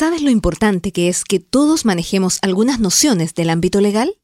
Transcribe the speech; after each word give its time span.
¿Sabes 0.00 0.22
lo 0.22 0.30
importante 0.30 0.92
que 0.92 1.10
es 1.10 1.24
que 1.24 1.40
todos 1.40 1.84
manejemos 1.84 2.38
algunas 2.40 2.80
nociones 2.80 3.34
del 3.34 3.50
ámbito 3.50 3.82
legal? 3.82 4.16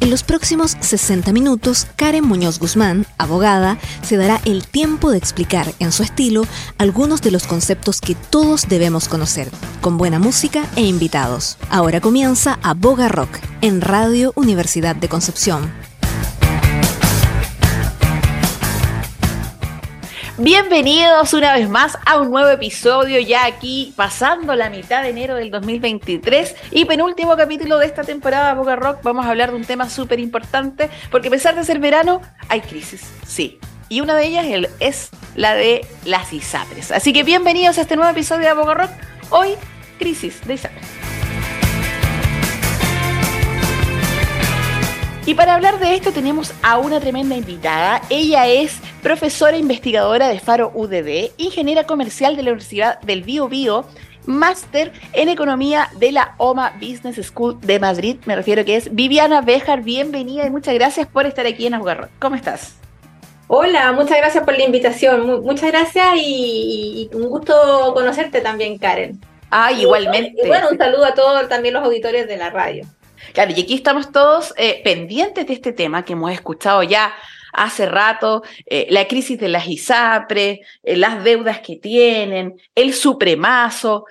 En 0.00 0.10
los 0.10 0.24
próximos 0.24 0.76
60 0.80 1.32
minutos, 1.32 1.86
Karen 1.94 2.24
Muñoz 2.24 2.58
Guzmán, 2.58 3.06
abogada, 3.18 3.78
se 4.02 4.16
dará 4.16 4.40
el 4.44 4.66
tiempo 4.66 5.12
de 5.12 5.18
explicar 5.18 5.72
en 5.78 5.92
su 5.92 6.02
estilo 6.02 6.44
algunos 6.76 7.22
de 7.22 7.30
los 7.30 7.46
conceptos 7.46 8.00
que 8.00 8.16
todos 8.16 8.68
debemos 8.68 9.06
conocer, 9.06 9.48
con 9.80 9.96
buena 9.96 10.18
música 10.18 10.68
e 10.74 10.82
invitados. 10.84 11.56
Ahora 11.70 12.00
comienza 12.00 12.58
Aboga 12.64 13.06
Rock 13.10 13.38
en 13.60 13.80
Radio 13.80 14.32
Universidad 14.34 14.96
de 14.96 15.08
Concepción. 15.08 15.70
Bienvenidos 20.38 21.34
una 21.34 21.52
vez 21.52 21.68
más 21.68 21.98
a 22.06 22.18
un 22.18 22.30
nuevo 22.30 22.48
episodio 22.48 23.20
ya 23.20 23.44
aquí 23.44 23.92
pasando 23.96 24.54
la 24.54 24.70
mitad 24.70 25.02
de 25.02 25.10
enero 25.10 25.34
del 25.34 25.50
2023 25.50 26.56
y 26.70 26.86
penúltimo 26.86 27.36
capítulo 27.36 27.76
de 27.76 27.84
esta 27.84 28.02
temporada 28.02 28.48
de 28.48 28.58
Boca 28.58 28.76
Rock. 28.76 29.02
Vamos 29.02 29.26
a 29.26 29.28
hablar 29.28 29.50
de 29.50 29.56
un 29.56 29.66
tema 29.66 29.90
súper 29.90 30.20
importante 30.20 30.88
porque 31.10 31.28
a 31.28 31.30
pesar 31.30 31.54
de 31.54 31.62
ser 31.64 31.80
verano 31.80 32.22
hay 32.48 32.62
crisis, 32.62 33.02
sí. 33.26 33.58
Y 33.90 34.00
una 34.00 34.14
de 34.14 34.24
ellas 34.24 34.46
es 34.80 35.10
la 35.36 35.54
de 35.54 35.84
las 36.06 36.32
ISAPRES. 36.32 36.92
Así 36.92 37.12
que 37.12 37.24
bienvenidos 37.24 37.76
a 37.76 37.82
este 37.82 37.96
nuevo 37.96 38.10
episodio 38.10 38.48
de 38.48 38.54
Boca 38.54 38.72
Rock. 38.72 38.90
Hoy, 39.28 39.50
crisis 39.98 40.40
de 40.46 40.54
ISAPRES. 40.54 40.86
Y 45.24 45.34
para 45.34 45.54
hablar 45.54 45.78
de 45.78 45.94
esto 45.94 46.10
tenemos 46.10 46.52
a 46.62 46.78
una 46.78 46.98
tremenda 46.98 47.36
invitada. 47.36 48.02
Ella 48.10 48.48
es 48.48 48.80
profesora 49.04 49.56
investigadora 49.56 50.26
de 50.26 50.40
Faro 50.40 50.72
UDD, 50.74 51.30
ingeniera 51.36 51.84
comercial 51.84 52.34
de 52.34 52.42
la 52.42 52.50
Universidad 52.50 53.00
del 53.02 53.22
Bio 53.22 53.48
Bio, 53.48 53.84
máster 54.26 54.92
en 55.12 55.28
economía 55.28 55.90
de 55.96 56.10
la 56.10 56.34
OMA 56.38 56.72
Business 56.80 57.24
School 57.24 57.60
de 57.60 57.78
Madrid. 57.78 58.16
Me 58.24 58.34
refiero 58.34 58.64
que 58.64 58.74
es 58.74 58.92
Viviana 58.92 59.42
Bejar. 59.42 59.82
Bienvenida 59.82 60.44
y 60.44 60.50
muchas 60.50 60.74
gracias 60.74 61.06
por 61.06 61.24
estar 61.24 61.46
aquí 61.46 61.68
en 61.68 61.74
Aguarro. 61.74 62.08
¿Cómo 62.18 62.34
estás? 62.34 62.74
Hola, 63.46 63.92
muchas 63.92 64.18
gracias 64.18 64.42
por 64.42 64.58
la 64.58 64.64
invitación. 64.64 65.44
Muchas 65.44 65.70
gracias 65.70 66.16
y, 66.16 67.08
un 67.14 67.28
gusto 67.28 67.92
conocerte 67.94 68.40
también, 68.40 68.76
Karen. 68.76 69.20
Ah, 69.52 69.70
igualmente. 69.70 70.42
Y 70.42 70.48
bueno, 70.48 70.66
un 70.72 70.78
saludo 70.78 71.04
a 71.04 71.14
todos 71.14 71.48
también 71.48 71.74
los 71.74 71.84
auditores 71.84 72.26
de 72.26 72.38
la 72.38 72.50
radio. 72.50 72.84
Claro, 73.32 73.52
y 73.56 73.60
aquí 73.60 73.74
estamos 73.74 74.12
todos 74.12 74.52
eh, 74.56 74.80
pendientes 74.84 75.46
de 75.46 75.54
este 75.54 75.72
tema 75.72 76.04
que 76.04 76.12
hemos 76.12 76.32
escuchado 76.32 76.82
ya 76.82 77.14
hace 77.54 77.84
rato, 77.84 78.42
eh, 78.64 78.86
la 78.88 79.06
crisis 79.06 79.38
de 79.38 79.48
las 79.48 79.68
ISAPRE, 79.68 80.62
eh, 80.82 80.96
las 80.96 81.22
deudas 81.22 81.60
que 81.60 81.76
tienen, 81.76 82.54
el 82.74 82.94
supremazo. 82.94 84.06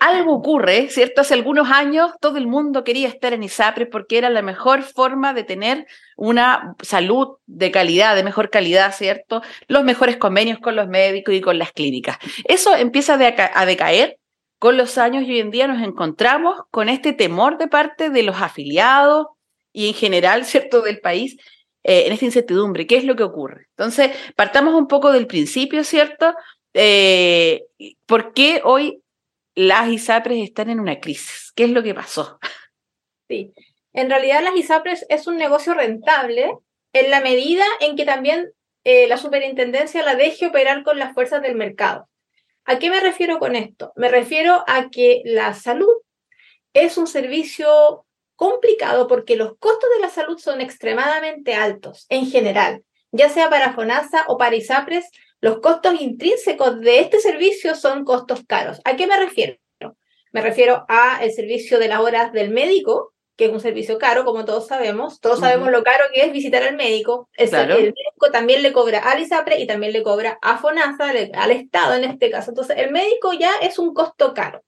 algo 0.00 0.34
ocurre, 0.34 0.88
¿cierto? 0.88 1.20
Hace 1.20 1.34
algunos 1.34 1.70
años 1.70 2.12
todo 2.18 2.38
el 2.38 2.46
mundo 2.46 2.84
quería 2.84 3.08
estar 3.08 3.34
en 3.34 3.42
ISAPRE 3.42 3.86
porque 3.86 4.16
era 4.16 4.30
la 4.30 4.40
mejor 4.40 4.82
forma 4.82 5.34
de 5.34 5.44
tener 5.44 5.86
una 6.16 6.74
salud 6.82 7.36
de 7.46 7.70
calidad, 7.70 8.16
de 8.16 8.22
mejor 8.22 8.48
calidad, 8.48 8.94
¿cierto? 8.94 9.42
Los 9.66 9.84
mejores 9.84 10.16
convenios 10.16 10.58
con 10.58 10.74
los 10.74 10.88
médicos 10.88 11.34
y 11.34 11.42
con 11.42 11.58
las 11.58 11.72
clínicas. 11.72 12.16
Eso 12.44 12.74
empieza 12.74 13.14
a 13.54 13.66
decaer 13.66 14.18
con 14.58 14.76
los 14.76 14.98
años 14.98 15.24
y 15.24 15.32
hoy 15.32 15.40
en 15.40 15.50
día 15.50 15.66
nos 15.66 15.82
encontramos 15.82 16.60
con 16.70 16.88
este 16.88 17.12
temor 17.12 17.58
de 17.58 17.68
parte 17.68 18.10
de 18.10 18.22
los 18.22 18.40
afiliados 18.40 19.26
y 19.72 19.88
en 19.88 19.94
general, 19.94 20.44
¿cierto?, 20.44 20.82
del 20.82 21.00
país, 21.00 21.36
eh, 21.84 22.06
en 22.06 22.12
esta 22.12 22.24
incertidumbre. 22.24 22.86
¿Qué 22.86 22.96
es 22.96 23.04
lo 23.04 23.16
que 23.16 23.22
ocurre? 23.22 23.68
Entonces, 23.76 24.10
partamos 24.34 24.74
un 24.74 24.88
poco 24.88 25.12
del 25.12 25.26
principio, 25.26 25.84
¿cierto? 25.84 26.34
Eh, 26.74 27.66
¿Por 28.06 28.32
qué 28.32 28.60
hoy 28.64 29.02
las 29.54 29.88
ISAPRES 29.88 30.44
están 30.44 30.70
en 30.70 30.80
una 30.80 31.00
crisis? 31.00 31.52
¿Qué 31.54 31.64
es 31.64 31.70
lo 31.70 31.82
que 31.82 31.94
pasó? 31.94 32.38
Sí, 33.28 33.52
en 33.92 34.10
realidad 34.10 34.42
las 34.42 34.56
ISAPRES 34.56 35.06
es 35.08 35.26
un 35.26 35.36
negocio 35.36 35.74
rentable 35.74 36.52
en 36.92 37.10
la 37.10 37.20
medida 37.20 37.64
en 37.80 37.96
que 37.96 38.04
también 38.04 38.50
eh, 38.84 39.06
la 39.06 39.16
superintendencia 39.16 40.02
la 40.02 40.14
deje 40.14 40.46
operar 40.46 40.82
con 40.82 40.98
las 40.98 41.14
fuerzas 41.14 41.42
del 41.42 41.56
mercado. 41.56 42.08
¿A 42.70 42.78
qué 42.78 42.90
me 42.90 43.00
refiero 43.00 43.38
con 43.38 43.56
esto? 43.56 43.94
Me 43.96 44.10
refiero 44.10 44.62
a 44.66 44.90
que 44.90 45.22
la 45.24 45.54
salud 45.54 46.02
es 46.74 46.98
un 46.98 47.06
servicio 47.06 48.04
complicado 48.36 49.06
porque 49.08 49.36
los 49.36 49.56
costos 49.58 49.88
de 49.96 50.02
la 50.02 50.10
salud 50.10 50.36
son 50.36 50.60
extremadamente 50.60 51.54
altos 51.54 52.04
en 52.10 52.26
general, 52.26 52.84
ya 53.10 53.30
sea 53.30 53.48
para 53.48 53.72
FONASA 53.72 54.26
o 54.28 54.36
para 54.36 54.54
ISAPRES, 54.54 55.06
los 55.40 55.60
costos 55.60 55.98
intrínsecos 55.98 56.78
de 56.80 57.00
este 57.00 57.20
servicio 57.20 57.74
son 57.74 58.04
costos 58.04 58.42
caros. 58.46 58.82
¿A 58.84 58.96
qué 58.96 59.06
me 59.06 59.16
refiero? 59.16 59.56
Me 60.32 60.42
refiero 60.42 60.84
a 60.88 61.24
el 61.24 61.32
servicio 61.32 61.78
de 61.78 61.88
las 61.88 62.00
horas 62.00 62.34
del 62.34 62.50
médico, 62.50 63.14
que 63.38 63.44
es 63.44 63.52
un 63.52 63.60
servicio 63.60 63.98
caro, 63.98 64.24
como 64.24 64.44
todos 64.44 64.66
sabemos. 64.66 65.20
Todos 65.20 65.38
sabemos 65.38 65.70
lo 65.70 65.84
caro 65.84 66.06
que 66.12 66.22
es 66.22 66.32
visitar 66.32 66.64
al 66.64 66.76
médico. 66.76 67.30
El, 67.36 67.48
médico 67.52 68.32
también 68.32 68.64
le 68.64 68.72
cobra 68.72 68.98
al 68.98 69.22
ISAPRE 69.22 69.60
y 69.60 69.66
también 69.66 69.92
le 69.92 70.02
cobra 70.02 70.40
a 70.42 70.58
FONASA, 70.58 71.10
al 71.10 71.50
Estado 71.52 71.94
en 71.94 72.02
este 72.02 72.30
caso. 72.30 72.50
Entonces, 72.50 72.76
el 72.78 72.90
médico 72.90 73.32
ya 73.32 73.52
es 73.62 73.78
un 73.78 73.94
costo 73.94 74.34
caro. 74.34 74.64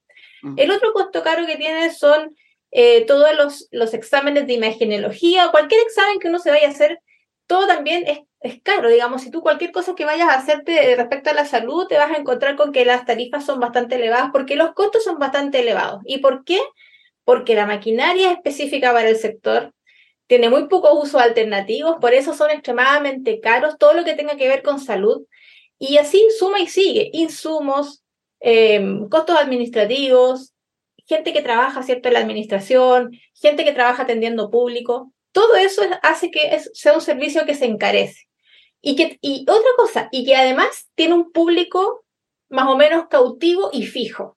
El 0.57 0.71
otro 0.71 0.93
costo 0.93 1.23
caro 1.25 1.45
que 1.47 1.57
tiene 1.57 1.93
son 1.93 2.35
eh, 2.71 3.05
todos 3.07 3.35
los, 3.37 3.67
los 3.73 3.93
exámenes 3.93 4.47
de 4.47 4.53
imagenología, 4.53 5.49
cualquier 5.51 5.83
examen 5.83 6.21
que 6.21 6.29
uno 6.29 6.39
se 6.39 6.51
vaya 6.51 6.69
a 6.69 6.71
hacer, 6.71 7.01
todo 7.49 7.67
también 7.67 8.05
es, 8.07 8.21
es 8.39 8.63
caro. 8.63 8.89
Digamos, 8.89 9.23
si 9.23 9.33
tú 9.33 9.43
cualquier 9.43 9.73
cosa 9.73 9.97
que 9.97 10.05
vayas 10.05 10.29
a 10.29 10.35
hacerte 10.35 10.95
respecto 10.95 11.31
a 11.31 11.35
la 11.35 11.45
salud, 11.45 11.89
te 11.89 11.99
vas 11.99 12.13
a 12.13 12.19
encontrar 12.19 12.55
con 12.55 12.71
que 12.71 12.85
las 12.85 13.05
tarifas 13.05 13.45
son 13.45 13.59
bastante 13.59 13.97
elevadas 13.97 14.31
porque 14.33 14.55
los 14.55 14.75
costos 14.75 15.03
son 15.03 15.19
bastante 15.19 15.59
elevados. 15.59 16.03
¿Y 16.07 16.19
por 16.19 16.45
qué? 16.45 16.61
Porque 17.31 17.55
la 17.55 17.65
maquinaria 17.65 18.33
específica 18.33 18.93
para 18.93 19.09
el 19.09 19.15
sector 19.15 19.73
tiene 20.27 20.51
muy 20.51 20.67
pocos 20.67 20.91
usos 21.01 21.23
alternativos, 21.23 21.99
por 22.01 22.13
eso 22.13 22.35
son 22.35 22.51
extremadamente 22.51 23.39
caros, 23.39 23.79
todo 23.79 23.95
lo 23.95 24.05
que 24.05 24.15
tenga 24.15 24.37
que 24.37 24.49
ver 24.49 24.65
con 24.65 24.81
salud. 24.81 25.23
Y 25.79 25.99
así 25.99 26.27
suma 26.37 26.59
y 26.59 26.67
sigue, 26.67 27.09
insumos, 27.13 28.03
em, 28.41 29.09
costos 29.09 29.37
administrativos, 29.37 30.55
gente 31.07 31.33
que 31.33 31.41
trabaja 31.41 31.85
¿cierto? 31.85 32.09
en 32.09 32.15
la 32.15 32.21
administración, 32.21 33.13
gente 33.41 33.65
que 33.65 33.75
trabaja 33.75 34.03
atendiendo 34.03 34.51
público, 34.51 35.13
todo 35.31 35.55
eso 35.55 35.83
hace 36.03 36.33
que 36.33 36.61
sea 36.75 36.95
un 36.95 37.01
servicio 37.01 37.47
que 37.47 37.55
se 37.55 37.67
encarece. 37.67 38.27
Y, 38.83 38.97
que, 38.97 39.21
y 39.21 39.43
otra 39.43 39.71
cosa, 39.77 40.09
y 40.11 40.25
que 40.25 40.35
además 40.35 40.89
tiene 40.97 41.15
un 41.15 41.31
público 41.31 42.05
más 42.49 42.67
o 42.67 42.77
menos 42.77 43.07
cautivo 43.09 43.71
y 43.73 43.87
fijo. 43.87 44.37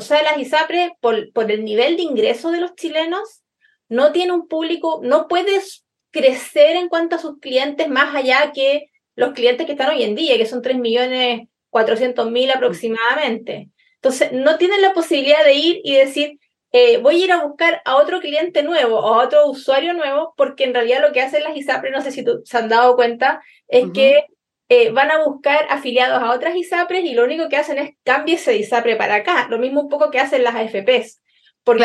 O 0.00 0.02
sea, 0.02 0.22
las 0.22 0.38
ISAPRE, 0.38 0.96
por, 1.00 1.30
por 1.34 1.52
el 1.52 1.62
nivel 1.62 1.98
de 1.98 2.04
ingreso 2.04 2.50
de 2.50 2.60
los 2.60 2.74
chilenos, 2.74 3.42
no 3.90 4.12
tiene 4.12 4.32
un 4.32 4.48
público, 4.48 5.00
no 5.02 5.28
puedes 5.28 5.84
crecer 6.10 6.76
en 6.76 6.88
cuanto 6.88 7.16
a 7.16 7.18
sus 7.18 7.38
clientes 7.38 7.86
más 7.86 8.14
allá 8.16 8.50
que 8.54 8.86
los 9.14 9.34
clientes 9.34 9.66
que 9.66 9.72
están 9.72 9.90
hoy 9.90 10.02
en 10.02 10.14
día, 10.14 10.38
que 10.38 10.46
son 10.46 10.62
3.400.000 10.62 12.56
aproximadamente. 12.56 13.68
Entonces, 13.96 14.32
no 14.32 14.56
tienen 14.56 14.80
la 14.80 14.94
posibilidad 14.94 15.44
de 15.44 15.52
ir 15.52 15.80
y 15.84 15.96
decir, 15.96 16.38
eh, 16.72 16.96
voy 16.96 17.20
a 17.20 17.24
ir 17.26 17.32
a 17.32 17.44
buscar 17.44 17.82
a 17.84 17.96
otro 17.96 18.20
cliente 18.20 18.62
nuevo 18.62 19.00
o 19.00 19.14
a 19.14 19.24
otro 19.24 19.50
usuario 19.50 19.92
nuevo, 19.92 20.32
porque 20.34 20.64
en 20.64 20.72
realidad 20.72 21.02
lo 21.02 21.12
que 21.12 21.20
hacen 21.20 21.42
las 21.42 21.54
ISAPRE, 21.54 21.90
no 21.90 22.00
sé 22.00 22.10
si 22.10 22.24
se 22.44 22.56
han 22.56 22.70
dado 22.70 22.96
cuenta, 22.96 23.42
es 23.68 23.90
que 23.92 24.24
eh, 24.70 24.92
van 24.92 25.10
a 25.10 25.24
buscar 25.24 25.66
afiliados 25.68 26.22
a 26.22 26.30
otras 26.30 26.54
ISAPRES 26.54 27.04
y 27.04 27.14
lo 27.14 27.24
único 27.24 27.48
que 27.48 27.56
hacen 27.56 27.76
es 27.76 27.96
cambiarse 28.04 28.52
de 28.52 28.58
ISAPRE 28.58 28.94
para 28.94 29.16
acá, 29.16 29.48
lo 29.50 29.58
mismo 29.58 29.80
un 29.80 29.88
poco 29.88 30.12
que 30.12 30.20
hacen 30.20 30.44
las 30.44 30.54
AFPs. 30.54 31.20
Porque, 31.64 31.82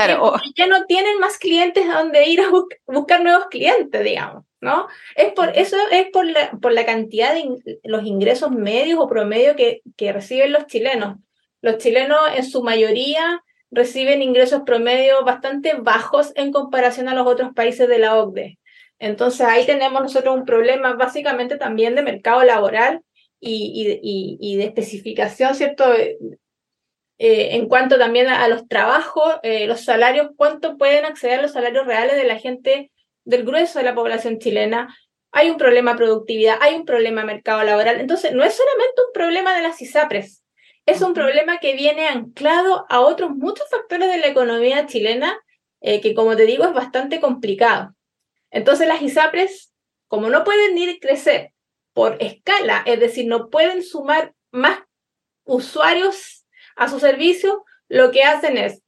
ya 0.55 0.67
no 0.67 0.85
tienen 0.85 1.19
más 1.19 1.39
clientes 1.39 1.83
a 1.89 1.97
donde 1.97 2.29
ir 2.29 2.41
a 2.41 2.49
buscar 2.85 3.23
nuevos 3.23 3.47
clientes, 3.47 4.03
digamos, 4.03 4.45
¿no? 4.61 4.87
Es 5.15 5.33
por, 5.33 5.49
eso 5.57 5.75
es 5.91 6.07
por 6.13 6.25
la, 6.27 6.51
por 6.61 6.73
la 6.73 6.85
cantidad 6.85 7.33
de 7.33 7.79
los 7.83 8.05
ingresos 8.05 8.51
medios 8.51 8.99
o 8.99 9.09
promedio 9.09 9.55
que, 9.55 9.81
que 9.97 10.13
reciben 10.13 10.53
los 10.53 10.67
chilenos. 10.67 11.17
Los 11.61 11.79
chilenos 11.79 12.19
en 12.35 12.45
su 12.45 12.61
mayoría 12.61 13.43
reciben 13.71 14.21
ingresos 14.21 14.61
promedio 14.63 15.25
bastante 15.25 15.73
bajos 15.73 16.33
en 16.35 16.51
comparación 16.51 17.09
a 17.09 17.15
los 17.15 17.25
otros 17.25 17.51
países 17.55 17.89
de 17.89 17.97
la 17.97 18.15
OCDE. 18.15 18.59
Entonces 18.99 19.41
ahí 19.41 19.65
tenemos 19.65 20.01
nosotros 20.01 20.35
un 20.35 20.45
problema 20.45 20.93
básicamente 20.93 21.57
también 21.57 21.95
de 21.95 22.03
mercado 22.03 22.43
laboral 22.43 23.01
y, 23.39 24.55
de 24.57 24.63
especificación, 24.63 25.55
¿cierto? 25.55 25.93
Eh, 25.93 26.17
eh, 27.17 27.55
en 27.55 27.67
cuanto 27.67 27.97
también 27.97 28.27
a, 28.27 28.47
los 28.47 28.67
trabajos, 28.67 29.35
eh, 29.43 29.67
los 29.67 29.81
salarios, 29.81 30.29
cuánto 30.35 30.77
pueden 30.77 31.05
acceder 31.05 31.39
a 31.39 31.41
los 31.41 31.51
salarios 31.51 31.85
reales 31.85 32.15
de 32.15 32.25
la 32.25 32.39
gente 32.39 32.91
del 33.23 33.43
grueso 33.43 33.79
de 33.79 33.85
la 33.85 33.95
población 33.95 34.39
chilena. 34.39 34.95
Hay 35.31 35.49
un 35.49 35.57
problema 35.57 35.91
de 35.91 35.97
productividad, 35.97 36.57
hay 36.61 36.75
un 36.75 36.85
problema 36.85 37.21
de 37.21 37.27
mercado 37.27 37.63
laboral. 37.63 37.99
Entonces, 37.99 38.33
no 38.33 38.43
es 38.43 38.53
solamente 38.53 39.01
un 39.05 39.13
problema 39.13 39.55
de 39.55 39.63
las 39.63 39.81
ISAPRES, 39.81 40.43
es 40.85 41.01
un 41.01 41.13
problema 41.13 41.57
que 41.59 41.73
viene 41.73 42.07
anclado 42.07 42.85
a 42.89 42.99
otros 43.01 43.31
muchos 43.31 43.67
factores 43.69 44.07
de 44.09 44.19
la 44.19 44.27
economía 44.27 44.85
chilena, 44.85 45.37
que 45.81 46.13
como 46.15 46.35
te 46.35 46.45
digo, 46.45 46.63
es 46.63 46.73
bastante 46.73 47.19
complicado. 47.19 47.95
Entonces 48.55 48.87
las 48.87 49.01
ISAPRES, 49.01 49.73
como 50.07 50.29
no 50.29 50.45
pueden 50.45 50.75
ni 50.75 50.97
crecer 50.97 51.51
por 51.91 52.15
escala, 52.21 52.83
es 52.85 53.01
decir, 53.01 53.27
no 53.27 53.49
pueden 53.49 53.83
sumar 53.83 54.33
más 54.49 54.79
usuarios 55.43 56.45
a 56.77 56.87
su 56.87 57.01
servicio 57.01 57.65
lo 57.89 58.11
que 58.11 58.23
hacen 58.23 58.57
es 58.57 58.81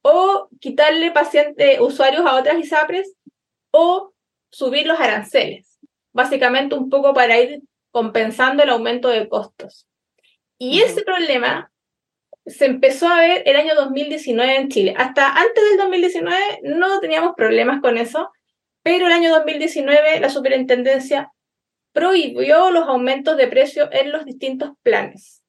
o 0.00 0.48
quitarle 0.60 1.10
pacientes, 1.10 1.78
usuarios 1.78 2.24
a 2.24 2.36
otras 2.36 2.58
ISAPRES 2.58 3.14
o 3.70 4.14
subir 4.50 4.86
los 4.86 4.98
aranceles, 4.98 5.78
básicamente 6.12 6.74
un 6.74 6.88
poco 6.88 7.12
para 7.12 7.38
ir 7.38 7.60
compensando 7.90 8.62
el 8.62 8.70
aumento 8.70 9.08
de 9.08 9.28
costos. 9.28 9.86
Y 10.56 10.80
ese 10.80 11.02
problema 11.02 11.70
se 12.46 12.64
empezó 12.64 13.08
a 13.08 13.20
ver 13.20 13.42
el 13.44 13.56
año 13.56 13.74
2019 13.74 14.56
en 14.56 14.68
Chile. 14.70 14.94
Hasta 14.96 15.34
antes 15.34 15.64
del 15.68 15.76
2019 15.76 16.60
no 16.62 16.98
teníamos 17.00 17.34
problemas 17.36 17.82
con 17.82 17.98
eso, 17.98 18.30
pero 18.86 19.08
el 19.08 19.12
año 19.12 19.34
2019 19.34 20.20
la 20.20 20.30
superintendencia 20.30 21.32
prohibió 21.90 22.70
los 22.70 22.86
aumentos 22.86 23.36
de 23.36 23.48
precio 23.48 23.88
en 23.90 24.12
los 24.12 24.24
distintos 24.24 24.74
planes. 24.84 25.42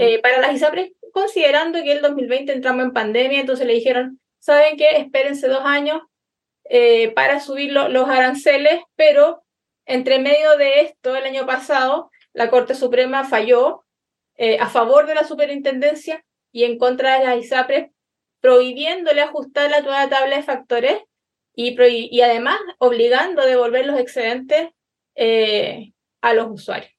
Eh, 0.00 0.20
para 0.20 0.40
las 0.40 0.52
ISAPRES, 0.52 0.90
considerando 1.12 1.80
que 1.84 1.92
el 1.92 2.02
2020 2.02 2.52
entramos 2.52 2.86
en 2.86 2.92
pandemia, 2.92 3.38
entonces 3.38 3.68
le 3.68 3.74
dijeron, 3.74 4.20
¿saben 4.40 4.76
qué? 4.76 4.96
Espérense 4.96 5.46
dos 5.46 5.60
años 5.64 6.02
eh, 6.64 7.12
para 7.12 7.38
subir 7.38 7.70
los 7.70 8.08
aranceles, 8.08 8.80
pero 8.96 9.44
entre 9.84 10.18
medio 10.18 10.56
de 10.56 10.80
esto, 10.80 11.14
el 11.14 11.22
año 11.22 11.46
pasado, 11.46 12.10
la 12.32 12.50
Corte 12.50 12.74
Suprema 12.74 13.22
falló 13.22 13.84
eh, 14.38 14.58
a 14.58 14.68
favor 14.68 15.06
de 15.06 15.14
la 15.14 15.22
superintendencia 15.22 16.24
y 16.50 16.64
en 16.64 16.78
contra 16.78 17.20
de 17.20 17.26
las 17.26 17.36
ISAPRES, 17.44 17.92
prohibiéndole 18.40 19.20
ajustar 19.20 19.70
la 19.70 19.82
nueva 19.82 20.08
tabla 20.08 20.34
de 20.34 20.42
factores 20.42 21.00
y, 21.56 21.74
y 22.10 22.20
además 22.20 22.60
obligando 22.78 23.42
a 23.42 23.46
devolver 23.46 23.86
los 23.86 23.98
excedentes 23.98 24.68
eh, 25.16 25.92
a 26.20 26.34
los 26.34 26.48
usuarios. 26.50 26.92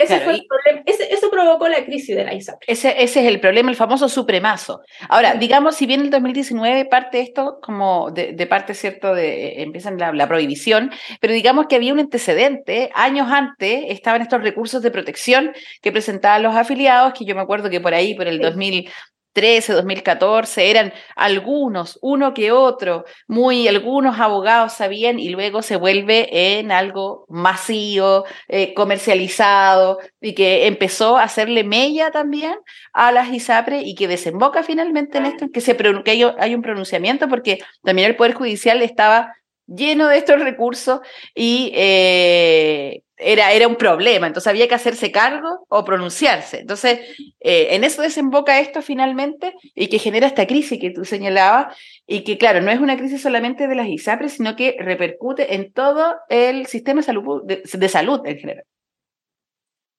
Ese 0.00 0.20
fue 0.20 0.32
el 0.32 0.46
problema. 0.46 0.82
eso 0.86 1.30
provocó 1.30 1.68
la 1.68 1.84
crisis 1.84 2.16
de 2.16 2.24
la 2.24 2.32
ISAPRE. 2.32 2.64
Ese, 2.66 3.02
ese, 3.02 3.20
es 3.20 3.26
el 3.26 3.38
problema, 3.38 3.68
el 3.68 3.76
famoso 3.76 4.08
supremazo. 4.08 4.80
Ahora, 5.10 5.34
digamos, 5.34 5.76
si 5.76 5.84
bien 5.84 6.00
el 6.00 6.08
2019 6.08 6.86
parte 6.86 7.20
esto 7.20 7.58
como 7.60 8.10
de, 8.10 8.46
parte, 8.46 8.72
¿cierto?, 8.72 9.14
de 9.14 9.62
empiezan 9.62 9.98
la, 9.98 10.10
la, 10.12 10.26
prohibición, 10.26 10.90
pero 11.20 11.34
digamos 11.34 11.66
que 11.66 11.76
había 11.76 11.92
un 11.92 12.00
antecedente, 12.00 12.90
años 12.94 13.28
antes 13.30 13.84
estaban 13.88 14.22
estos 14.22 14.42
recursos 14.42 14.80
de 14.80 14.90
protección 14.90 15.52
que 15.82 15.92
presentaban 15.92 16.42
los 16.42 16.56
afiliados, 16.56 17.12
que 17.12 17.26
yo 17.26 17.34
me 17.34 17.42
acuerdo 17.42 17.68
que 17.68 17.80
por 17.80 17.92
ahí, 17.92 18.14
por 18.14 18.26
el 18.26 18.40
2000, 18.40 18.90
2013, 19.34 19.72
2014, 19.74 20.70
eran 20.70 20.92
algunos, 21.14 21.98
uno 22.02 22.34
que 22.34 22.50
otro, 22.50 23.04
muy 23.28 23.68
algunos 23.68 24.18
abogados 24.18 24.72
sabían 24.72 25.18
y 25.18 25.28
luego 25.28 25.62
se 25.62 25.76
vuelve 25.76 26.58
en 26.58 26.72
algo 26.72 27.26
masivo, 27.28 28.24
eh, 28.48 28.74
comercializado 28.74 29.98
y 30.20 30.34
que 30.34 30.66
empezó 30.66 31.16
a 31.16 31.24
hacerle 31.24 31.62
mella 31.62 32.10
también 32.10 32.56
a 32.92 33.12
las 33.12 33.32
ISAPRE 33.32 33.82
y 33.82 33.94
que 33.94 34.08
desemboca 34.08 34.62
finalmente 34.62 35.18
en 35.18 35.26
esto, 35.26 35.46
que, 35.52 35.60
se, 35.60 35.76
que 35.76 36.34
hay, 36.38 36.54
un 36.54 36.62
pronunciamiento 36.62 37.28
porque 37.28 37.60
también 37.84 38.08
el 38.08 38.16
Poder 38.16 38.34
Judicial 38.34 38.82
estaba 38.82 39.36
lleno 39.70 40.08
de 40.08 40.18
estos 40.18 40.40
recursos 40.40 41.00
y 41.34 41.72
eh, 41.74 43.02
era, 43.16 43.52
era 43.52 43.68
un 43.68 43.76
problema, 43.76 44.26
entonces 44.26 44.48
había 44.48 44.66
que 44.66 44.74
hacerse 44.74 45.12
cargo 45.12 45.66
o 45.68 45.84
pronunciarse. 45.84 46.60
Entonces, 46.60 47.00
eh, 47.40 47.68
en 47.70 47.84
eso 47.84 48.02
desemboca 48.02 48.60
esto 48.60 48.82
finalmente 48.82 49.54
y 49.74 49.88
que 49.88 49.98
genera 49.98 50.26
esta 50.26 50.46
crisis 50.46 50.80
que 50.80 50.90
tú 50.90 51.04
señalabas 51.04 51.76
y 52.06 52.24
que, 52.24 52.38
claro, 52.38 52.60
no 52.60 52.70
es 52.70 52.80
una 52.80 52.96
crisis 52.96 53.22
solamente 53.22 53.68
de 53.68 53.74
las 53.74 53.88
ISAPRES, 53.88 54.32
sino 54.32 54.56
que 54.56 54.76
repercute 54.78 55.54
en 55.54 55.72
todo 55.72 56.16
el 56.28 56.66
sistema 56.66 57.00
de 57.00 57.06
salud, 57.06 57.42
de, 57.44 57.88
salud 57.88 58.20
en 58.24 58.38
general. 58.38 58.64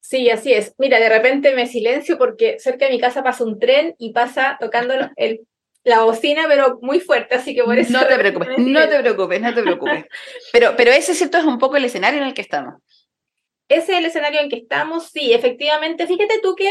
Sí, 0.02 0.30
así 0.30 0.52
es. 0.52 0.74
Mira, 0.78 1.00
de 1.00 1.08
repente 1.08 1.56
me 1.56 1.68
silencio 1.68 2.18
porque 2.18 2.60
cerca 2.60 2.86
de 2.86 2.92
mi 2.92 3.00
casa 3.00 3.24
pasa 3.24 3.46
un 3.46 3.60
tren 3.60 3.96
y 3.98 4.12
pasa 4.12 4.58
tocando 4.60 4.94
el 5.16 5.48
la 5.84 6.04
bocina, 6.04 6.46
pero 6.48 6.80
muy 6.82 7.00
fuerte, 7.00 7.36
así 7.36 7.56
que 7.56 7.64
por 7.64 7.78
eso... 7.78 7.92
No 7.94 8.06
te 8.06 8.18
preocupes, 8.18 8.50
no 8.58 8.88
te 8.88 9.00
preocupes, 9.00 9.42
no 9.42 9.54
te 9.54 9.62
preocupes. 9.64 10.06
Pero, 10.54 10.74
pero 10.78 10.92
ese 10.92 11.16
cierto 11.16 11.38
es 11.38 11.44
un 11.44 11.58
poco 11.58 11.78
el 11.78 11.86
escenario 11.86 12.22
en 12.22 12.28
el 12.28 12.34
que 12.34 12.42
estamos. 12.42 12.82
Ese 13.68 13.94
es 13.94 13.98
el 14.00 14.06
escenario 14.06 14.42
en 14.42 14.50
que 14.50 14.58
estamos, 14.58 15.10
sí, 15.10 15.34
efectivamente. 15.34 16.06
Fíjate 16.06 16.40
tú 16.42 16.56
que 16.56 16.70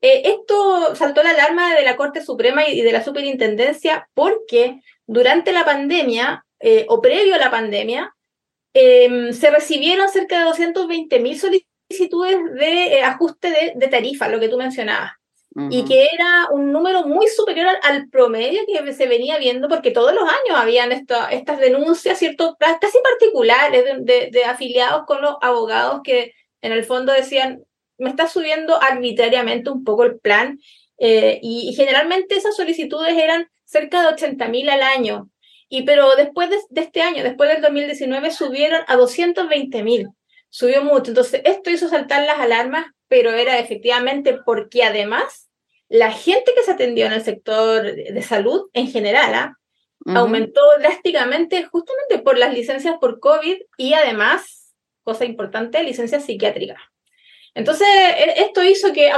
eh, 0.00 0.22
esto 0.24 0.94
saltó 0.96 1.22
la 1.22 1.30
alarma 1.30 1.74
de 1.74 1.84
la 1.84 1.96
Corte 1.96 2.24
Suprema 2.24 2.66
y 2.66 2.80
de 2.80 2.92
la 2.92 3.04
Superintendencia 3.04 4.08
porque 4.14 4.80
durante 5.06 5.52
la 5.52 5.64
pandemia, 5.64 6.44
eh, 6.60 6.86
o 6.88 7.00
previo 7.00 7.34
a 7.34 7.38
la 7.38 7.50
pandemia, 7.50 8.14
em, 8.72 9.32
se 9.32 9.50
recibieron 9.50 10.08
cerca 10.08 10.38
de 10.38 10.44
220 10.44 11.20
mil 11.20 11.38
solicitudes 11.38 12.38
de 12.54 12.98
eh, 12.98 13.02
ajuste 13.02 13.50
de, 13.50 13.72
de 13.76 13.88
tarifa, 13.88 14.28
lo 14.28 14.40
que 14.40 14.48
tú 14.48 14.56
mencionabas 14.56 15.19
y 15.56 15.84
que 15.84 16.06
era 16.12 16.48
un 16.52 16.70
número 16.70 17.04
muy 17.04 17.26
superior 17.26 17.66
al, 17.82 18.08
promedio 18.08 18.60
que 18.66 18.92
se 18.92 19.08
venía 19.08 19.36
viendo, 19.38 19.68
porque 19.68 19.90
todos 19.90 20.14
los 20.14 20.22
años 20.22 20.56
habían 20.56 20.92
estas 20.92 21.58
denuncias, 21.58 22.18
¿cierto? 22.18 22.56
Casi 22.58 22.98
particulares 23.02 23.84
de, 24.04 24.44
afiliados 24.44 25.04
con 25.06 25.20
los 25.22 25.36
abogados 25.40 26.02
que 26.04 26.34
en 26.62 26.72
el 26.72 26.84
fondo 26.84 27.12
decían, 27.12 27.64
me 27.98 28.10
está 28.10 28.28
subiendo 28.28 28.80
arbitrariamente 28.80 29.70
un 29.70 29.82
poco 29.82 30.04
el 30.04 30.20
plan, 30.20 30.58
eh, 30.98 31.40
y, 31.42 31.72
generalmente 31.74 32.36
esas 32.36 32.54
solicitudes 32.54 33.16
eran 33.16 33.48
cerca 33.64 34.02
de 34.02 34.08
80 34.08 34.48
mil 34.48 34.68
al 34.68 34.82
año, 34.82 35.30
y 35.68 35.82
pero 35.82 36.14
después 36.14 36.50
de, 36.50 36.58
de, 36.68 36.82
este 36.82 37.02
año, 37.02 37.24
después 37.24 37.50
del 37.50 37.62
2019, 37.62 38.30
subieron 38.30 38.82
a 38.86 38.96
220 38.96 39.82
mil, 39.82 40.08
subió 40.48 40.84
mucho, 40.84 41.10
entonces 41.10 41.40
esto 41.44 41.70
hizo 41.70 41.88
saltar 41.88 42.24
las 42.24 42.38
alarmas 42.38 42.86
pero 43.10 43.32
era 43.32 43.58
efectivamente 43.58 44.38
porque 44.46 44.84
además 44.84 45.50
la 45.88 46.12
gente 46.12 46.52
que 46.54 46.62
se 46.62 46.70
atendió 46.70 47.06
en 47.06 47.12
el 47.12 47.24
sector 47.24 47.82
de 47.82 48.22
salud 48.22 48.70
en 48.72 48.86
general 48.86 49.34
¿ah? 49.34 49.56
aumentó 50.14 50.60
drásticamente 50.78 51.64
justamente 51.64 52.20
por 52.20 52.38
las 52.38 52.54
licencias 52.54 52.94
por 53.00 53.18
COVID 53.18 53.56
y 53.76 53.94
además, 53.94 54.72
cosa 55.02 55.24
importante, 55.24 55.82
licencias 55.82 56.24
psiquiátricas. 56.24 56.80
Entonces, 57.54 57.88
e, 57.88 58.42
esto 58.42 58.62
hizo 58.62 58.92
que 58.92 59.10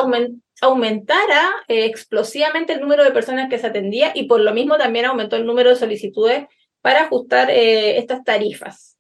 aumentara 0.63 1.51
eh, 1.69 1.85
explosivamente 1.85 2.73
el 2.73 2.81
número 2.81 3.05
de 3.05 3.11
personas 3.11 3.51
que 3.51 3.59
se 3.59 3.67
atendía 3.67 4.13
y 4.15 4.23
por 4.25 4.41
lo 4.41 4.55
mismo 4.55 4.79
también 4.79 5.05
aumentó 5.05 5.37
el 5.37 5.45
número 5.45 5.69
de 5.69 5.77
solicitudes 5.77 6.47
para 6.81 7.03
ajustar 7.03 7.51
eh, 7.51 7.99
estas 7.99 8.25
tarifas. 8.25 8.92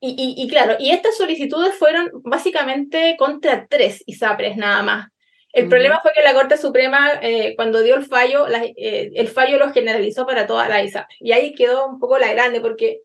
Y, 0.00 0.46
claro, 0.48 0.76
y 0.78 0.90
estas 0.90 1.16
solicitudes 1.16 1.74
fueron 1.74 2.10
básicamente 2.22 3.16
contra 3.18 3.66
tres 3.66 4.04
ISAPRES 4.06 4.56
nada 4.56 4.82
más. 4.82 5.08
El 5.52 5.68
problema 5.68 6.00
fue 6.00 6.12
que 6.12 6.22
la 6.22 6.34
Corte 6.34 6.56
Suprema, 6.56 7.14
eh, 7.20 7.54
cuando 7.56 7.82
dio 7.82 7.96
el 7.96 8.04
fallo, 8.04 8.46
eh, 8.48 9.10
el 9.14 9.28
fallo 9.28 9.58
lo 9.58 9.72
generalizó 9.72 10.24
para 10.24 10.46
todas 10.46 10.68
las 10.68 10.84
ISAPRES. 10.84 11.18
Y 11.20 11.32
ahí 11.32 11.52
quedó 11.52 11.88
un 11.88 11.98
poco 11.98 12.16
la 12.18 12.32
grande, 12.32 12.60
porque 12.60 13.00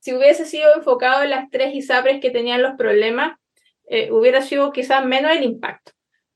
si 0.00 0.12
hubiese 0.12 0.44
sido 0.44 0.74
enfocado 0.74 1.22
en 1.22 1.30
las 1.30 1.48
tres 1.50 1.72
ISAPRES 1.74 2.20
que 2.20 2.30
tenían 2.30 2.62
los 2.62 2.72
problemas, 2.74 3.38
eh, 3.86 4.10
hubiera 4.10 4.42
sido 4.42 4.72
quizás 4.72 5.04
menos 5.04 5.30
el 5.30 5.44
impacto. 5.44 5.92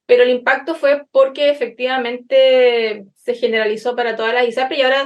Pero 0.07 0.23
el 0.23 0.31
impacto 0.31 0.77
fue 0.77 1.07
porque 1.11 1.51
efectivamente 1.51 3.05
se 3.17 3.35
generalizó 3.35 3.97
para 3.97 4.15
todas 4.15 4.33
las 4.33 4.47
ISAPRES 4.47 4.79
y 4.79 4.83
ahora 4.83 5.05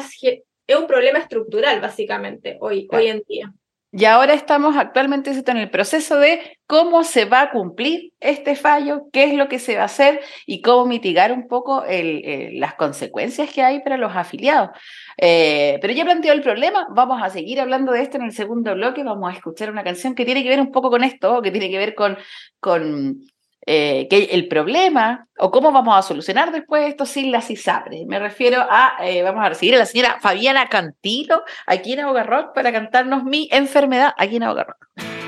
es 0.66 0.76
un 0.76 0.86
problema 0.86 1.18
estructural, 1.18 1.80
básicamente, 1.80 2.58
hoy, 2.60 2.86
hoy 2.90 3.06
en 3.06 3.22
día. 3.26 3.54
Y 3.92 4.04
ahora 4.04 4.34
estamos 4.34 4.76
actualmente 4.76 5.32
en 5.32 5.56
el 5.56 5.68
proceso 5.68 6.16
de 6.16 6.58
cómo 6.68 7.02
se 7.02 7.24
va 7.24 7.40
a 7.40 7.50
cumplir 7.50 8.12
este 8.20 8.54
fallo, 8.54 9.08
qué 9.12 9.24
es 9.24 9.34
lo 9.34 9.48
que 9.48 9.58
se 9.58 9.74
va 9.74 9.82
a 9.82 9.86
hacer 9.86 10.20
y 10.46 10.62
cómo 10.62 10.86
mitigar 10.86 11.32
un 11.32 11.48
poco 11.48 11.84
las 11.88 12.74
consecuencias 12.74 13.52
que 13.52 13.62
hay 13.62 13.80
para 13.80 13.96
los 13.96 14.14
afiliados. 14.14 14.70
Eh, 15.16 15.78
pero 15.80 15.92
ya 15.92 16.04
planteó 16.04 16.32
el 16.32 16.40
problema, 16.40 16.86
vamos 16.94 17.20
a 17.20 17.30
seguir 17.30 17.60
hablando 17.60 17.90
de 17.90 18.02
esto 18.02 18.16
en 18.16 18.24
el 18.24 18.32
segundo 18.32 18.74
bloque, 18.74 19.02
vamos 19.02 19.28
a 19.28 19.36
escuchar 19.36 19.72
una 19.72 19.82
canción 19.82 20.14
que 20.14 20.24
tiene 20.24 20.44
que 20.44 20.50
ver 20.50 20.60
un 20.60 20.70
poco 20.70 20.88
con 20.88 21.02
esto, 21.02 21.42
que 21.42 21.50
tiene 21.50 21.68
que 21.68 21.78
ver 21.78 21.96
con, 21.96 22.16
con 22.60 23.22
eh, 23.66 24.08
que 24.08 24.30
el 24.32 24.48
problema 24.48 25.26
o 25.38 25.50
cómo 25.50 25.70
vamos 25.70 25.96
a 25.96 26.02
solucionar 26.02 26.50
después 26.50 26.88
esto 26.88 27.04
sin 27.04 27.30
las 27.30 27.50
ISAPRES. 27.50 28.06
Me 28.06 28.18
refiero 28.18 28.64
a, 28.68 28.94
eh, 29.02 29.22
vamos 29.22 29.44
a 29.44 29.50
recibir 29.50 29.74
a 29.74 29.78
la 29.78 29.86
señora 29.86 30.18
Fabiana 30.20 30.68
Cantilo 30.68 31.42
aquí 31.66 31.92
en 31.92 32.00
Ahogarrock 32.00 32.54
para 32.54 32.72
cantarnos 32.72 33.24
mi 33.24 33.48
enfermedad 33.52 34.12
aquí 34.16 34.36
en 34.36 34.44
Ahogarrock. 34.44 35.19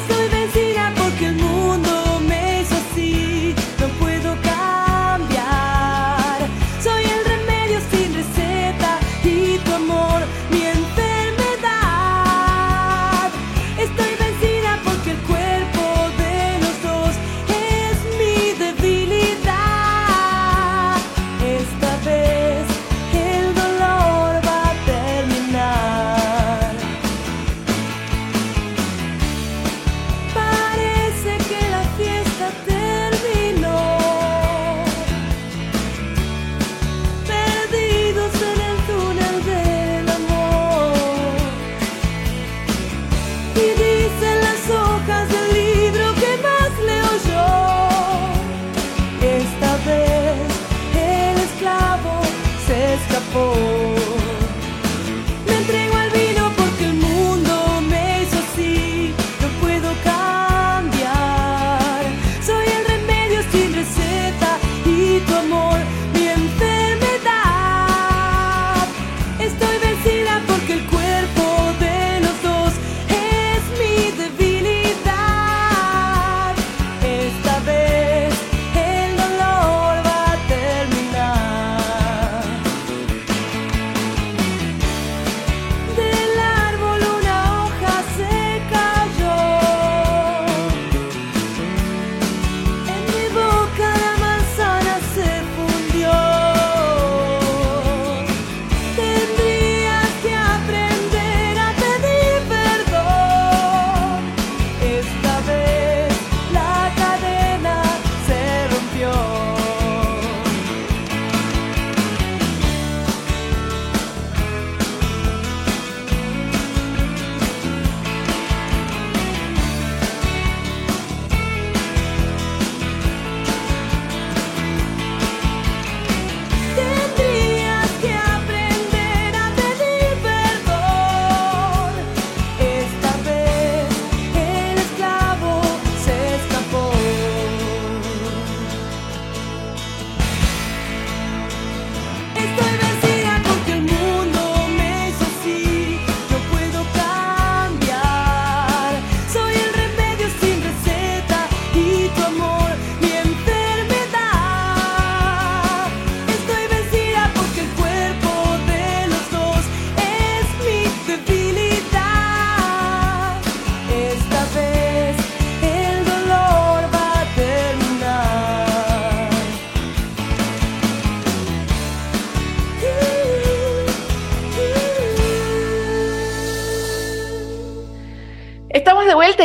Estoy 0.00 0.28
vencida 0.28 0.39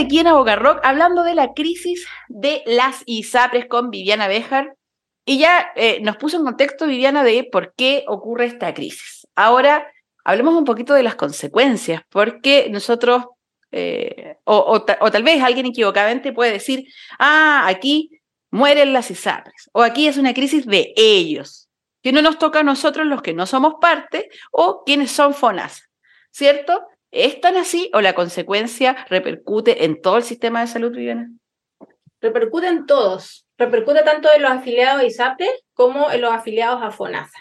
aquí 0.06 0.20
en 0.20 0.28
Rock 0.28 0.80
hablando 0.84 1.24
de 1.24 1.36
la 1.36 1.54
crisis 1.54 2.08
de 2.28 2.62
las 2.66 3.02
ISAPRES 3.06 3.66
con 3.68 3.90
Viviana 3.90 4.28
Bejar. 4.28 4.76
Y 5.26 5.40
ya 5.40 5.72
eh, 5.76 6.00
nos 6.02 6.18
puso 6.18 6.38
en 6.38 6.44
contexto 6.44 6.86
Viviana 6.86 7.24
de 7.24 7.48
por 7.52 7.74
qué 7.74 8.06
ocurre 8.08 8.46
esta 8.46 8.74
crisis. 8.76 9.28
Ahora 9.36 9.92
hablemos 10.24 10.54
un 10.56 10.66
poquito 10.66 10.94
de 10.94 11.02
las 11.02 11.16
consecuencias, 11.16 12.04
porque 12.10 12.68
nosotros, 12.70 13.26
eh, 13.72 14.38
o, 14.44 14.84
tal 14.84 15.24
vez 15.24 15.42
alguien 15.42 15.66
equivocadamente 15.66 16.32
puede 16.32 16.52
decir, 16.52 16.86
ah, 17.18 17.66
aquí 17.68 18.12
mueren 18.52 18.94
las 18.94 19.10
ISAPRES, 19.10 19.70
o 19.74 19.82
aquí 19.82 20.08
es 20.08 20.18
una 20.18 20.34
crisis 20.36 20.68
de 20.68 20.94
ellos, 20.96 21.70
que 22.04 22.12
no 22.12 22.22
nos 22.22 22.38
toca 22.38 22.60
a 22.60 22.64
nosotros 22.64 23.08
los 23.08 23.24
que 23.24 23.34
no 23.34 23.48
somos 23.48 23.76
parte 23.82 24.30
o 24.52 24.84
quienes 24.86 25.12
son 25.12 25.34
FONASA, 25.34 25.84
¿cierto? 26.30 26.86
¿Es 27.16 27.40
tan 27.40 27.56
así 27.56 27.90
o 27.94 28.02
la 28.02 28.14
consecuencia 28.14 29.06
repercute 29.10 29.86
en 29.86 30.02
todo 30.02 30.18
el 30.18 30.24
sistema 30.24 30.60
de 30.60 30.68
salud, 30.68 30.92
Viviana? 30.92 31.30
Repercute 32.20 32.68
en 32.68 32.86
todos. 32.86 33.48
Repercute 33.58 34.04
tanto 34.04 34.28
en 34.36 34.42
los 34.42 34.52
afiliados 34.52 35.02
a 35.02 35.06
ISAPRE 35.06 35.50
como 35.74 36.12
en 36.12 36.20
los 36.20 36.34
afiliados 36.34 36.84
a 36.84 36.92
FONASA. 36.92 37.40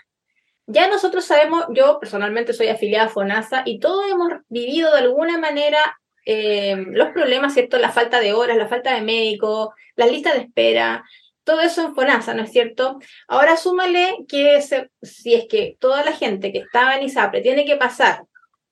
Ya 0.66 0.86
nosotros 0.86 1.24
sabemos, 1.24 1.64
yo 1.70 1.98
personalmente 1.98 2.52
soy 2.52 2.68
afiliada 2.68 3.06
a 3.06 3.08
FONASA 3.08 3.62
y 3.66 3.80
todos 3.80 4.08
hemos 4.08 4.28
vivido 4.48 4.92
de 4.92 4.98
alguna 4.98 5.38
manera 5.38 5.80
eh, 6.24 6.76
los 6.90 7.08
problemas, 7.08 7.54
¿cierto? 7.54 7.76
La 7.78 7.90
falta 7.90 8.20
de 8.20 8.32
horas, 8.32 8.56
la 8.56 8.68
falta 8.68 8.94
de 8.94 9.00
médicos, 9.00 9.70
las 9.96 10.08
listas 10.08 10.34
de 10.34 10.42
espera, 10.42 11.02
todo 11.42 11.60
eso 11.60 11.84
en 11.84 11.96
FONASA, 11.96 12.34
¿no 12.34 12.44
es 12.44 12.52
cierto? 12.52 13.00
Ahora 13.26 13.56
súmale 13.56 14.18
que 14.28 14.62
si 15.02 15.34
es 15.34 15.46
que 15.48 15.76
toda 15.80 16.04
la 16.04 16.12
gente 16.12 16.52
que 16.52 16.58
estaba 16.58 16.94
en 16.94 17.02
ISAPRE 17.02 17.40
tiene 17.40 17.64
que 17.64 17.74
pasar 17.74 18.22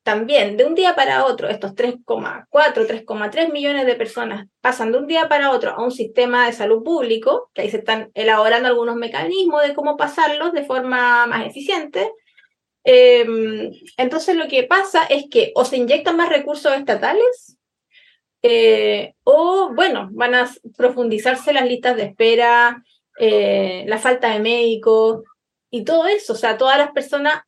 también 0.02 0.56
de 0.56 0.64
un 0.64 0.74
día 0.74 0.94
para 0.94 1.24
otro, 1.24 1.48
estos 1.48 1.74
3,4, 1.74 2.46
3,3 2.50 3.52
millones 3.52 3.86
de 3.86 3.94
personas 3.94 4.48
pasan 4.60 4.90
de 4.90 4.98
un 4.98 5.06
día 5.06 5.28
para 5.28 5.50
otro 5.52 5.72
a 5.72 5.82
un 5.82 5.92
sistema 5.92 6.46
de 6.46 6.52
salud 6.52 6.82
público, 6.82 7.50
que 7.54 7.62
ahí 7.62 7.70
se 7.70 7.78
están 7.78 8.10
elaborando 8.14 8.68
algunos 8.68 8.96
mecanismos 8.96 9.62
de 9.62 9.74
cómo 9.74 9.96
pasarlos 9.96 10.52
de 10.52 10.64
forma 10.64 11.26
más 11.26 11.46
eficiente. 11.46 12.10
Em, 12.84 13.70
entonces 13.96 14.34
lo 14.36 14.48
que 14.48 14.64
pasa 14.64 15.04
es 15.04 15.26
que 15.30 15.52
o 15.54 15.64
se 15.64 15.76
inyectan 15.76 16.16
más 16.16 16.30
recursos 16.30 16.72
estatales 16.74 17.56
eh, 18.42 19.14
o, 19.22 19.70
bueno, 19.72 20.08
van 20.12 20.34
a 20.34 20.50
profundizarse 20.76 21.52
las 21.52 21.66
listas 21.68 21.96
de 21.96 22.04
espera, 22.04 22.82
eh, 23.18 23.84
la 23.86 23.98
falta 23.98 24.30
de 24.30 24.40
médicos 24.40 25.22
y 25.70 25.84
todo 25.84 26.06
eso. 26.06 26.32
O 26.32 26.36
sea, 26.36 26.58
todas 26.58 26.76
las 26.76 26.90
personas 26.90 27.42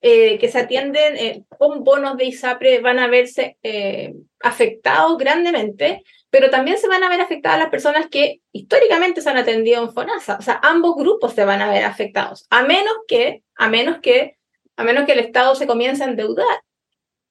eh, 0.00 0.38
que 0.38 0.48
se 0.48 0.60
atienden 0.60 1.16
eh, 1.16 1.44
con 1.58 1.82
bonos 1.82 2.16
de 2.16 2.26
ISAPRE 2.26 2.78
van 2.78 3.00
a 3.00 3.08
verse 3.08 3.56
eh, 3.64 4.14
afectados 4.40 5.18
grandemente, 5.18 6.04
pero 6.30 6.50
también 6.50 6.78
se 6.78 6.86
van 6.86 7.02
a 7.02 7.08
ver 7.08 7.20
afectadas 7.20 7.58
las 7.58 7.70
personas 7.70 8.06
que 8.06 8.40
históricamente 8.52 9.20
se 9.20 9.30
han 9.30 9.38
atendido 9.38 9.82
en 9.82 9.92
FONASA. 9.92 10.36
O 10.38 10.42
sea, 10.42 10.60
ambos 10.62 10.94
grupos 10.94 11.32
se 11.32 11.44
van 11.44 11.62
a 11.62 11.70
ver 11.70 11.84
afectados, 11.84 12.46
a 12.48 12.62
menos 12.62 12.94
que, 13.08 13.42
a 13.56 13.68
menos 13.68 13.98
que, 13.98 14.36
a 14.76 14.84
menos 14.84 15.04
que 15.04 15.12
el 15.12 15.18
Estado 15.18 15.56
se 15.56 15.66
comience 15.66 16.04
a 16.04 16.06
endeudar, 16.06 16.62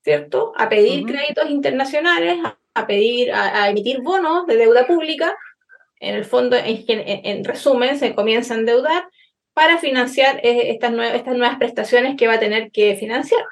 ¿cierto? 0.03 0.51
A 0.57 0.67
pedir 0.67 1.05
créditos 1.05 1.49
internacionales, 1.49 2.37
a, 2.73 2.85
pedir, 2.85 3.31
a, 3.31 3.69
emitir 3.69 4.01
bonos 4.01 4.45
de 4.45 4.57
deuda 4.57 4.85
pública. 4.85 5.37
En 6.01 6.15
el 6.15 6.25
fondo, 6.25 6.57
en, 6.57 6.83
en 6.87 7.45
resumen, 7.45 7.97
se 7.97 8.13
comienza 8.13 8.53
a 8.53 8.57
endeudar 8.57 9.07
para 9.57 9.79
financiar 9.79 10.39
eh, 10.43 10.69
estas, 10.69 10.93
estas 11.15 11.35
nuevas 11.35 11.57
prestaciones 11.57 12.15
que 12.15 12.27
va 12.27 12.35
a 12.35 12.39
tener 12.39 12.69
que 12.69 12.95
financiar. 12.95 13.43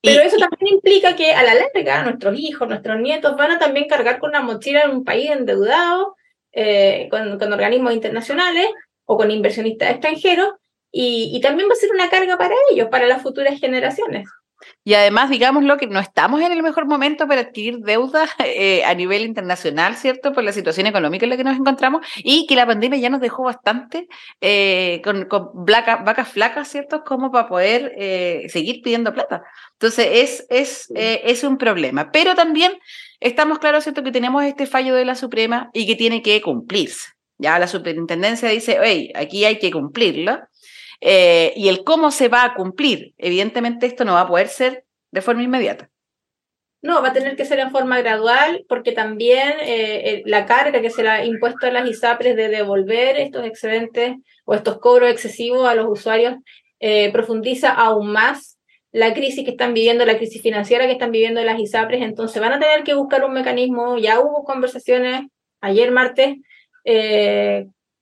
Pero 0.00 0.22
eso 0.22 0.36
también 0.36 0.76
implica 0.76 1.16
que 1.16 1.32
a 1.32 1.42
la 1.42 1.54
larga 1.54 2.04
nuestros 2.04 2.38
hijos, 2.38 2.68
nuestros 2.68 3.00
nietos 3.00 3.36
van 3.36 3.50
a 3.50 3.58
también 3.58 3.88
cargar 3.88 4.20
con 4.20 4.30
una 4.30 4.40
mochila 4.40 4.82
en 4.82 4.92
un 4.92 5.04
país 5.04 5.32
endeudado, 5.32 6.14
eh, 6.52 7.08
con, 7.10 7.40
con, 7.40 7.52
organismos 7.52 7.92
internacionales 7.92 8.68
o 9.04 9.16
con 9.16 9.32
inversionistas 9.32 9.90
extranjeros, 9.90 10.50
y, 10.92 11.32
y, 11.34 11.40
también 11.40 11.68
va 11.68 11.72
a 11.72 11.76
ser 11.76 11.90
una 11.90 12.08
carga 12.08 12.38
para 12.38 12.54
ellos, 12.70 12.86
para 12.88 13.08
las 13.08 13.20
futuras 13.20 13.58
generaciones. 13.58 14.28
Y 14.84 14.94
además, 14.94 15.30
digámoslo, 15.30 15.76
que 15.76 15.86
no 15.86 16.00
estamos 16.00 16.40
en 16.40 16.52
el 16.52 16.62
mejor 16.62 16.86
momento 16.86 17.26
para 17.28 17.42
adquirir 17.42 17.78
deuda 17.78 18.26
eh, 18.44 18.84
a 18.84 18.94
nivel 18.94 19.22
internacional, 19.22 19.96
¿cierto? 19.96 20.32
Por 20.32 20.44
la 20.44 20.52
situación 20.52 20.86
económica 20.86 21.26
en 21.26 21.30
la 21.30 21.36
que 21.36 21.44
nos 21.44 21.56
encontramos 21.56 22.06
y 22.16 22.46
que 22.46 22.56
la 22.56 22.66
pandemia 22.66 22.98
ya 22.98 23.10
nos 23.10 23.20
dejó 23.20 23.44
bastante 23.44 24.08
eh, 24.40 25.00
con, 25.04 25.26
con 25.26 25.50
vacas 25.54 26.28
flacas, 26.28 26.68
¿cierto? 26.68 27.04
Como 27.04 27.30
para 27.30 27.48
poder 27.48 27.92
eh, 27.96 28.46
seguir 28.48 28.82
pidiendo 28.82 29.12
plata. 29.12 29.42
Entonces, 29.72 30.08
es, 30.10 30.46
es, 30.50 30.92
es 30.94 31.44
un 31.44 31.58
problema. 31.58 32.10
Pero 32.10 32.34
también 32.34 32.72
estamos 33.20 33.58
claros, 33.58 33.84
¿cierto? 33.84 34.02
Que 34.02 34.12
tenemos 34.12 34.44
este 34.44 34.66
fallo 34.66 34.94
de 34.94 35.04
la 35.04 35.14
Suprema 35.14 35.70
y 35.72 35.86
que 35.86 35.96
tiene 35.96 36.22
que 36.22 36.40
cumplirse. 36.40 37.10
Ya 37.38 37.58
la 37.58 37.68
superintendencia 37.68 38.48
dice, 38.48 38.80
oye, 38.80 39.12
aquí 39.14 39.44
hay 39.44 39.58
que 39.58 39.70
cumplirlo. 39.70 40.40
Eh, 41.00 41.52
y 41.56 41.68
el 41.68 41.84
cómo 41.84 42.10
se 42.10 42.28
va 42.28 42.44
a 42.44 42.54
cumplir. 42.54 43.14
Evidentemente 43.18 43.86
esto 43.86 44.04
no 44.04 44.14
va 44.14 44.22
a 44.22 44.28
poder 44.28 44.48
ser 44.48 44.84
de 45.10 45.22
forma 45.22 45.42
inmediata. 45.42 45.90
No, 46.80 47.02
va 47.02 47.08
a 47.08 47.12
tener 47.12 47.34
que 47.34 47.44
ser 47.44 47.58
en 47.58 47.72
forma 47.72 47.98
gradual 47.98 48.64
porque 48.68 48.92
también 48.92 49.54
eh, 49.60 50.22
la 50.26 50.46
carga 50.46 50.80
que 50.80 50.90
se 50.90 51.02
le 51.02 51.08
ha 51.08 51.24
impuesto 51.24 51.66
a 51.66 51.72
las 51.72 51.88
ISAPRES 51.88 52.36
de 52.36 52.48
devolver 52.48 53.16
estos 53.16 53.44
excedentes 53.44 54.16
o 54.44 54.54
estos 54.54 54.78
cobros 54.78 55.10
excesivos 55.10 55.68
a 55.68 55.74
los 55.74 55.86
usuarios 55.88 56.36
eh, 56.78 57.10
profundiza 57.12 57.72
aún 57.72 58.12
más 58.12 58.58
la 58.92 59.12
crisis 59.12 59.44
que 59.44 59.50
están 59.50 59.74
viviendo, 59.74 60.06
la 60.06 60.18
crisis 60.18 60.40
financiera 60.40 60.86
que 60.86 60.92
están 60.92 61.10
viviendo 61.10 61.42
las 61.42 61.58
ISAPRES. 61.58 62.02
Entonces 62.02 62.40
van 62.40 62.52
a 62.52 62.60
tener 62.60 62.84
que 62.84 62.94
buscar 62.94 63.24
un 63.24 63.32
mecanismo. 63.32 63.98
Ya 63.98 64.20
hubo 64.20 64.44
conversaciones 64.44 65.26
ayer 65.60 65.90
martes 65.90 66.36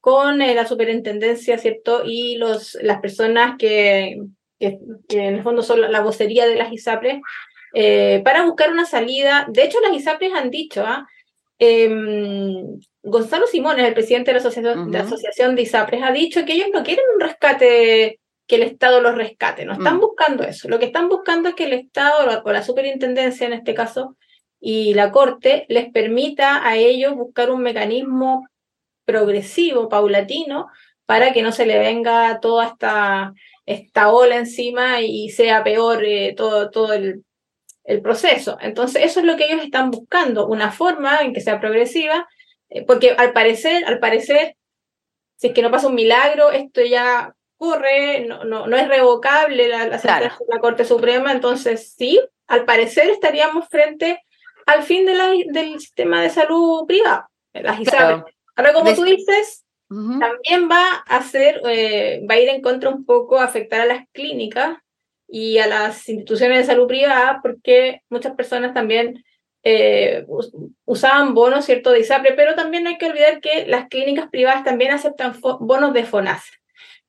con 0.07 0.41
eh, 0.41 0.55
la 0.55 0.69
superintendencia, 0.69 1.59
¿cierto? 1.59 2.03
Y 2.05 2.37
los, 2.37 2.79
las 2.81 3.01
personas 3.01 3.57
que, 3.59 4.17
que, 4.57 4.79
en 5.09 5.35
el 5.35 5.43
fondo 5.43 5.65
son 5.65 5.81
la, 5.81 6.01
vocería 6.01 6.47
de 6.47 6.55
las 6.55 6.73
ISAPRES, 6.73 7.21
eh, 7.75 8.23
para 8.25 8.45
buscar 8.45 8.71
una 8.71 8.87
salida. 8.87 9.49
De 9.49 9.65
hecho, 9.65 9.81
las 9.81 9.93
ISAPRES 9.95 10.33
han 10.33 10.51
dicho, 10.53 10.85
¿ah? 10.87 11.09
Em, 11.59 12.79
Gonzalo 13.03 13.49
Simón, 13.49 13.81
el 13.81 13.95
presidente 13.95 14.31
de 14.31 14.35
la, 14.35 14.39
asociación, 14.39 14.93
de 14.93 14.99
la 14.99 15.05
Asociación 15.05 15.57
de 15.57 15.63
ISAPRES, 15.63 16.03
ha 16.05 16.13
dicho 16.13 16.45
que 16.45 16.53
ellos 16.53 16.69
no 16.73 16.85
quieren 16.85 17.05
un 17.13 17.21
rescate, 17.21 18.21
que 18.47 18.55
el 18.55 18.63
Estado 18.63 19.01
los 19.01 19.17
rescate, 19.17 19.65
no 19.65 19.73
están 19.73 19.97
mm. 19.97 20.01
buscando 20.01 20.45
eso. 20.45 20.69
Lo 20.69 20.79
que 20.79 20.85
están 20.85 21.09
buscando 21.09 21.49
es 21.49 21.57
que 21.57 21.65
el 21.65 21.73
Estado, 21.73 22.43
o 22.45 22.53
la 22.53 22.63
superintendencia 22.63 23.49
en 23.49 23.55
este 23.55 23.75
caso, 23.75 24.17
y 24.61 24.95
la 24.95 25.11
Corte 25.11 25.67
les 25.69 25.91
permita 25.91 26.65
a 26.65 26.77
ellos 26.77 27.17
buscar 27.17 27.51
un 27.51 27.63
mecanismo 27.63 28.47
progresivo, 29.07 29.89
paulatino, 29.89 30.69
para 31.07 31.33
que 31.33 31.41
no 31.41 31.53
se 31.53 31.65
le 31.65 31.79
venga 31.79 32.41
toda 32.41 32.67
esta, 32.67 33.33
esta 33.65 34.13
ola 34.13 34.37
encima 34.37 35.01
y 35.01 35.31
sea 35.31 35.65
peor 35.65 36.05
eh, 36.05 36.35
todo, 36.37 36.71
todo 36.71 36.93
el, 36.93 37.25
el, 37.85 38.03
proceso. 38.03 38.59
Entonces, 38.61 39.05
eso 39.05 39.21
es 39.21 39.27
lo 39.27 39.37
que 39.37 39.47
ellos 39.47 39.65
están 39.65 39.91
buscando, 39.91 40.47
una 40.47 40.73
forma 40.73 41.21
en 41.21 41.33
que 41.33 41.41
sea 41.41 41.61
progresiva, 41.61 42.29
eh, 42.69 42.85
porque 42.85 43.13
al 43.13 43.33
parecer, 43.33 43.85
al 43.87 44.01
parecer, 44.01 44.57
si 45.37 45.49
es 45.49 45.55
que 45.55 45.63
no 45.63 45.71
pasa 45.71 45.89
un 45.89 45.95
milagro, 45.95 46.51
esto 46.51 46.83
ya 46.83 47.35
corre, 47.57 48.27
no, 48.27 48.45
no, 48.45 48.67
no 48.67 48.77
es 48.77 48.89
revocable 48.89 49.69
la, 49.69 49.87
la, 49.87 50.61
Corte 50.61 50.85
Suprema, 50.85 51.33
entonces 51.33 51.95
sí, 51.97 52.21
al 52.47 52.65
parecer 52.65 53.09
estaríamos 53.09 53.69
frente 53.69 54.23
al 54.67 54.83
fin 54.83 55.07
de 55.07 55.15
la, 55.15 55.31
del 55.47 55.79
sistema 55.81 56.23
de 56.23 56.31
salud 56.31 56.87
privado, 56.87 57.29
las 57.53 57.81
Ahora, 58.57 58.73
como 58.73 58.95
tú 58.95 59.05
dices, 59.05 59.67
también 59.89 60.69
va 60.69 61.05
a 61.07 61.17
hacer, 61.19 61.61
eh, 61.69 62.27
va 62.29 62.35
a 62.35 62.41
ir 62.41 62.49
en 62.49 62.63
contra 62.63 62.89
un 62.89 63.05
poco, 63.05 63.39
a 63.39 63.45
afectar 63.45 63.83
a 63.83 63.87
las 63.87 64.09
clínicas 64.13 64.79
y 65.29 65.59
a 65.59 65.67
las 65.67 66.09
instituciones 66.09 66.59
de 66.59 66.65
salud 66.65 66.89
privada, 66.89 67.41
porque 67.43 68.01
muchas 68.09 68.35
personas 68.35 68.73
también 68.73 69.25
eh, 69.63 70.25
usaban 70.85 71.35
bonos, 71.35 71.67
¿cierto?, 71.67 71.91
de 71.91 72.01
ISAPRE, 72.01 72.33
pero 72.33 72.55
también 72.55 72.87
hay 72.87 72.97
que 72.97 73.07
olvidar 73.07 73.41
que 73.41 73.67
las 73.67 73.89
clínicas 73.89 74.29
privadas 74.31 74.65
también 74.65 74.93
aceptan 74.93 75.35
bonos 75.61 75.93
de 75.93 76.05
FONASA. 76.05 76.53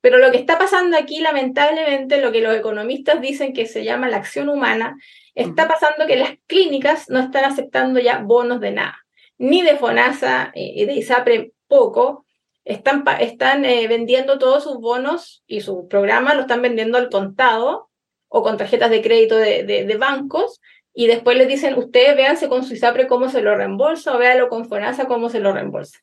Pero 0.01 0.17
lo 0.17 0.31
que 0.31 0.37
está 0.37 0.57
pasando 0.57 0.97
aquí, 0.97 1.19
lamentablemente, 1.21 2.21
lo 2.21 2.31
que 2.31 2.41
los 2.41 2.55
economistas 2.55 3.21
dicen 3.21 3.53
que 3.53 3.65
se 3.65 3.83
llama 3.83 4.09
la 4.09 4.17
acción 4.17 4.49
humana, 4.49 4.97
está 5.33 5.67
pasando 5.67 6.05
que 6.07 6.17
las 6.17 6.31
clínicas 6.45 7.09
no 7.09 7.19
están 7.19 7.45
aceptando 7.45 7.99
ya 7.99 8.19
bonos 8.19 8.59
de 8.59 8.71
nada 8.71 9.06
ni 9.37 9.61
de 9.61 9.77
FONASA 9.77 10.51
y 10.55 10.85
de 10.85 10.93
ISAPRE 10.93 11.51
poco, 11.67 12.25
están, 12.67 13.03
están 13.19 13.65
eh, 13.65 13.87
vendiendo 13.87 14.37
todos 14.37 14.63
sus 14.63 14.77
bonos 14.79 15.43
y 15.47 15.61
sus 15.61 15.85
programas, 15.89 16.35
lo 16.35 16.41
están 16.41 16.61
vendiendo 16.61 16.97
al 16.97 17.09
contado 17.09 17.89
o 18.27 18.43
con 18.43 18.57
tarjetas 18.57 18.89
de 18.89 19.01
crédito 19.01 19.37
de, 19.37 19.63
de, 19.63 19.97
bancos, 19.97 20.59
y 20.93 21.07
después 21.07 21.37
les 21.37 21.47
dicen, 21.47 21.77
ustedes 21.77 22.15
véanse 22.17 22.49
con 22.49 22.65
su 22.65 22.73
ISAPRE 22.73 23.07
cómo 23.07 23.29
se 23.29 23.41
lo 23.41 23.55
reembolsa 23.55 24.13
o 24.13 24.17
véanlo 24.17 24.49
con 24.49 24.67
FONASA 24.67 25.05
cómo 25.05 25.29
se 25.29 25.39
lo 25.39 25.53
reembolsa. 25.53 25.99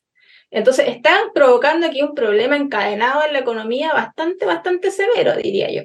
Entonces, 0.49 0.87
están 0.87 1.33
provocando 1.33 1.85
aquí 1.85 2.01
un 2.01 2.15
problema 2.15 2.55
encadenado 2.55 3.23
en 3.23 3.33
la 3.33 3.39
economía 3.39 3.93
bastante, 3.93 4.45
bastante 4.45 4.89
severo, 4.89 5.35
diría 5.35 5.69
yo. 5.69 5.83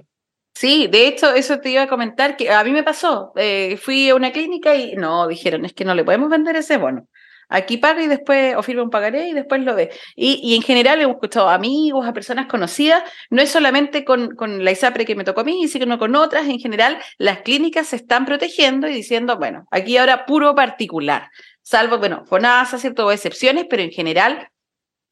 Sí, 0.54 0.86
de 0.86 1.08
hecho, 1.08 1.34
eso 1.34 1.60
te 1.60 1.70
iba 1.70 1.82
a 1.82 1.88
comentar 1.88 2.36
que 2.36 2.50
a 2.50 2.62
mí 2.64 2.70
me 2.70 2.82
pasó. 2.82 3.32
Eh, 3.36 3.76
fui 3.76 4.08
a 4.08 4.14
una 4.14 4.32
clínica 4.32 4.74
y 4.76 4.94
no, 4.94 5.26
dijeron, 5.26 5.64
es 5.64 5.72
que 5.74 5.84
no 5.84 5.94
le 5.94 6.04
podemos 6.04 6.30
vender 6.30 6.56
ese 6.56 6.76
bono 6.76 7.06
Aquí 7.50 7.76
paga 7.76 8.02
y 8.02 8.06
después, 8.06 8.54
o 8.56 8.62
firma 8.62 8.82
un 8.82 8.90
pagaré 8.90 9.28
y 9.28 9.32
después 9.34 9.62
lo 9.62 9.74
ve. 9.74 9.90
Y, 10.16 10.54
en 10.54 10.62
general 10.62 11.00
hemos 11.00 11.16
escuchado 11.16 11.48
amigos, 11.48 12.06
a 12.06 12.12
personas 12.12 12.46
conocidas, 12.46 13.02
no 13.28 13.42
es 13.42 13.50
solamente 13.50 14.04
con, 14.04 14.36
con 14.36 14.64
la 14.64 14.70
ISAPRE 14.70 15.04
que 15.04 15.16
me 15.16 15.24
tocó 15.24 15.40
a 15.40 15.44
mí, 15.44 15.68
sino 15.68 15.98
con 15.98 16.14
otras. 16.16 16.46
En 16.46 16.60
general, 16.60 16.98
las 17.18 17.40
clínicas 17.40 17.88
se 17.88 17.96
están 17.96 18.24
protegiendo 18.24 18.88
y 18.88 18.92
diciendo, 18.94 19.36
bueno, 19.36 19.66
aquí 19.70 19.96
ahora 19.96 20.24
puro 20.26 20.54
particular. 20.54 21.28
Salvo, 21.62 21.98
bueno, 21.98 22.24
FONASA, 22.24 22.78
cierto, 22.78 23.10
excepciones, 23.12 23.66
pero 23.68 23.82
en 23.82 23.90
general 23.90 24.48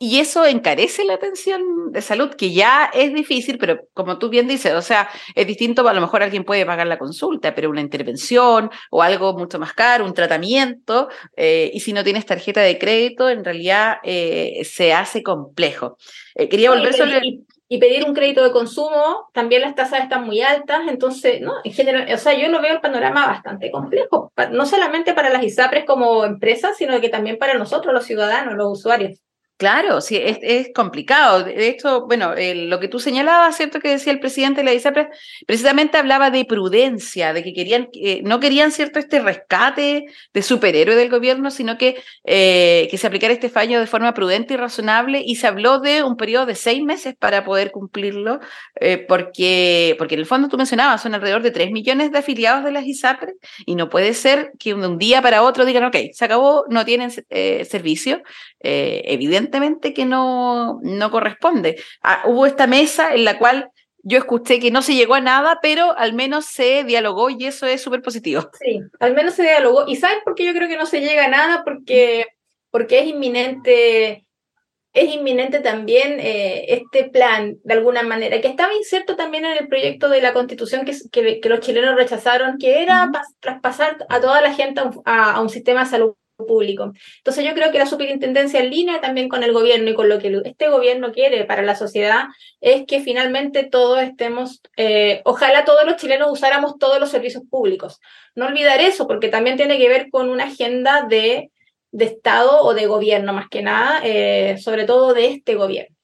y 0.00 0.20
eso 0.20 0.46
encarece 0.46 1.04
la 1.04 1.14
atención 1.14 1.90
de 1.90 2.02
salud, 2.02 2.30
que 2.30 2.52
ya 2.52 2.88
es 2.94 3.12
difícil, 3.12 3.58
pero 3.58 3.80
como 3.94 4.18
tú 4.18 4.28
bien 4.28 4.46
dices, 4.46 4.74
o 4.74 4.82
sea, 4.82 5.08
es 5.34 5.46
distinto, 5.46 5.87
a 5.88 5.92
lo 5.92 6.00
mejor 6.00 6.22
alguien 6.22 6.44
puede 6.44 6.64
pagar 6.64 6.87
la 6.87 6.98
consulta, 6.98 7.52
pero 7.54 7.68
una 7.68 7.80
intervención 7.80 8.70
o 8.90 9.02
algo 9.02 9.37
mucho 9.37 9.58
más 9.58 9.72
caro, 9.72 10.04
un 10.04 10.14
tratamiento, 10.14 11.08
eh, 11.37 11.72
y 11.74 11.80
si 11.80 11.92
no 11.92 12.04
tienes 12.04 12.26
tarjeta 12.26 12.61
de 12.61 12.78
crédito, 12.78 13.28
en 13.28 13.44
realidad 13.44 13.96
eh, 14.04 14.62
se 14.64 14.92
hace 14.92 15.24
complejo. 15.24 15.98
Eh, 16.37 16.48
quería 16.48 16.70
volver 16.70 16.94
sobre... 16.94 17.18
Y, 17.24 17.44
y, 17.68 17.78
pedir 17.78 18.04
un 18.04 18.14
crédito 18.14 18.44
de 18.44 18.52
consumo, 18.52 19.28
también 19.34 19.62
las 19.62 19.74
tasas 19.74 20.02
están 20.02 20.24
muy 20.24 20.42
altas, 20.42 20.82
entonces, 20.88 21.40
¿no? 21.40 21.54
En 21.64 21.72
general, 21.72 22.06
o 22.14 22.18
sea, 22.18 22.34
yo 22.34 22.48
lo 22.48 22.62
veo 22.62 22.74
el 22.74 22.80
panorama 22.80 23.26
bastante 23.26 23.72
complejo, 23.72 24.32
no 24.52 24.64
solamente 24.64 25.12
para 25.12 25.28
las 25.28 25.42
ISAPRES 25.42 25.84
como 25.84 26.24
empresas, 26.24 26.76
sino 26.76 27.00
que 27.00 27.08
también 27.08 27.37
para 27.37 27.54
nosotros, 27.54 27.92
los 27.92 28.04
ciudadanos, 28.04 28.54
los 28.54 28.78
usuarios. 28.78 29.20
Claro, 29.59 30.01
sí, 30.01 30.16
es, 30.23 30.71
complicado. 30.73 31.42
De 31.42 31.66
hecho, 31.66 32.07
bueno, 32.07 32.33
lo 32.37 32.79
que 32.79 32.87
tú 32.87 33.01
señalabas, 33.01 33.57
¿cierto? 33.57 33.81
Que 33.81 33.88
decía 33.88 34.12
el 34.12 34.21
presidente 34.21 34.61
de 34.61 34.64
la 34.64 34.73
ISAPRES, 34.73 35.09
precisamente 35.49 35.99
hablaba 35.99 36.31
de 36.31 36.44
prudencia, 36.44 37.33
de 37.33 37.42
que 37.42 37.53
querían, 37.53 37.88
no 38.23 38.38
querían, 38.38 38.71
¿cierto?, 38.71 39.01
este 39.01 39.18
rescate 39.18 40.05
de 40.33 40.42
superhéroe 40.42 40.94
del 40.94 41.11
gobierno, 41.11 41.51
sino 41.51 41.77
que, 41.77 41.97
eh, 42.25 42.87
que 42.88 42.99
se 42.99 43.09
aplicara 43.09 43.35
este 43.35 43.49
fallo 43.49 43.81
de 43.81 43.88
forma 43.88 44.14
prudente 44.14 44.55
y 44.55 44.57
razonable, 44.57 45.25
y 45.27 45.35
se 45.35 45.49
habló 45.49 45.81
de 45.81 46.05
un 46.05 46.16
periodo 46.16 46.47
de 46.47 46.55
seis 46.55 46.81
meses 46.85 47.16
para 47.18 47.44
poder 47.44 47.73
cumplirlo, 47.73 48.38
eh, 48.81 48.99
porque, 49.09 49.97
porque 49.99 50.14
en 50.14 50.21
el 50.21 50.27
fondo 50.27 50.47
tú 50.47 50.57
mencionabas, 50.57 51.03
son 51.03 51.16
alrededor 51.16 51.42
de 51.42 51.51
tres 51.51 51.73
millones 51.73 52.12
de 52.12 52.18
afiliados 52.18 52.62
de 52.64 52.71
las 52.71 52.87
ISAPRES, 52.87 53.35
y 53.66 53.75
no 53.75 53.88
puede 53.88 54.14
ser 54.14 54.53
que 54.57 54.73
de 54.75 54.87
un 54.87 54.99
día 54.99 55.21
para 55.21 55.42
otro 55.42 55.64
digan, 55.64 55.83
ok, 55.83 55.97
se 56.12 56.25
acabó, 56.25 56.64
no 56.68 56.85
tienen 56.85 57.11
eh, 57.31 57.66
servicio, 57.68 58.23
evidentemente 58.61 59.47
evidentemente 59.48 59.94
que 59.94 60.04
no, 60.04 60.80
no 60.82 61.11
corresponde. 61.11 61.76
Ah, 62.02 62.22
hubo 62.26 62.46
esta 62.46 62.66
mesa 62.66 63.14
en 63.14 63.24
la 63.24 63.38
cual 63.38 63.70
yo 64.02 64.18
escuché 64.18 64.61
que 64.61 64.70
no 64.70 64.82
se 64.82 64.94
llegó 64.94 65.14
a 65.14 65.20
nada, 65.20 65.58
pero 65.61 65.96
al 65.96 66.12
menos 66.12 66.46
se 66.46 66.84
dialogó 66.84 67.30
y 67.30 67.46
eso 67.46 67.66
es 67.66 67.82
súper 67.82 68.02
positivo. 68.02 68.48
Sí, 68.58 68.80
al 69.00 69.14
menos 69.14 69.34
se 69.34 69.42
dialogó. 69.42 69.87
¿Y 69.87 69.96
sabes 69.96 70.18
por 70.24 70.34
qué 70.34 70.44
yo 70.44 70.52
creo 70.52 70.68
que 70.68 70.76
no 70.76 70.87
se 70.87 71.00
llega 71.00 71.24
a 71.24 71.28
nada? 71.28 71.64
Porque, 71.64 72.26
porque 72.70 73.00
es 73.00 73.06
inminente. 73.06 74.24
Es 74.94 75.14
inminente 75.14 75.61
también 75.61 76.18
eh, 76.18 76.64
este 76.68 77.11
plan, 77.11 77.58
de 77.62 77.74
alguna 77.74 78.02
manera, 78.02 78.40
que 78.40 78.48
estaba 78.48 78.74
inserto 78.74 79.16
también 79.16 79.44
en 79.44 79.56
el 79.58 79.68
proyecto 79.68 80.08
de 80.08 80.22
la 80.22 80.32
constitución 80.32 80.87
que, 80.87 81.40
que, 81.40 81.48
los 81.48 81.61
chilenos 81.61 81.94
rechazaron, 81.94 82.56
que 82.58 82.82
era 82.82 83.11
traspasar 83.38 84.06
a 84.08 84.20
toda 84.20 84.40
la 84.40 84.54
gente 84.54 84.80
a, 85.04 85.32
a 85.32 85.40
un 85.40 85.50
sistema 85.50 85.84
de 85.84 85.90
salud 85.90 86.14
público. 86.46 86.92
Entonces 87.18 87.44
yo 87.44 87.55
creo 87.55 87.72
que 87.72 87.79
la 87.79 87.87
superintendencia 87.87 88.61
en 88.61 88.70
línea 88.70 89.01
también 89.01 89.29
con 89.29 89.42
el 89.42 89.53
gobierno 89.53 89.90
y 89.90 89.94
con 89.94 90.09
lo 90.09 90.18
que 90.18 90.40
este 90.44 90.68
gobierno 90.68 91.12
quiere 91.12 91.44
para 91.44 91.62
la 91.62 91.74
sociedad 91.74 92.27
es 92.61 92.87
que 92.87 93.01
finalmente 93.01 93.64
todos 93.64 94.01
estemos, 94.01 94.61
eh, 94.77 95.20
ojalá 95.24 95.64
todos 95.64 95.85
los 95.85 95.96
chilenos 95.96 96.31
usáramos 96.31 96.79
todos 96.79 97.01
los 97.01 97.11
servicios 97.11 97.42
públicos. 97.51 98.01
No 98.35 98.46
olvidar 98.46 98.81
eso 98.81 99.07
porque 99.07 99.29
también 99.29 99.57
tiene 99.57 99.79
que 99.79 99.88
ver 99.88 100.11
con 100.11 100.31
una 100.31 100.44
agenda 100.44 101.07
de, 101.09 101.51
de 101.90 102.05
Estado 102.05 102.62
o 102.62 102.74
de 102.74 102.87
gobierno 102.87 103.33
más 103.33 103.48
que 103.48 103.62
nada, 103.62 104.01
eh, 104.05 104.59
sobre 104.59 104.85
todo 104.85 105.14
de 105.14 105.27
este 105.27 105.57
gobierno. 105.57 105.96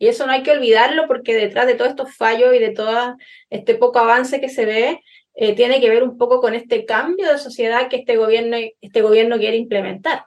Y 0.00 0.06
eso 0.06 0.26
no 0.26 0.32
hay 0.32 0.42
que 0.44 0.52
olvidarlo 0.52 1.08
porque 1.08 1.34
detrás 1.34 1.66
de 1.66 1.74
todos 1.74 1.90
estos 1.90 2.14
fallos 2.14 2.54
y 2.54 2.60
de 2.60 2.70
todo 2.70 3.16
este 3.50 3.74
poco 3.74 3.98
avance 3.98 4.40
que 4.40 4.48
se 4.48 4.64
ve, 4.64 5.00
eh, 5.40 5.54
tiene 5.54 5.80
que 5.80 5.88
ver 5.88 6.02
un 6.02 6.18
poco 6.18 6.40
con 6.40 6.54
este 6.54 6.84
cambio 6.84 7.30
de 7.30 7.38
sociedad 7.38 7.88
que 7.88 7.98
este 7.98 8.16
gobierno, 8.16 8.56
este 8.80 9.02
gobierno 9.02 9.38
quiere 9.38 9.56
implementar. 9.56 10.24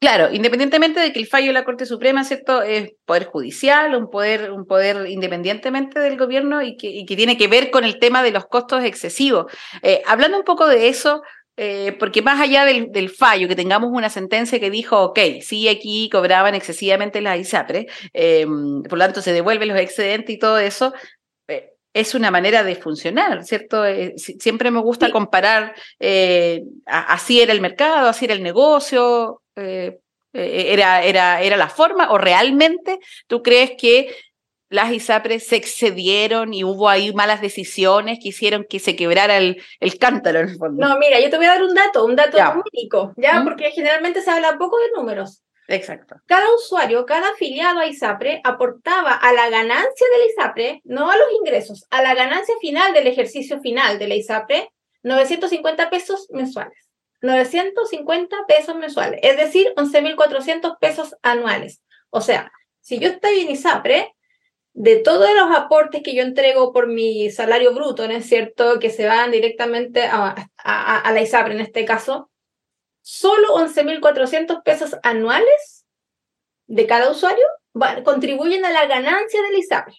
Claro, 0.00 0.32
independientemente 0.32 1.00
de 1.00 1.12
que 1.12 1.18
el 1.18 1.26
fallo 1.26 1.48
de 1.48 1.52
la 1.52 1.64
Corte 1.64 1.84
Suprema, 1.84 2.22
¿cierto?, 2.22 2.62
es 2.62 2.92
poder 3.04 3.24
judicial, 3.24 3.96
un 3.96 4.08
poder, 4.08 4.52
un 4.52 4.64
poder 4.64 5.08
independientemente 5.08 5.98
del 5.98 6.16
gobierno 6.16 6.62
y 6.62 6.76
que, 6.76 7.04
tiene 7.16 7.36
que 7.36 7.48
ver 7.48 7.72
con 7.72 7.82
el 7.84 7.98
tema 7.98 8.22
de 8.22 8.30
los 8.30 8.46
costos 8.46 8.84
excesivos. 8.84 9.46
Eh, 9.82 10.00
hablando 10.06 10.38
un 10.38 10.44
poco 10.44 10.68
de 10.68 10.88
eso, 10.88 11.22
eh, 11.56 11.96
porque 11.98 12.22
más 12.22 12.40
allá 12.40 12.64
del, 12.64 13.10
fallo, 13.10 13.48
que 13.48 13.56
tengamos 13.56 13.90
una 13.92 14.10
sentencia 14.10 14.60
que 14.60 14.70
dijo, 14.70 15.00
ok, 15.02 15.18
sí, 15.40 15.68
aquí 15.68 16.08
cobraban 16.08 16.54
excesivamente 16.54 17.20
la 17.20 17.36
ISAPRE, 17.36 17.88
por 18.88 18.98
lo 18.98 19.04
tanto 19.04 19.22
se 19.22 19.32
devuelven 19.32 19.68
los 19.68 19.78
excedentes 19.78 20.34
y 20.34 20.38
todo 20.38 20.58
eso, 20.58 20.92
es 21.94 22.14
una 22.14 22.30
manera 22.30 22.62
de 22.64 22.76
funcionar, 22.76 23.44
¿cierto? 23.44 23.84
Eh, 23.84 24.14
siempre 24.16 24.70
me 24.70 24.80
gusta 24.80 25.10
comparar, 25.10 25.74
eh, 25.98 26.62
así 26.86 27.40
era 27.40 27.52
el 27.52 27.60
mercado, 27.60 28.08
así 28.08 28.24
era 28.24 28.34
el 28.34 28.42
negocio, 28.42 29.42
eh, 29.56 29.98
era, 30.32 31.02
era, 31.04 31.42
era 31.42 31.56
la 31.56 31.68
forma, 31.68 32.10
o 32.10 32.18
realmente 32.18 32.98
tú 33.26 33.42
crees 33.42 33.72
que 33.78 34.14
las 34.70 34.90
ISAPRES 34.90 35.46
se 35.46 35.56
excedieron 35.56 36.54
y 36.54 36.64
hubo 36.64 36.88
ahí 36.88 37.12
malas 37.12 37.42
decisiones 37.42 38.18
que 38.22 38.30
hicieron 38.30 38.64
que 38.66 38.78
se 38.78 38.96
quebrara 38.96 39.36
el, 39.36 39.62
el 39.80 39.98
cántaro 39.98 40.40
en 40.40 40.48
el 40.48 40.56
fondo. 40.56 40.88
No, 40.88 40.98
mira, 40.98 41.20
yo 41.20 41.28
te 41.28 41.36
voy 41.36 41.44
a 41.44 41.50
dar 41.50 41.62
un 41.62 41.74
dato, 41.74 42.06
un 42.06 42.16
dato 42.16 42.38
único, 42.72 43.12
¿ya? 43.18 43.40
¿Mm? 43.40 43.44
Porque 43.44 43.70
generalmente 43.70 44.22
se 44.22 44.30
habla 44.30 44.56
poco 44.56 44.78
de 44.78 44.92
números. 44.96 45.42
Exacto. 45.68 46.16
Cada 46.26 46.52
usuario, 46.54 47.06
cada 47.06 47.30
afiliado 47.30 47.80
a 47.80 47.86
ISAPRE 47.86 48.40
aportaba 48.44 49.12
a 49.12 49.32
la 49.32 49.48
ganancia 49.48 50.06
del 50.12 50.30
ISAPRE, 50.30 50.80
no 50.84 51.10
a 51.10 51.16
los 51.16 51.32
ingresos, 51.32 51.86
a 51.90 52.02
la 52.02 52.14
ganancia 52.14 52.54
final 52.60 52.92
del 52.92 53.06
ejercicio 53.06 53.60
final 53.60 53.98
de 53.98 54.08
la 54.08 54.14
ISAPRE, 54.16 54.70
950 55.02 55.90
pesos 55.90 56.28
mensuales. 56.30 56.88
950 57.22 58.36
pesos 58.48 58.74
mensuales, 58.74 59.20
es 59.22 59.36
decir, 59.36 59.72
11.400 59.76 60.76
pesos 60.80 61.14
anuales. 61.22 61.80
O 62.10 62.20
sea, 62.20 62.50
si 62.80 62.98
yo 62.98 63.08
estoy 63.08 63.40
en 63.40 63.50
ISAPRE, 63.52 64.12
de 64.74 64.96
todos 64.96 65.28
los 65.34 65.56
aportes 65.56 66.02
que 66.02 66.14
yo 66.14 66.22
entrego 66.22 66.72
por 66.72 66.88
mi 66.88 67.30
salario 67.30 67.74
bruto, 67.74 68.08
¿no 68.08 68.14
es 68.14 68.26
cierto?, 68.26 68.80
que 68.80 68.90
se 68.90 69.06
van 69.06 69.30
directamente 69.30 70.02
a, 70.04 70.34
a 70.56 71.12
la 71.12 71.20
ISAPRE 71.20 71.54
en 71.54 71.60
este 71.60 71.84
caso, 71.84 72.31
solo 73.02 73.56
11.400 73.56 74.62
pesos 74.62 74.96
anuales 75.02 75.84
de 76.66 76.86
cada 76.86 77.10
usuario 77.10 77.44
contribuyen 78.04 78.64
a 78.64 78.70
la 78.70 78.86
ganancia 78.86 79.42
del 79.42 79.58
ISAPRE. 79.58 79.94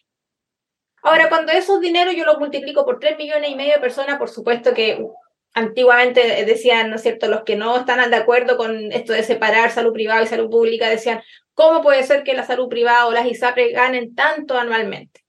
Ahora, 1.01 1.27
cuando 1.27 1.51
esos 1.51 1.81
dineros 1.81 2.15
yo 2.15 2.25
los 2.25 2.39
multiplico 2.39 2.85
por 2.85 2.99
3 2.99 3.17
millones 3.17 3.51
y 3.51 3.55
medio 3.55 3.73
de 3.73 3.79
personas, 3.79 4.17
por 4.17 4.29
supuesto 4.29 4.73
que 4.73 5.05
antiguamente 5.53 6.45
decían, 6.45 6.89
¿no 6.89 6.95
es 6.95 7.03
cierto?, 7.03 7.27
los 7.27 7.43
que 7.43 7.55
no 7.55 7.77
están 7.77 8.09
de 8.09 8.15
acuerdo 8.15 8.57
con 8.57 8.91
esto 8.91 9.13
de 9.13 9.23
separar 9.23 9.71
salud 9.71 9.93
privada 9.93 10.23
y 10.23 10.27
salud 10.27 10.49
pública, 10.49 10.89
decían, 10.89 11.21
¿cómo 11.53 11.81
puede 11.81 12.03
ser 12.03 12.23
que 12.23 12.33
la 12.33 12.45
salud 12.45 12.69
privada 12.69 13.05
o 13.05 13.11
las 13.11 13.25
ISAPRE 13.25 13.71
ganen 13.71 14.15
tanto 14.15 14.57
anualmente? 14.57 15.23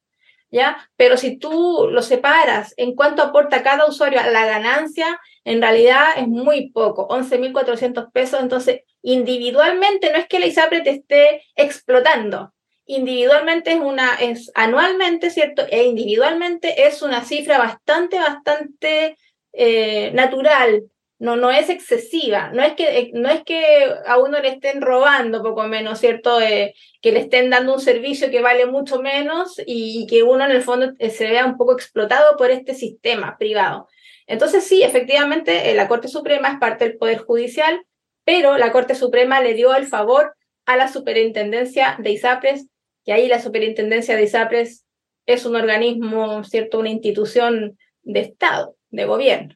¿Ya? 0.51 0.89
Pero 0.97 1.17
si 1.17 1.37
tú 1.37 1.89
lo 1.91 2.01
separas 2.01 2.75
en 2.77 2.95
cuánto 2.95 3.23
aporta 3.23 3.65
cada 3.65 3.87
usuario 3.87 4.21
a 4.21 4.29
la 4.29 4.47
ganancia, 4.47 5.21
en 5.45 5.61
realidad 5.61 6.09
es 6.17 6.27
muy 6.27 6.71
poco, 6.71 7.07
11.400 7.09 8.11
pesos. 8.13 8.41
Entonces, 8.41 8.81
individualmente 9.03 10.11
no 10.11 10.19
es 10.19 10.27
que 10.27 10.39
la 10.39 10.47
ISAPRE 10.47 10.81
te 10.81 10.91
esté 10.91 11.43
explotando. 11.55 12.53
Individualmente 12.87 13.73
es 13.73 13.81
una, 13.81 14.15
es 14.15 14.51
anualmente, 14.55 15.31
¿cierto? 15.31 15.65
E 15.71 15.85
individualmente 15.85 16.87
es 16.87 17.03
una 17.03 17.25
cifra 17.25 17.59
bastante, 17.59 18.19
bastante 18.19 19.17
eh, 19.53 20.11
natural. 20.13 20.85
No, 21.19 21.37
no 21.37 21.51
es 21.51 21.71
excesiva. 21.71 22.51
No 22.53 22.63
es, 22.63 22.75
que, 22.75 23.11
no 23.15 23.31
es 23.31 23.43
que 23.45 23.87
a 24.07 24.19
uno 24.19 24.41
le 24.41 24.49
estén 24.49 24.81
robando 24.81 25.43
poco 25.43 25.63
menos, 25.65 26.01
¿cierto? 26.01 26.41
Eh, 26.41 26.75
que 27.01 27.13
le 27.13 27.21
estén 27.21 27.51
dando 27.51 27.75
un 27.75 27.81
servicio 27.81 28.31
que 28.31 28.43
vale 28.43 28.67
mucho 28.67 29.01
menos 29.01 29.61
y 29.65 30.07
que 30.07 30.23
uno 30.23 30.45
en 30.45 30.51
el 30.51 30.63
fondo 30.63 30.93
eh, 30.99 31.11
se 31.11 31.31
vea 31.31 31.47
un 31.47 31.57
poco 31.57 31.73
explotado 31.73 32.37
por 32.37 32.51
este 32.51 32.75
sistema 32.75 33.37
privado. 33.39 33.89
Entonces 34.27 34.65
sí, 34.65 34.83
efectivamente, 34.83 35.71
eh, 35.71 35.75
la 35.75 35.89
Corte 35.89 36.09
Suprema 36.09 36.49
es 36.49 36.59
parte 36.59 36.85
del 36.85 36.97
Poder 36.97 37.19
Judicial, 37.19 37.85
pero 38.25 38.57
la 38.57 38.73
Corte 38.73 38.95
Suprema 38.95 39.41
le 39.41 39.55
dio 39.55 39.75
el 39.75 39.87
favor 39.87 40.35
a 40.67 40.77
la 40.77 40.89
Superintendencia 40.89 41.97
de 41.99 42.11
ISAPRES, 42.11 42.69
que 43.05 43.13
ahí 43.13 43.29
la 43.29 43.41
Superintendencia 43.41 44.17
de 44.17 44.23
ISAPRES 44.25 44.85
es 45.27 45.45
un 45.45 45.57
organismo, 45.57 46.43
¿cierto? 46.45 46.79
Una 46.79 46.91
institución 46.91 47.79
de 48.03 48.21
Estado, 48.21 48.77
de 48.91 49.05
gobierno. 49.05 49.55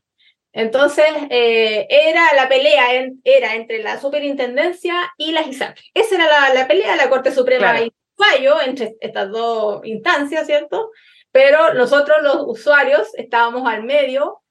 Entonces, 0.52 1.06
eh, 1.30 1.86
era 1.88 2.34
la 2.34 2.48
pelea 2.48 3.06
era 3.22 3.54
entre 3.54 3.82
la 3.82 4.00
superintendencia 4.00 4.94
y 5.16 5.32
las 5.32 5.46
ISAPRES. 5.46 5.90
Esa 5.94 6.14
era 6.16 6.54
la, 6.54 6.66
pelea 6.66 6.92
de 6.92 6.96
la 6.96 7.10
Corte 7.10 7.32
Suprema 7.32 7.80
y 7.80 7.92
fallo 8.16 8.60
entre 8.60 8.96
estas 9.00 9.30
dos 9.30 9.84
instancias, 9.84 10.46
¿cierto? 10.46 10.90
Pero 11.30 11.74
nosotros 11.74 12.18
los 12.22 12.42
usuarios 12.46 13.08
estábamos 13.14 13.68
al 13.68 13.84
medio 13.84 14.42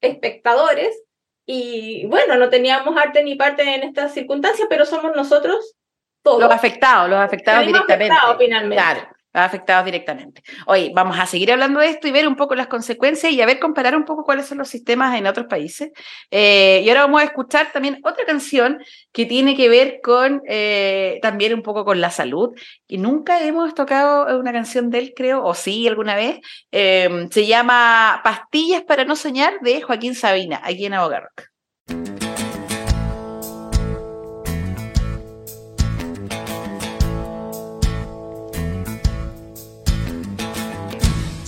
espectadores 0.00 1.02
y 1.46 2.06
bueno, 2.06 2.36
no 2.36 2.50
teníamos 2.50 2.96
arte 2.96 3.22
ni 3.24 3.34
parte 3.34 3.62
en 3.74 3.82
estas 3.82 4.12
circunstancias, 4.12 4.66
pero 4.68 4.84
somos 4.84 5.16
nosotros 5.16 5.74
todos. 6.22 6.40
Los 6.40 6.52
afectados, 6.52 7.08
los 7.08 7.18
afectados 7.18 7.66
directamente. 7.66 8.12
Afectados, 8.12 8.36
finalmente. 8.38 8.76
Claro 8.76 9.17
afectados 9.32 9.84
directamente. 9.84 10.42
Hoy 10.66 10.90
vamos 10.94 11.18
a 11.18 11.26
seguir 11.26 11.52
hablando 11.52 11.80
de 11.80 11.88
esto 11.88 12.08
y 12.08 12.10
ver 12.10 12.26
un 12.26 12.36
poco 12.36 12.54
las 12.54 12.66
consecuencias 12.66 13.32
y 13.32 13.40
a 13.40 13.46
ver, 13.46 13.58
comparar 13.58 13.96
un 13.96 14.04
poco 14.04 14.24
cuáles 14.24 14.46
son 14.46 14.58
los 14.58 14.68
sistemas 14.68 15.16
en 15.16 15.26
otros 15.26 15.46
países. 15.46 15.90
Eh, 16.30 16.82
y 16.84 16.88
ahora 16.88 17.02
vamos 17.02 17.20
a 17.20 17.24
escuchar 17.24 17.72
también 17.72 18.00
otra 18.04 18.24
canción 18.24 18.78
que 19.12 19.26
tiene 19.26 19.56
que 19.56 19.68
ver 19.68 20.00
con 20.02 20.42
eh, 20.48 21.18
también 21.22 21.54
un 21.54 21.62
poco 21.62 21.84
con 21.84 22.00
la 22.00 22.10
salud. 22.10 22.50
Y 22.86 22.98
nunca 22.98 23.42
hemos 23.42 23.74
tocado 23.74 24.38
una 24.38 24.52
canción 24.52 24.90
de 24.90 24.98
él, 24.98 25.12
creo, 25.14 25.44
o 25.44 25.54
sí, 25.54 25.86
alguna 25.86 26.14
vez. 26.14 26.40
Eh, 26.72 27.28
se 27.30 27.46
llama 27.46 28.20
Pastillas 28.24 28.82
para 28.82 29.04
no 29.04 29.16
soñar 29.16 29.60
de 29.60 29.82
Joaquín 29.82 30.14
Sabina, 30.14 30.60
aquí 30.64 30.86
en 30.86 30.94
Abogarrock. 30.94 31.48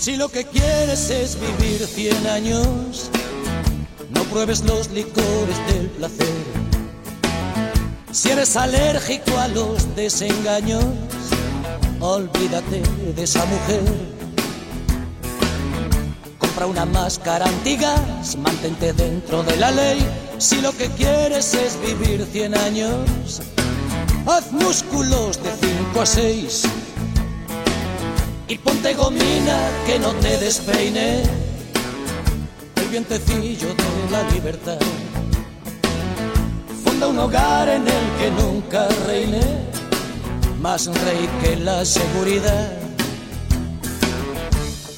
Si 0.01 0.17
lo 0.17 0.29
que 0.29 0.45
quieres 0.45 1.11
es 1.11 1.37
vivir 1.39 1.85
cien 1.85 2.25
años, 2.25 3.11
no 4.09 4.23
pruebes 4.23 4.63
los 4.63 4.89
licores 4.89 5.67
del 5.67 5.91
placer. 5.91 6.33
Si 8.11 8.31
eres 8.31 8.55
alérgico 8.55 9.37
a 9.37 9.47
los 9.49 9.95
desengaños, 9.95 10.83
olvídate 11.99 12.81
de 13.15 13.21
esa 13.21 13.45
mujer. 13.45 13.83
Compra 16.39 16.65
una 16.65 16.85
máscara 16.85 17.45
antigas, 17.45 18.35
mantente 18.37 18.93
dentro 18.93 19.43
de 19.43 19.55
la 19.57 19.69
ley. 19.69 20.03
Si 20.39 20.61
lo 20.61 20.75
que 20.75 20.89
quieres 20.89 21.53
es 21.53 21.79
vivir 21.79 22.27
cien 22.33 22.57
años, 22.57 23.43
haz 24.25 24.51
músculos 24.51 25.37
de 25.43 25.51
cinco 25.61 26.01
a 26.01 26.05
seis 26.07 26.63
y 28.51 28.57
ponte 28.57 28.93
gomina 28.95 29.57
que 29.85 29.97
no 29.97 30.11
te 30.15 30.37
despeine 30.37 31.23
el 32.75 32.87
vientecillo 32.89 33.69
de 33.69 34.11
la 34.11 34.29
libertad. 34.29 34.77
Funda 36.83 37.07
un 37.07 37.19
hogar 37.19 37.69
en 37.69 37.83
el 37.87 38.05
que 38.19 38.29
nunca 38.31 38.89
reine 39.07 39.39
más 40.59 40.87
rey 40.87 41.29
que 41.41 41.55
la 41.55 41.85
seguridad. 41.85 42.73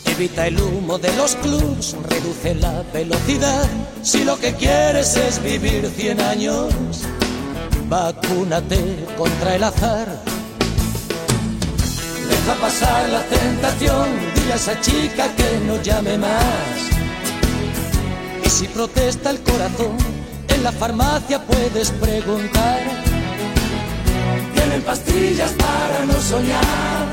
Evita 0.06 0.48
el 0.48 0.60
humo 0.60 0.98
de 0.98 1.16
los 1.16 1.36
clubs, 1.36 1.96
reduce 2.10 2.56
la 2.56 2.82
velocidad. 2.92 3.70
Si 4.02 4.24
lo 4.24 4.36
que 4.40 4.56
quieres 4.56 5.16
es 5.16 5.44
vivir 5.44 5.92
cien 5.96 6.20
años, 6.22 6.74
vacúnate 7.88 9.06
contra 9.16 9.56
el 9.56 9.64
azar 9.64 10.33
Deja 12.46 12.56
pasar 12.60 13.10
la 13.10 13.22
tentación, 13.22 14.06
dile 14.36 14.52
a 14.52 14.56
esa 14.58 14.78
chica 14.82 15.34
que 15.34 15.62
no 15.66 15.82
llame 15.82 16.18
más. 16.18 16.90
Y 18.44 18.50
si 18.50 18.68
protesta 18.68 19.30
el 19.30 19.40
corazón, 19.40 19.96
en 20.50 20.62
la 20.62 20.74
farmacia 20.74 21.40
puedes 21.42 21.92
preguntar. 21.92 22.82
Tienen 24.56 24.82
pastillas 24.82 25.52
para 25.52 26.06
no 26.06 26.20
soñar 26.20 27.13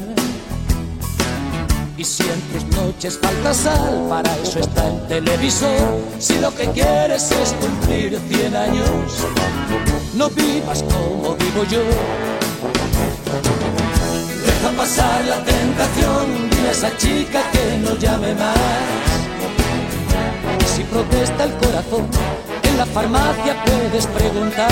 Y 2.01 2.03
si 2.03 2.23
en 2.23 2.69
noches 2.71 3.19
falta 3.21 3.53
sal, 3.53 4.07
para 4.09 4.35
eso 4.37 4.57
está 4.57 4.87
el 4.87 5.05
televisor. 5.05 5.99
Si 6.17 6.39
lo 6.39 6.49
que 6.55 6.65
quieres 6.71 7.31
es 7.31 7.53
cumplir 7.61 8.19
100 8.27 8.55
años, 8.55 9.27
no 10.15 10.27
vivas 10.31 10.81
como 10.81 11.35
vivo 11.35 11.63
yo. 11.69 11.83
Deja 14.47 14.69
pasar 14.75 15.25
la 15.25 15.43
tentación, 15.43 16.49
dile 16.49 16.69
a 16.69 16.71
esa 16.71 16.97
chica 16.97 17.43
que 17.51 17.77
no 17.77 17.95
llame 17.95 18.33
más. 18.33 18.57
Y 20.59 20.75
si 20.75 20.83
protesta 20.85 21.43
el 21.43 21.53
corazón, 21.57 22.07
en 22.63 22.77
la 22.79 22.85
farmacia 22.87 23.63
puedes 23.63 24.07
preguntar. 24.07 24.71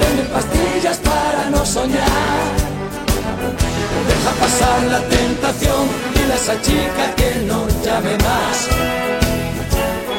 Deme 0.00 0.28
pastillas 0.28 0.96
para 0.96 1.50
no 1.50 1.64
soñar 1.64 2.59
Deja 4.08 4.30
pasar 4.40 4.82
la 4.84 5.00
tentación, 5.08 5.88
dile 6.14 6.32
a 6.32 6.36
esa 6.36 6.60
chica 6.62 7.14
que 7.16 7.34
no 7.46 7.66
llame 7.84 8.16
más. 8.18 8.68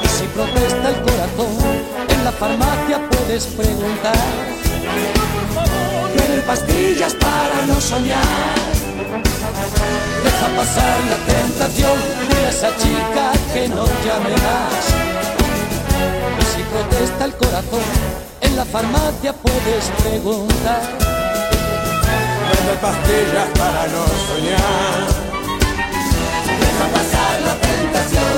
Y 0.03 0.07
si 0.07 0.25
protesta 0.27 0.89
el 0.89 1.01
corazón, 1.01 1.57
en 2.09 2.23
la 2.23 2.31
farmacia 2.31 3.09
puedes 3.09 3.45
preguntar. 3.47 4.15
Tienen 6.15 6.41
pastillas 6.41 7.13
para 7.15 7.65
no 7.65 7.79
soñar. 7.79 8.55
Deja 10.23 10.47
pasar 10.55 10.97
la 11.09 11.33
tentación, 11.33 11.97
dile 12.27 12.45
a 12.45 12.49
esa 12.49 12.75
chica 12.77 13.31
que 13.53 13.69
no 13.69 13.85
llame 13.85 14.35
más. 14.47 14.83
Y 16.39 16.45
si 16.53 16.63
protesta 16.63 17.25
el 17.25 17.33
corazón, 17.33 17.87
en 18.41 18.55
la 18.57 18.65
farmacia 18.65 19.33
puedes 19.33 19.85
preguntar 20.03 21.20
de 22.65 22.75
pastillas 22.75 23.49
para 23.57 23.87
no 23.87 24.05
soñar. 24.27 25.07
Deja 26.61 26.85
pasar 26.95 27.41
la 27.47 27.55
tentación. 27.67 28.35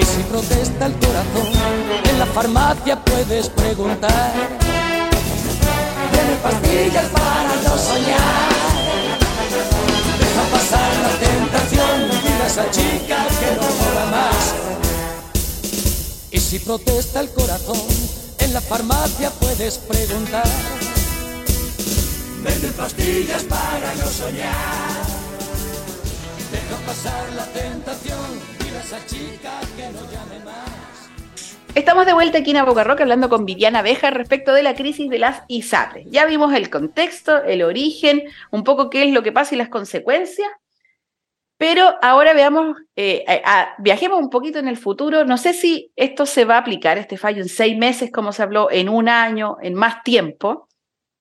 Y 0.00 0.04
si 0.04 0.22
protesta 0.24 0.86
el 0.86 0.94
corazón, 0.94 1.48
en 2.10 2.18
la 2.18 2.26
farmacia 2.26 3.04
puedes 3.04 3.48
preguntar. 3.50 4.32
Tiene 6.12 6.36
pastillas 6.42 7.06
para 7.06 7.54
no 7.64 7.78
soñar. 7.78 8.50
Deja 10.18 10.42
pasar 10.52 10.90
la 11.06 11.12
tentación, 11.26 11.96
mira 12.24 12.44
a 12.44 12.46
esa 12.46 12.70
chica 12.70 13.26
que 13.40 13.48
no 13.56 13.66
mola 13.78 14.06
más. 14.10 14.54
Y 16.30 16.38
si 16.40 16.58
protesta 16.58 17.20
el 17.20 17.30
corazón, 17.30 17.80
la 18.56 18.62
farmacia 18.62 19.28
puedes 19.38 19.76
preguntar. 19.76 20.46
Venden 22.42 22.72
pastillas 22.72 23.44
para 23.44 23.94
no 23.96 24.06
soñar. 24.06 25.04
Deja 26.50 26.76
pasar 26.86 27.32
la 27.34 27.44
tentación. 27.52 28.40
Dile 28.58 28.78
a 28.78 28.80
esa 28.80 29.04
chica 29.04 29.60
que 29.76 29.82
no 29.92 30.00
llame 30.10 30.42
más. 30.42 31.10
Estamos 31.74 32.06
de 32.06 32.14
vuelta 32.14 32.38
aquí 32.38 32.52
en 32.52 32.64
Rock 32.64 33.02
hablando 33.02 33.28
con 33.28 33.44
Viviana 33.44 33.82
Beja 33.82 34.08
respecto 34.08 34.54
de 34.54 34.62
la 34.62 34.74
crisis 34.74 35.10
de 35.10 35.18
las 35.18 35.42
ISAPRES. 35.48 36.06
Ya 36.08 36.24
vimos 36.24 36.54
el 36.54 36.70
contexto, 36.70 37.44
el 37.44 37.62
origen, 37.62 38.22
un 38.50 38.64
poco 38.64 38.88
qué 38.88 39.04
es 39.04 39.12
lo 39.12 39.22
que 39.22 39.32
pasa 39.32 39.54
y 39.54 39.58
las 39.58 39.68
consecuencias. 39.68 40.48
Pero 41.58 41.96
ahora 42.02 42.34
veamos, 42.34 42.76
eh, 42.96 43.24
viajemos 43.78 44.18
un 44.18 44.28
poquito 44.28 44.58
en 44.58 44.68
el 44.68 44.76
futuro. 44.76 45.24
No 45.24 45.38
sé 45.38 45.54
si 45.54 45.90
esto 45.96 46.26
se 46.26 46.44
va 46.44 46.56
a 46.56 46.58
aplicar, 46.58 46.98
este 46.98 47.16
fallo, 47.16 47.40
en 47.40 47.48
seis 47.48 47.76
meses, 47.78 48.10
como 48.12 48.32
se 48.32 48.42
habló, 48.42 48.70
en 48.70 48.88
un 48.88 49.08
año, 49.08 49.56
en 49.62 49.74
más 49.74 50.02
tiempo, 50.02 50.68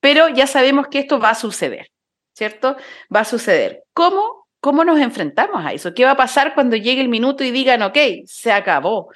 pero 0.01 0.27
ya 0.29 0.45
sabemos 0.45 0.87
que 0.87 0.99
esto 0.99 1.19
va 1.19 1.29
a 1.31 1.35
suceder, 1.35 1.87
¿cierto? 2.33 2.75
Va 3.13 3.21
a 3.21 3.25
suceder. 3.25 3.83
¿Cómo, 3.93 4.47
cómo 4.59 4.83
nos 4.83 4.99
enfrentamos 4.99 5.65
a 5.65 5.71
eso? 5.71 5.93
¿Qué 5.93 6.03
va 6.03 6.11
a 6.11 6.17
pasar 6.17 6.53
cuando 6.53 6.75
llegue 6.75 7.01
el 7.01 7.09
minuto 7.09 7.43
y 7.43 7.51
digan, 7.51 7.81
ok, 7.81 7.97
se 8.25 8.51
acabó? 8.51 9.09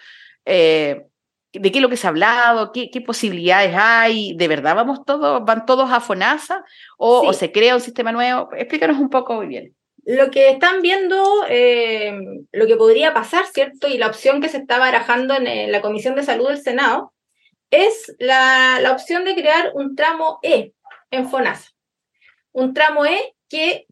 Eh, 0.46 1.06
¿De 1.52 1.72
qué 1.72 1.80
es 1.80 1.82
lo 1.82 1.90
que 1.90 1.98
se 1.98 2.08
ha 2.08 2.12
hablado? 2.12 2.72
¿Qué, 2.72 2.90
¿Qué, 2.92 3.02
posibilidades 3.02 3.76
hay? 3.76 4.36
¿De 4.36 4.48
verdad 4.48 4.76
vamos 4.76 5.04
todos, 5.06 5.44
van 5.44 5.66
todos 5.66 5.92
a 5.92 6.00
FONASA? 6.00 6.64
¿O, 6.98 7.28
¿O 7.28 7.34
se 7.34 7.52
crea 7.52 7.76
un 7.76 7.82
sistema 7.82 8.12
nuevo? 8.12 8.50
Explícanos 8.54 9.00
un 9.00 9.10
poco 9.10 9.34
muy 9.34 9.48
bien. 9.48 9.76
Lo 10.12 10.32
que 10.32 10.50
están 10.50 10.82
viendo, 10.82 11.46
eh, 11.50 12.12
lo 12.52 12.66
que 12.66 12.76
podría 12.78 13.14
pasar, 13.14 13.46
¿cierto? 13.46 13.88
Y 13.88 14.00
la 14.00 14.08
opción 14.08 14.42
que 14.42 14.50
se 14.50 14.58
está 14.58 14.80
barajando 14.80 15.36
en, 15.36 15.72
la 15.72 15.82
Comisión 15.82 16.16
de 16.16 16.24
Salud 16.24 16.48
del 16.48 16.64
Senado 16.64 17.14
es 17.70 18.16
la, 18.18 18.80
la 18.82 18.92
opción 18.92 19.24
de 19.24 19.36
crear 19.36 19.70
un 19.76 19.96
tramo 19.96 20.40
E 20.42 20.74
en 21.12 21.30
FONASA. 21.30 21.70
Un 22.54 22.74
tramo 22.74 23.06
E 23.06 23.36
que 23.50 23.86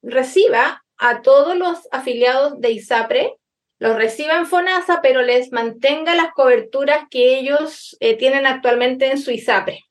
reciba 0.00 0.82
a 0.96 1.20
todos 1.20 1.54
los 1.54 1.86
afiliados 1.92 2.58
de 2.58 2.70
ISAPRE, 2.70 3.34
los 3.78 3.94
reciba 3.94 4.36
en 4.36 4.46
FONASA, 4.46 5.02
pero 5.02 5.20
les 5.20 5.52
mantenga 5.52 6.14
las 6.14 6.32
coberturas 6.32 7.04
que 7.10 7.38
ellos 7.38 7.94
eh, 8.00 8.16
tienen 8.16 8.46
actualmente 8.46 9.10
en 9.10 9.18
su 9.18 9.32
ISAPRE. 9.32 9.84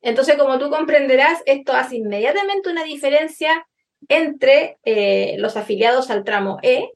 Entonces, 0.00 0.34
como 0.36 0.58
tú 0.58 0.70
comprenderás, 0.70 1.40
esto 1.46 1.72
hace 1.72 1.98
inmediatamente 1.98 2.68
una 2.68 2.82
diferencia 2.82 3.64
entre 4.08 4.78
eh, 4.84 5.36
los 5.38 5.56
afiliados 5.56 6.10
al 6.10 6.24
tramo 6.24 6.58
E 6.62 6.90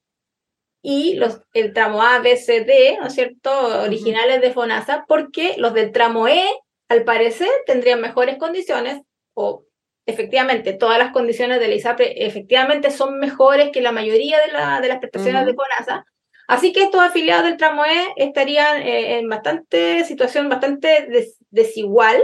y 0.82 1.14
los, 1.14 1.42
el 1.52 1.72
tramo 1.72 2.02
A, 2.02 2.18
B, 2.20 2.36
C, 2.36 2.64
D, 2.64 2.96
¿no 3.00 3.08
es 3.08 3.14
cierto?, 3.14 3.82
originales 3.82 4.40
de 4.40 4.52
FONASA, 4.52 5.04
porque 5.06 5.54
los 5.58 5.74
del 5.74 5.92
tramo 5.92 6.28
E, 6.28 6.42
al 6.88 7.04
parecer, 7.04 7.50
tendrían 7.66 8.00
mejores 8.00 8.38
condiciones 8.38 9.02
o 9.34 9.64
efectivamente, 10.06 10.72
todas 10.72 10.98
las 10.98 11.12
condiciones 11.12 11.60
de 11.60 11.68
la 11.68 11.74
ISAPRE 11.74 12.26
efectivamente 12.26 12.90
son 12.90 13.18
mejores 13.18 13.70
que 13.70 13.80
la 13.80 13.92
mayoría 13.92 14.38
de, 14.40 14.88
las 14.88 14.98
prestaciones 14.98 15.46
de 15.46 15.54
FONASA. 15.54 16.04
Así 16.48 16.72
que 16.72 16.82
estos 16.82 17.00
afiliados 17.00 17.44
del 17.44 17.56
tramo 17.56 17.84
E 17.84 18.08
estarían 18.16 18.82
eh, 18.82 19.18
en 19.18 19.28
bastante 19.28 20.04
situación 20.04 20.48
bastante 20.48 21.08
desigual 21.50 22.20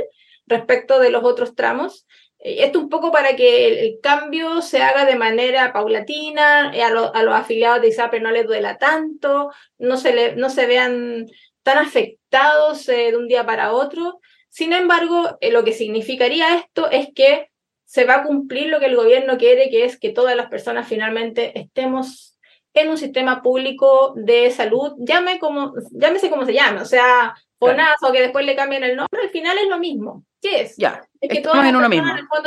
respecto 0.46 0.98
de 0.98 1.10
los 1.10 1.22
otros 1.22 1.54
tramos. 1.54 2.06
Eh, 2.38 2.64
esto 2.64 2.78
un 2.78 2.88
poco 2.88 3.10
para 3.10 3.36
que 3.36 3.80
el, 3.80 4.00
cambio 4.00 4.62
se 4.62 4.82
haga 4.82 5.04
de 5.04 5.16
manera 5.16 5.72
paulatina, 5.72 6.72
eh, 6.74 6.82
a, 6.82 6.90
los 6.90 7.34
afiliados 7.34 7.82
de 7.82 7.88
ISAPRE 7.88 8.20
no 8.20 8.30
les 8.30 8.46
duela 8.46 8.78
tanto, 8.78 9.50
no 9.78 9.96
se, 9.96 10.14
le, 10.14 10.36
no 10.36 10.50
se 10.50 10.66
vean 10.66 11.26
tan 11.62 11.78
afectados 11.78 12.86
de 12.86 13.16
un 13.16 13.28
día 13.28 13.44
para 13.44 13.72
otro. 13.72 14.20
Sin 14.48 14.72
embargo, 14.72 15.38
lo 15.40 15.64
que 15.64 15.72
significaría 15.72 16.56
esto 16.56 16.90
es 16.90 17.08
que 17.14 17.50
se 17.84 18.04
va 18.04 18.16
a 18.16 18.22
cumplir 18.24 18.68
lo 18.68 18.80
que 18.80 18.86
el 18.86 18.96
gobierno 18.96 19.38
quiere, 19.38 19.70
que 19.70 19.84
es 19.84 19.98
que 19.98 20.10
todas 20.10 20.36
las 20.36 20.48
personas 20.48 20.88
finalmente 20.88 21.58
estemos 21.58 22.36
en 22.74 22.90
un 22.90 22.98
sistema 22.98 23.42
público 23.42 24.12
de 24.16 24.50
salud, 24.50 24.94
llame 24.98 25.38
como, 25.38 25.72
llámese 25.92 26.28
como 26.28 26.44
se 26.44 26.52
llame, 26.52 26.82
o 26.82 26.84
sea, 26.84 27.34
FONASA 27.58 28.08
o 28.08 28.12
que 28.12 28.20
después 28.20 28.44
le 28.44 28.56
cambien 28.56 28.84
el 28.84 28.96
nombre, 28.96 29.22
al 29.22 29.30
final 29.30 29.56
es 29.58 29.68
lo 29.68 29.78
mismo. 29.78 30.24
¿Qué 30.40 30.60
es? 30.60 30.76
Ya, 30.76 31.02
es 31.20 31.30
que 31.30 31.40
todos 31.40 31.56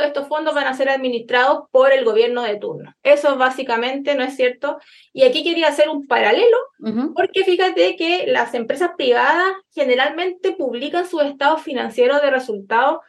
estos 0.03 0.27
fondos 0.27 0.53
van 0.53 0.67
a 0.67 0.73
ser 0.73 0.89
administrados 0.89 1.67
por 1.71 1.91
el 1.91 2.05
gobierno 2.05 2.43
de 2.43 2.57
turno. 2.57 2.93
Eso 3.03 3.35
básicamente 3.37 4.15
no 4.15 4.23
es 4.23 4.35
cierto. 4.35 4.79
Y 5.11 5.23
aquí 5.23 5.43
quería 5.43 5.67
hacer 5.67 5.89
un 5.89 6.07
paralelo, 6.07 6.57
porque 7.15 7.43
fíjate 7.43 7.95
que 7.95 8.25
las 8.27 8.53
empresas 8.53 8.91
privadas 8.97 9.53
generalmente 9.73 10.51
publican 10.51 11.07
sus 11.07 11.23
estados 11.23 11.61
financieros 11.61 12.21
de 12.21 12.29
resultados 12.29 12.99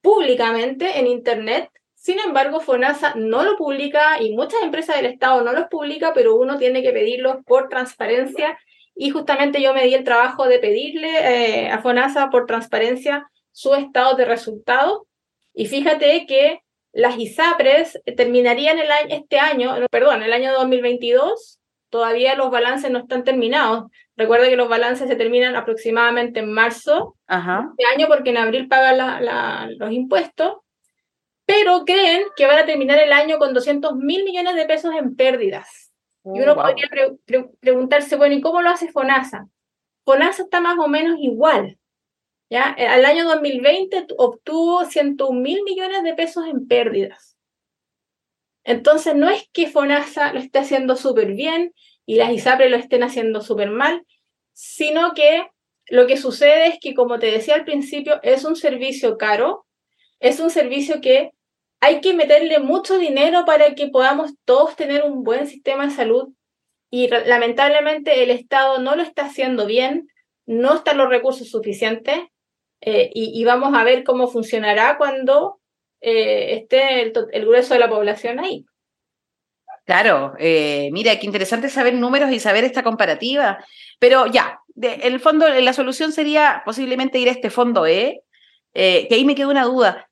públicamente 0.00 0.98
en 0.98 1.08
Internet 1.08 1.70
sin 2.00 2.20
embargo, 2.20 2.60
FONASA 2.60 3.14
no 3.16 3.42
lo 3.42 3.56
publica 3.56 4.22
y 4.22 4.32
muchas 4.32 4.62
empresas 4.62 4.96
del 4.96 5.06
Estado 5.06 5.42
no 5.42 5.52
los 5.52 5.66
publica, 5.66 6.12
pero 6.14 6.36
uno 6.36 6.56
tiene 6.56 6.80
que 6.80 6.92
pedirlos 6.92 7.44
por 7.44 7.68
transparencia 7.68 8.56
y 9.00 9.10
justamente 9.10 9.62
yo 9.62 9.72
me 9.72 9.84
di 9.84 9.94
el 9.94 10.02
trabajo 10.02 10.48
de 10.48 10.58
pedirle 10.58 11.08
eh, 11.08 11.70
a 11.70 11.80
FONASA 11.80 12.30
por 12.30 12.46
transparencia 12.46 13.30
su 13.52 13.74
estado 13.74 14.16
de 14.16 14.24
resultados 14.24 15.02
y 15.54 15.66
fíjate 15.66 16.26
que 16.26 16.60
las 16.92 17.16
ISAPRES 17.16 18.00
terminarían 18.16 18.78
el 18.78 18.90
año, 18.90 19.06
este 19.10 19.38
año, 19.38 19.76
perdón, 19.90 20.22
el 20.22 20.32
año 20.32 20.52
2022, 20.52 21.60
todavía 21.90 22.34
los 22.34 22.50
balances 22.50 22.90
no 22.90 22.98
están 22.98 23.22
terminados. 23.22 23.84
Recuerda 24.16 24.48
que 24.48 24.56
los 24.56 24.68
balances 24.68 25.06
se 25.06 25.14
terminan 25.14 25.54
aproximadamente 25.54 26.40
en 26.40 26.50
marzo 26.50 27.14
de 27.28 27.36
este 27.36 27.94
año 27.94 28.08
porque 28.08 28.30
en 28.30 28.38
abril 28.38 28.66
pagan 28.66 29.78
los 29.78 29.92
impuestos 29.92 30.54
pero 31.48 31.86
creen 31.86 32.24
que 32.36 32.46
van 32.46 32.58
a 32.58 32.66
terminar 32.66 32.98
el 32.98 33.10
año 33.10 33.38
con 33.38 33.54
200 33.54 33.96
mil 33.96 34.22
millones 34.22 34.54
de 34.54 34.66
pesos 34.66 34.94
en 34.94 35.16
pérdidas. 35.16 35.87
Y 36.34 36.40
uno 36.40 36.52
oh, 36.52 36.56
podría 36.56 36.88
preguntarse, 37.60 38.16
bueno, 38.16 38.34
¿y 38.34 38.40
cómo 38.40 38.62
lo 38.62 38.70
hace 38.70 38.90
FONASA? 38.90 39.48
FONASA 40.04 40.42
está 40.44 40.60
más 40.60 40.78
o 40.78 40.88
menos 40.88 41.18
igual. 41.20 41.78
¿ya? 42.50 42.70
Al 42.70 43.04
año 43.04 43.24
2020 43.24 44.06
obtuvo 44.16 44.84
101 44.84 45.40
mil 45.40 45.62
millones 45.64 46.02
de 46.02 46.14
pesos 46.14 46.46
en 46.46 46.66
pérdidas. 46.66 47.36
Entonces, 48.64 49.14
no 49.14 49.30
es 49.30 49.48
que 49.52 49.68
FONASA 49.68 50.32
lo 50.32 50.40
esté 50.40 50.58
haciendo 50.58 50.96
súper 50.96 51.32
bien 51.32 51.72
y 52.04 52.16
las 52.16 52.30
ISAPRE 52.30 52.68
lo 52.68 52.76
estén 52.76 53.02
haciendo 53.02 53.40
súper 53.40 53.70
mal, 53.70 54.04
sino 54.52 55.14
que 55.14 55.46
lo 55.86 56.06
que 56.06 56.16
sucede 56.16 56.66
es 56.66 56.78
que, 56.80 56.94
como 56.94 57.18
te 57.18 57.30
decía 57.30 57.54
al 57.54 57.64
principio, 57.64 58.20
es 58.22 58.44
un 58.44 58.56
servicio 58.56 59.16
caro, 59.16 59.66
es 60.20 60.40
un 60.40 60.50
servicio 60.50 61.00
que 61.00 61.32
hay 61.80 62.00
que 62.00 62.14
meterle 62.14 62.58
mucho 62.58 62.98
dinero 62.98 63.44
para 63.44 63.74
que 63.74 63.88
podamos 63.88 64.32
todos 64.44 64.76
tener 64.76 65.04
un 65.04 65.22
buen 65.22 65.46
sistema 65.46 65.86
de 65.86 65.92
salud 65.92 66.28
y 66.90 67.08
lamentablemente 67.08 68.22
el 68.22 68.30
Estado 68.30 68.78
no 68.78 68.96
lo 68.96 69.02
está 69.02 69.26
haciendo 69.26 69.66
bien, 69.66 70.08
no 70.46 70.76
están 70.76 70.96
los 70.96 71.08
recursos 71.08 71.50
suficientes 71.50 72.18
eh, 72.80 73.10
y, 73.12 73.44
vamos 73.44 73.74
a 73.74 73.82
ver 73.82 74.04
cómo 74.04 74.28
funcionará 74.28 74.96
cuando 74.98 75.60
eh, 76.00 76.54
esté 76.54 77.02
el, 77.02 77.12
grueso 77.44 77.74
de 77.74 77.80
la 77.80 77.88
población 77.88 78.38
ahí. 78.38 78.64
Claro, 79.84 80.34
eh, 80.38 80.88
mira, 80.92 81.18
qué 81.18 81.26
interesante 81.26 81.68
saber 81.68 81.94
números 81.94 82.30
y 82.30 82.38
saber 82.38 82.62
esta 82.62 82.82
comparativa, 82.82 83.64
pero 83.98 84.26
ya, 84.26 84.60
el 84.80 85.18
fondo 85.18 85.48
la 85.48 85.72
solución 85.72 86.12
sería 86.12 86.62
posiblemente 86.64 87.18
ir 87.18 87.28
a 87.28 87.32
este 87.32 87.50
fondo 87.50 87.86
E, 87.86 88.22
que 88.72 89.08
ahí 89.10 89.24
me 89.24 89.34
queda 89.34 89.48
una 89.48 89.64
duda. 89.64 90.07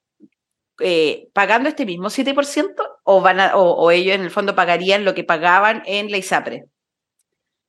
Eh, 0.80 1.28
pagando 1.32 1.68
este 1.68 1.86
mismo 1.86 2.10
7% 2.10 2.74
o, 3.02 3.20
van 3.22 3.38
o, 3.54 3.90
ellos 3.90 4.14
en 4.14 4.22
el 4.22 4.30
fondo 4.30 4.54
pagarían 4.54 5.04
lo 5.04 5.14
que 5.14 5.24
pagaban 5.24 5.82
en 5.86 6.10
la 6.10 6.18
ISAPRE? 6.18 6.64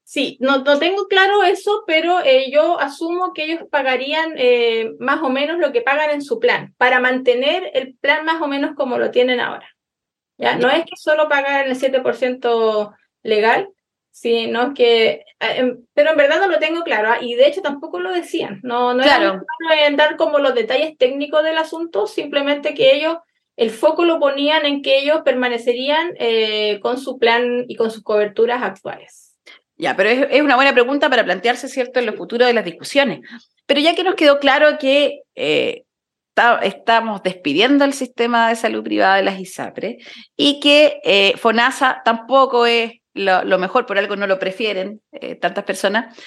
Sí, 0.03 0.37
no, 0.39 0.59
no 0.59 0.79
tengo 0.79 1.07
claro 1.07 1.43
eso, 1.43 1.83
pero 1.85 2.21
eh, 2.21 2.49
yo 2.51 2.79
asumo 2.79 3.33
que 3.33 3.43
ellos 3.43 3.61
pagarían 3.69 4.33
eh, 4.37 4.91
más 4.99 5.21
o 5.21 5.29
menos 5.29 5.57
lo 5.57 5.71
que 5.71 5.81
pagan 5.81 6.11
en 6.11 6.21
su 6.21 6.39
plan, 6.39 6.73
para 6.77 6.99
mantener 6.99 7.71
el 7.73 7.95
plan 7.95 8.25
más 8.25 8.41
o 8.41 8.47
menos 8.47 8.75
como 8.75 8.97
lo 8.97 9.11
tienen 9.11 9.39
ahora. 9.39 9.67
¿ya? 10.37 10.57
No 10.57 10.69
es 10.69 10.85
que 10.85 10.95
solo 10.95 11.27
pagan 11.27 11.67
el 11.67 11.75
7% 11.77 12.95
legal, 13.23 13.69
Sí, 14.19 14.47
no 14.47 14.73
que, 14.73 15.25
em, 15.39 15.85
pero 15.93 16.09
en 16.09 16.17
verdad 16.17 16.39
no 16.39 16.47
lo 16.47 16.57
tengo 16.57 16.81
claro 16.81 17.09
¿ah? 17.11 17.17
y 17.21 17.35
de 17.35 17.45
hecho 17.45 17.61
tampoco 17.61 17.99
lo 17.99 18.11
decían, 18.11 18.59
no, 18.63 18.95
no 18.95 19.03
claro. 19.03 19.43
en 19.85 19.95
dar 19.95 20.17
como 20.17 20.39
los 20.39 20.55
detalles 20.55 20.97
técnicos 20.97 21.43
del 21.43 21.59
asunto, 21.59 22.07
simplemente 22.07 22.73
que 22.73 22.95
ellos, 22.95 23.17
el 23.57 23.69
foco 23.69 24.05
lo 24.05 24.19
ponían 24.19 24.65
en 24.65 24.81
que 24.81 24.97
ellos 24.97 25.21
permanecerían 25.23 26.15
eh, 26.17 26.79
con 26.79 26.97
su 26.97 27.19
plan 27.19 27.65
y 27.67 27.75
con 27.75 27.91
sus 27.91 28.01
coberturas 28.01 28.63
actuales. 28.63 29.37
Ya, 29.75 29.95
pero 29.95 30.09
es, 30.09 30.41
una 30.41 30.55
buena 30.55 30.73
pregunta 30.73 31.11
para 31.11 31.23
plantearse, 31.23 31.67
¿cierto?, 31.67 31.99
en 31.99 32.07
lo 32.07 32.13
futuro 32.13 32.43
de 32.43 32.53
las 32.53 32.65
discusiones. 32.65 33.19
Pero 33.67 33.81
ya 33.81 33.93
que 33.93 34.03
nos 34.03 34.15
quedó 34.15 34.39
claro 34.39 34.79
que 34.79 35.21
eh, 35.35 35.83
estamos 36.63 37.21
despidiendo 37.21 37.85
el 37.85 37.93
sistema 37.93 38.49
de 38.49 38.55
salud 38.55 38.83
privada 38.83 39.17
de 39.17 39.23
las 39.23 39.39
ISAPRE 39.39 39.99
y 40.35 40.59
que 40.59 40.99
eh, 41.03 41.37
FONASA 41.37 42.01
tampoco 42.03 42.65
es 42.65 42.93
lo, 43.17 43.57
mejor, 43.57 43.85
por 43.85 43.97
algo 43.97 44.15
no 44.15 44.27
lo 44.27 44.39
prefieren 44.39 45.01
eh, 45.11 45.35
tantas 45.35 45.63
personas. 45.63 46.17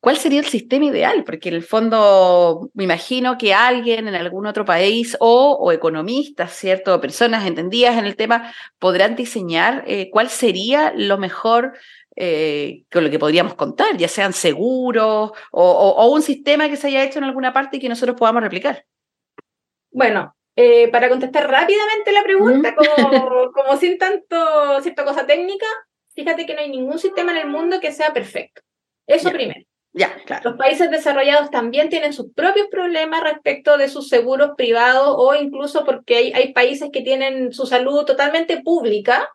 ¿Cuál 0.00 0.16
sería 0.16 0.38
el 0.38 0.46
sistema 0.46 0.84
ideal? 0.84 1.24
Porque 1.24 1.48
en 1.48 1.56
el 1.56 1.64
fondo 1.64 2.70
me 2.72 2.84
imagino 2.84 3.36
que 3.36 3.52
alguien 3.52 4.06
en 4.06 4.14
algún 4.14 4.46
otro 4.46 4.64
país 4.64 5.16
o, 5.18 5.72
economistas, 5.72 6.52
¿cierto? 6.52 6.94
O 6.94 7.00
personas 7.00 7.44
entendidas 7.46 7.98
en 7.98 8.06
el 8.06 8.14
tema 8.14 8.52
podrán 8.78 9.16
diseñar 9.16 9.82
eh, 9.88 10.08
cuál 10.10 10.28
sería 10.28 10.92
lo 10.94 11.18
mejor 11.18 11.72
eh, 12.14 12.84
con 12.92 13.02
lo 13.02 13.10
que 13.10 13.18
podríamos 13.18 13.54
contar, 13.54 13.96
ya 13.96 14.08
sean 14.08 14.32
seguros 14.32 15.32
o, 15.50 16.12
un 16.12 16.22
sistema 16.22 16.68
que 16.68 16.76
se 16.76 16.88
haya 16.88 17.02
hecho 17.02 17.18
en 17.18 17.24
alguna 17.24 17.52
parte 17.52 17.76
y 17.76 17.80
que 17.80 17.88
nosotros 17.88 18.16
podamos 18.16 18.42
replicar. 18.42 18.84
Bueno, 19.90 20.36
para 20.92 21.08
contestar 21.08 21.50
rápidamente 21.50 22.12
la 22.12 22.22
pregunta, 22.22 22.74
como, 22.74 23.52
como 23.52 23.76
sin 23.76 23.98
tanto 23.98 24.80
cierta 24.82 25.04
cosa 25.04 25.26
técnica, 25.26 25.66
fíjate 26.18 26.46
que 26.46 26.54
no 26.54 26.60
hay 26.60 26.70
ningún 26.70 26.98
sistema 26.98 27.30
en 27.30 27.38
el 27.38 27.48
mundo 27.48 27.78
que 27.80 27.92
sea 27.92 28.12
perfecto. 28.12 28.62
Eso 29.06 29.30
primero. 29.30 29.60
Ya, 29.92 30.14
claro. 30.26 30.50
Los 30.50 30.58
países 30.58 30.90
desarrollados 30.90 31.50
también 31.50 31.88
tienen 31.88 32.12
sus 32.12 32.32
propios 32.32 32.66
problemas 32.70 33.22
respecto 33.22 33.78
de 33.78 33.88
sus 33.88 34.08
seguros 34.08 34.50
privados 34.56 35.14
o 35.16 35.34
incluso 35.34 35.84
porque 35.84 36.16
hay, 36.16 36.32
hay 36.32 36.52
países 36.52 36.90
que 36.92 37.02
tienen 37.02 37.52
su 37.52 37.66
salud 37.66 38.04
totalmente 38.04 38.60
pública, 38.60 39.28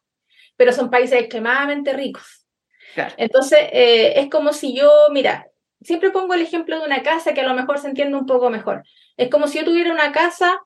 pero 0.58 0.74
son 0.74 0.90
países 0.90 1.20
extremadamente 1.20 1.94
ricos. 1.94 2.46
Claro. 2.94 3.14
Entonces, 3.18 3.60
eh, 3.72 4.20
es 4.20 4.30
como 4.30 4.54
si 4.54 4.76
yo, 4.76 4.92
mira, 5.12 5.48
siempre 5.82 6.12
pongo 6.12 6.34
el 6.34 6.42
ejemplo 6.42 6.78
de 6.78 6.86
una 6.86 7.02
casa 7.02 7.34
que 7.34 7.42
a 7.42 7.48
lo 7.48 7.56
mejor 7.56 7.80
se 7.80 7.88
entiende 7.88 8.18
un 8.18 8.26
poco 8.26 8.50
mejor. 8.50 8.84
Es 9.18 9.30
como 9.30 9.48
si 9.48 9.60
yo 9.60 9.66
tuviera 9.66 9.92
una 9.92 10.12
casa 10.12 10.62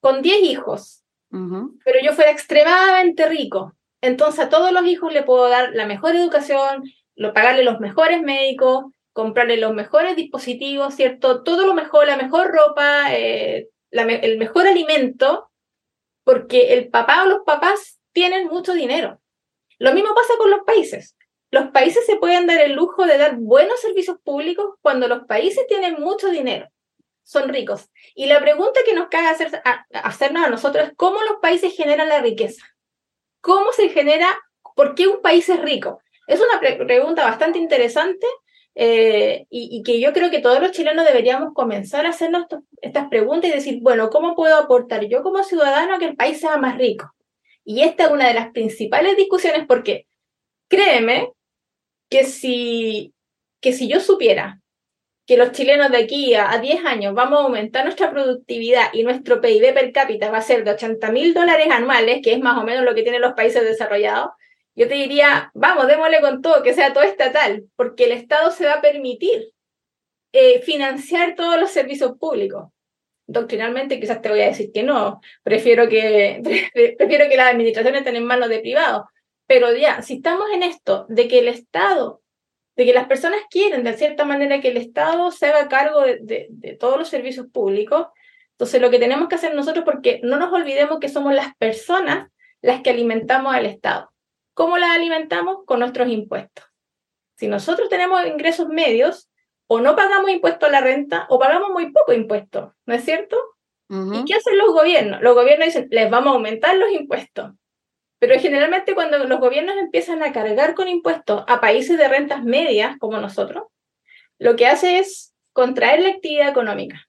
con 0.00 0.20
10 0.20 0.42
hijos, 0.42 1.04
pero 1.30 1.98
yo 2.02 2.12
fuera 2.12 2.30
extremadamente 2.30 3.26
rico. 3.26 3.74
Entonces 4.04 4.44
a 4.44 4.48
todos 4.50 4.70
los 4.70 4.84
hijos 4.84 5.14
le 5.14 5.22
puedo 5.22 5.48
dar 5.48 5.70
la 5.72 5.86
mejor 5.86 6.14
educación, 6.14 6.84
pagarle 7.32 7.64
los 7.64 7.80
mejores 7.80 8.20
médicos, 8.20 8.84
comprarle 9.14 9.56
los 9.56 9.72
mejores 9.72 10.14
dispositivos, 10.14 10.94
¿cierto? 10.94 11.42
Todo 11.42 11.66
lo 11.66 11.72
mejor, 11.72 12.06
la 12.06 12.18
mejor 12.18 12.52
ropa, 12.52 13.14
eh, 13.14 13.70
el 13.92 14.36
mejor 14.36 14.66
alimento, 14.66 15.50
porque 16.22 16.74
el 16.74 16.90
papá 16.90 17.22
o 17.22 17.28
los 17.28 17.44
papás 17.46 17.98
tienen 18.12 18.48
mucho 18.48 18.74
dinero. 18.74 19.22
Lo 19.78 19.94
mismo 19.94 20.14
pasa 20.14 20.34
con 20.36 20.50
los 20.50 20.64
países. 20.66 21.16
Los 21.50 21.68
países 21.68 22.04
se 22.04 22.16
pueden 22.16 22.46
dar 22.46 22.60
el 22.60 22.72
lujo 22.72 23.06
de 23.06 23.16
dar 23.16 23.36
buenos 23.36 23.80
servicios 23.80 24.18
públicos 24.22 24.74
cuando 24.82 25.08
los 25.08 25.24
países 25.24 25.66
tienen 25.66 25.98
mucho 25.98 26.28
dinero, 26.28 26.68
son 27.22 27.48
ricos. 27.48 27.88
Y 28.14 28.26
la 28.26 28.38
pregunta 28.40 28.80
que 28.84 28.92
nos 28.92 29.08
cabe 29.08 29.28
hacer, 29.28 29.62
hacernos 29.94 30.44
a 30.44 30.50
nosotros 30.50 30.88
es 30.88 30.92
cómo 30.94 31.22
los 31.22 31.38
países 31.40 31.74
generan 31.74 32.10
la 32.10 32.20
riqueza. 32.20 32.73
¿Cómo 33.44 33.72
se 33.72 33.90
genera? 33.90 34.28
¿Por 34.74 34.94
qué 34.94 35.06
un 35.06 35.20
país 35.20 35.46
es 35.50 35.60
rico? 35.60 36.00
Es 36.26 36.40
una 36.40 36.58
pregunta 36.86 37.24
bastante 37.24 37.58
interesante 37.58 38.26
eh, 38.74 39.44
y, 39.50 39.82
que 39.82 40.00
yo 40.00 40.14
creo 40.14 40.30
que 40.30 40.40
todos 40.40 40.62
los 40.62 40.72
chilenos 40.72 41.04
deberíamos 41.04 41.52
comenzar 41.52 42.06
a 42.06 42.08
hacernos 42.08 42.46
estas 42.80 43.08
preguntas 43.08 43.50
y 43.50 43.52
decir, 43.52 43.80
bueno, 43.82 44.08
¿cómo 44.08 44.34
puedo 44.34 44.56
aportar 44.56 45.04
yo 45.08 45.22
como 45.22 45.42
ciudadano 45.42 45.94
a 45.94 45.98
que 45.98 46.06
el 46.06 46.16
país 46.16 46.40
sea 46.40 46.56
más 46.56 46.78
rico? 46.78 47.12
Y 47.66 47.82
esta 47.82 48.04
es 48.04 48.12
una 48.12 48.28
de 48.28 48.32
las 48.32 48.50
principales 48.50 49.14
discusiones 49.18 49.66
porque 49.68 50.06
créeme 50.68 51.30
que 52.08 52.24
si, 52.24 53.12
que 53.60 53.74
si 53.74 53.88
yo 53.88 54.00
supiera 54.00 54.62
que 55.26 55.36
los 55.36 55.52
chilenos 55.52 55.90
de 55.90 55.98
aquí 55.98 56.34
a, 56.34 56.58
10 56.58 56.84
años 56.84 57.14
vamos 57.14 57.40
a 57.40 57.42
aumentar 57.44 57.84
nuestra 57.84 58.10
productividad 58.10 58.92
y 58.92 59.02
nuestro 59.04 59.40
PIB 59.40 59.72
per 59.72 59.92
cápita 59.92 60.30
va 60.30 60.38
a 60.38 60.42
ser 60.42 60.64
de 60.64 60.72
80 60.72 61.10
mil 61.12 61.32
dólares 61.32 61.68
anuales, 61.70 62.20
que 62.22 62.32
es 62.32 62.40
más 62.40 62.58
o 62.58 62.64
menos 62.64 62.84
lo 62.84 62.94
que 62.94 63.02
tienen 63.02 63.22
los 63.22 63.32
países 63.32 63.62
desarrollados, 63.62 64.30
yo 64.76 64.88
te 64.88 64.94
diría, 64.94 65.50
vamos, 65.54 65.86
démosle 65.86 66.20
con 66.20 66.42
todo, 66.42 66.62
que 66.62 66.74
sea 66.74 66.92
todo 66.92 67.04
estatal, 67.04 67.64
porque 67.76 68.04
el 68.04 68.12
Estado 68.12 68.50
se 68.50 68.66
va 68.66 68.74
a 68.74 68.80
permitir 68.82 69.52
eh, 70.32 70.60
financiar 70.62 71.36
todos 71.36 71.60
los 71.60 71.70
servicios 71.70 72.18
públicos. 72.18 72.70
Doctrinalmente 73.26 74.00
quizás 74.00 74.20
te 74.20 74.28
voy 74.28 74.40
a 74.40 74.48
decir 74.48 74.72
que 74.72 74.82
no, 74.82 75.20
prefiero 75.42 75.88
que, 75.88 76.42
prefiero 76.98 77.28
que 77.28 77.36
las 77.36 77.52
administraciones 77.52 78.00
estén 78.00 78.16
en 78.16 78.26
manos 78.26 78.48
de 78.48 78.58
privados, 78.58 79.04
pero 79.46 79.72
ya, 79.74 80.02
si 80.02 80.14
estamos 80.14 80.46
en 80.52 80.64
esto, 80.64 81.06
de 81.08 81.28
que 81.28 81.38
el 81.38 81.48
Estado, 81.48 82.22
de 82.76 82.84
que 82.84 82.92
las 82.92 83.06
personas 83.06 83.40
quieren 83.50 83.84
de 83.84 83.94
cierta 83.94 84.24
manera 84.24 84.60
que 84.60 84.68
el 84.68 84.76
Estado 84.76 85.30
se 85.30 85.46
haga 85.46 85.68
cargo 85.68 86.02
de, 86.02 86.48
de 86.50 86.76
todos 86.76 86.98
los 86.98 87.08
servicios 87.08 87.46
públicos, 87.52 88.08
entonces 88.52 88.80
lo 88.80 88.90
que 88.90 88.98
tenemos 88.98 89.28
que 89.28 89.36
hacer 89.36 89.54
nosotros, 89.54 89.84
porque 89.84 90.20
no 90.22 90.38
nos 90.38 90.52
olvidemos 90.52 90.98
que 91.00 91.08
somos 91.08 91.34
las 91.34 91.54
personas 91.56 92.30
las 92.62 92.80
que 92.80 92.90
alimentamos 92.90 93.54
al 93.54 93.66
Estado. 93.66 94.10
¿Cómo 94.54 94.78
la 94.78 94.94
alimentamos? 94.94 95.58
Con 95.66 95.80
nuestros 95.80 96.08
impuestos. 96.08 96.64
Si 97.36 97.48
nosotros 97.48 97.88
tenemos 97.88 98.24
ingresos 98.26 98.68
medios, 98.68 99.28
o 99.66 99.80
no 99.80 99.96
pagamos 99.96 100.30
impuesto 100.30 100.66
a 100.66 100.70
la 100.70 100.80
renta 100.80 101.26
o 101.28 101.38
pagamos 101.38 101.70
muy 101.70 101.90
poco 101.90 102.12
impuesto, 102.12 102.74
¿no 102.86 102.94
es 102.94 103.04
cierto? 103.04 103.36
¿Y 103.88 104.24
qué 104.24 104.34
hacen 104.34 104.58
los 104.58 104.72
gobiernos? 104.72 105.20
Los 105.20 105.34
gobiernos 105.34 105.66
dicen, 105.66 105.88
les 105.90 106.10
vamos 106.10 106.32
a 106.32 106.36
aumentar 106.36 106.76
los 106.76 106.90
impuestos. 106.90 107.52
Pero 108.26 108.40
generalmente 108.40 108.94
cuando 108.94 109.18
los 109.18 109.38
gobiernos 109.38 109.76
empiezan 109.76 110.22
a 110.22 110.32
cargar 110.32 110.74
con 110.74 110.88
impuestos 110.88 111.44
a 111.46 111.60
países 111.60 111.98
de 111.98 112.08
rentas 112.08 112.42
medias 112.42 112.96
como 112.98 113.20
nosotros, 113.20 113.64
lo 114.38 114.56
que 114.56 114.66
hace 114.66 114.98
es 114.98 115.34
contraer 115.52 116.00
la 116.00 116.08
actividad 116.08 116.48
económica. 116.48 117.06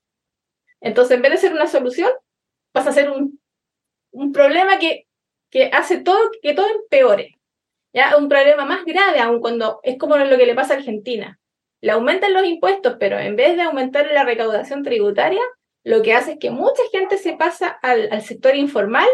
Entonces, 0.82 1.16
en 1.16 1.22
vez 1.22 1.32
de 1.32 1.38
ser 1.38 1.54
una 1.54 1.68
solución, 1.68 2.12
pasa 2.74 2.90
a 2.90 2.94
ser 2.94 3.12
un, 3.12 3.40
un 4.12 4.34
problema 4.34 4.78
que, 4.78 5.08
que 5.50 5.70
hace 5.72 6.02
todo, 6.02 6.20
que 6.42 6.54
todo 6.54 6.68
empeore. 6.68 7.40
¿ya? 7.94 8.18
Un 8.18 8.28
problema 8.28 8.66
más 8.66 8.84
grave 8.84 9.22
aún 9.22 9.40
cuando 9.40 9.80
es 9.84 9.98
como 9.98 10.18
lo 10.18 10.38
que 10.38 10.46
le 10.46 10.54
pasa 10.54 10.74
a 10.74 10.78
Argentina. 10.80 11.40
Le 11.80 11.94
aumentan 11.94 12.34
los 12.34 12.46
impuestos, 12.46 12.98
pero 13.00 13.18
en 13.18 13.38
vez 13.38 13.56
de 13.56 13.62
aumentar 13.62 14.12
la 14.12 14.26
recaudación 14.26 14.84
tributaria, 14.84 15.44
lo 15.86 16.02
que 16.02 16.14
hace 16.14 16.34
es 16.34 16.40
que 16.40 16.50
mucha 16.50 16.84
gente 16.92 17.18
se 17.18 17.38
pasa 17.38 17.70
al, 17.70 18.22
sector 18.22 18.54
informal 18.54 19.08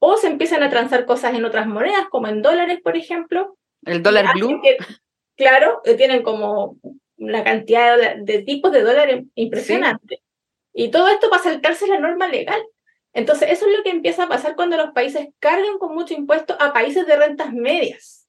o 0.00 0.16
se 0.16 0.26
empiezan 0.26 0.62
a 0.62 0.70
transar 0.70 1.04
cosas 1.04 1.34
en 1.34 1.44
otras 1.44 1.66
monedas, 1.66 2.06
como 2.10 2.26
en 2.26 2.42
dólares, 2.42 2.80
por 2.82 2.96
ejemplo. 2.96 3.56
El 3.84 4.02
dólar 4.02 4.34
blue. 4.34 4.60
claro, 5.36 5.80
tienen 5.96 6.22
como 6.22 6.78
una 7.18 7.44
cantidad 7.44 8.16
de, 8.16 8.42
tipos 8.42 8.72
de 8.72 8.82
dólares 8.82 9.24
impresionante. 9.34 10.22
Y 10.72 10.90
todo 10.90 11.08
esto 11.08 11.28
para 11.28 11.42
saltarse 11.42 11.86
la 11.86 12.00
norma 12.00 12.28
legal. 12.28 12.60
Entonces, 13.12 13.50
eso 13.50 13.66
es 13.66 13.76
lo 13.76 13.82
que 13.82 13.90
empieza 13.90 14.24
a 14.24 14.28
pasar 14.28 14.56
cuando 14.56 14.76
los 14.78 14.92
países 14.92 15.28
cargan 15.38 15.78
con 15.78 15.94
mucho 15.94 16.14
impuesto 16.14 16.56
a 16.58 16.72
países 16.72 17.06
de 17.06 17.16
rentas 17.16 17.52
medias. 17.52 18.26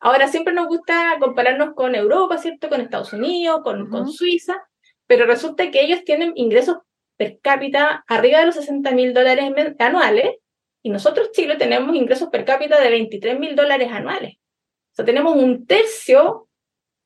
Ahora, 0.00 0.28
siempre 0.28 0.54
nos 0.54 0.68
gusta 0.68 1.16
compararnos 1.18 1.74
con 1.74 1.96
Europa, 1.96 2.38
¿cierto? 2.38 2.68
Con 2.68 2.80
Estados 2.80 3.12
Unidos, 3.12 3.62
con, 3.64 3.90
con 3.90 4.08
Suiza, 4.08 4.62
pero 5.08 5.26
resulta 5.26 5.72
que 5.72 5.80
ellos 5.80 6.04
tienen 6.04 6.32
ingresos 6.36 6.76
per 7.16 7.40
cápita 7.40 8.04
arriba 8.06 8.38
de 8.38 8.46
los 8.46 8.54
60 8.54 8.92
mil 8.92 9.12
dólares 9.12 9.50
anuales 9.80 10.36
y 10.82 10.90
nosotros, 10.90 11.32
Chile, 11.32 11.56
tenemos 11.56 11.94
ingresos 11.96 12.28
per 12.28 12.44
cápita 12.44 12.80
de 12.80 12.90
23 12.90 13.38
mil 13.38 13.56
dólares 13.56 13.90
anuales. 13.90 14.34
O 14.36 14.94
sea, 14.94 15.04
tenemos 15.04 15.36
un 15.36 15.66
tercio 15.66 16.48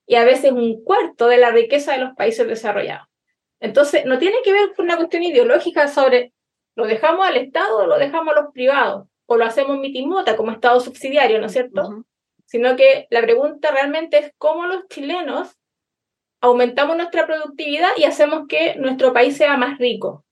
y 0.06 0.16
a 0.16 0.24
veces 0.24 0.52
un 0.52 0.82
cuarto 0.84 1.28
de 1.28 1.38
la 1.38 1.50
riqueza 1.50 1.92
de 1.92 1.98
los 1.98 2.14
países 2.14 2.46
desarrollados. 2.46 3.08
Entonces, 3.60 4.04
no 4.04 4.18
tiene 4.18 4.38
que 4.44 4.52
ver 4.52 4.74
con 4.74 4.86
una 4.86 4.96
cuestión 4.96 5.22
ideológica 5.22 5.88
sobre 5.88 6.32
lo 6.74 6.86
dejamos 6.86 7.26
al 7.26 7.36
Estado 7.36 7.78
o 7.78 7.86
lo 7.86 7.98
dejamos 7.98 8.34
a 8.34 8.40
los 8.40 8.52
privados, 8.52 9.06
o 9.26 9.36
lo 9.36 9.44
hacemos 9.44 9.78
mitimota 9.78 10.36
como 10.36 10.52
Estado 10.52 10.80
subsidiario, 10.80 11.38
¿no 11.38 11.46
es 11.46 11.52
cierto? 11.52 12.04
sino 12.52 12.76
que 12.76 13.06
la 13.08 13.22
pregunta 13.22 13.70
realmente 13.70 14.18
es 14.18 14.34
cómo 14.36 14.66
los 14.66 14.86
chilenos 14.88 15.56
aumentamos 16.42 16.98
nuestra 16.98 17.26
productividad 17.26 17.92
y 17.96 18.04
hacemos 18.04 18.46
que 18.46 18.74
nuestro 18.74 19.14
país 19.14 19.38
sea 19.38 19.56
más 19.56 19.78
rico. 19.78 20.26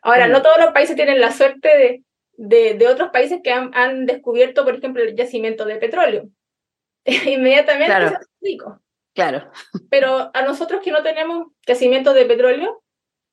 Ahora, 0.00 0.28
no 0.28 0.42
todos 0.42 0.58
los 0.60 0.72
países 0.72 0.94
tienen 0.94 1.20
la 1.20 1.32
suerte 1.32 1.76
de, 1.76 2.04
de, 2.40 2.88
otros 2.88 3.10
países 3.10 3.40
que 3.44 3.52
han, 3.52 4.06
descubierto, 4.06 4.64
por 4.64 4.74
ejemplo, 4.74 5.02
el 5.02 5.14
yacimiento 5.14 5.66
de 5.66 5.76
petróleo. 5.76 6.28
Inmediatamente 7.04 7.94
claro. 7.94 8.18
rico. 8.40 8.80
Claro. 9.14 9.50
Pero 9.90 10.30
a 10.32 10.42
nosotros 10.42 10.80
que 10.82 10.90
no 10.90 11.02
tenemos 11.02 11.48
yacimientos 11.66 12.14
de 12.14 12.24
petróleo, 12.24 12.82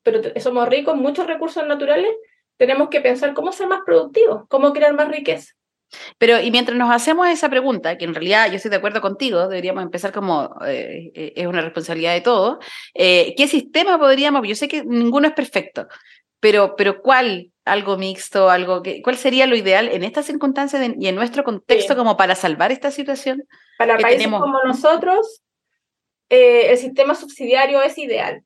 pero 0.03 0.21
somos 0.39 0.67
ricos 0.67 0.95
muchos 0.97 1.27
recursos 1.27 1.65
naturales, 1.65 2.13
tenemos 2.57 2.89
que 2.89 2.99
pensar 2.99 3.33
cómo 3.33 3.51
ser 3.51 3.67
más 3.67 3.81
productivos, 3.85 4.43
cómo 4.49 4.73
crear 4.73 4.93
más 4.93 5.07
riqueza. 5.09 5.53
Pero, 6.17 6.41
y 6.41 6.51
mientras 6.51 6.77
nos 6.77 6.91
hacemos 6.91 7.29
esa 7.29 7.49
pregunta, 7.49 7.97
que 7.97 8.03
en 8.03 8.13
realidad 8.13 8.49
yo 8.49 8.55
estoy 8.55 8.71
de 8.71 8.77
acuerdo 8.77 8.99
contigo, 8.99 9.47
deberíamos 9.47 9.83
empezar 9.83 10.11
como 10.11 10.53
eh, 10.65 11.11
eh, 11.15 11.33
es 11.37 11.47
una 11.47 11.61
responsabilidad 11.61 12.13
de 12.13 12.21
todos, 12.21 12.57
eh, 12.93 13.33
¿qué 13.37 13.47
sistema 13.47 13.97
podríamos? 13.97 14.45
Yo 14.45 14.55
sé 14.55 14.67
que 14.67 14.83
ninguno 14.83 15.29
es 15.29 15.33
perfecto, 15.33 15.87
pero, 16.41 16.75
pero 16.75 17.01
¿cuál? 17.01 17.53
Algo 17.67 17.97
mixto, 17.97 18.49
algo 18.49 18.81
que, 18.81 19.01
¿cuál 19.01 19.17
sería 19.17 19.45
lo 19.45 19.55
ideal 19.55 19.89
en 19.89 20.03
estas 20.03 20.25
circunstancias 20.25 20.89
y 20.97 21.07
en 21.07 21.15
nuestro 21.15 21.43
contexto 21.43 21.95
como 21.95 22.15
para 22.17 22.33
salvar 22.33 22.71
esta 22.71 22.91
situación? 22.91 23.47
Para 23.77 23.97
países 23.97 24.27
como 24.27 24.63
nosotros, 24.63 25.43
el 26.29 26.77
sistema 26.77 27.13
subsidiario 27.13 27.81
es 27.81 27.97
ideal. 27.97 28.43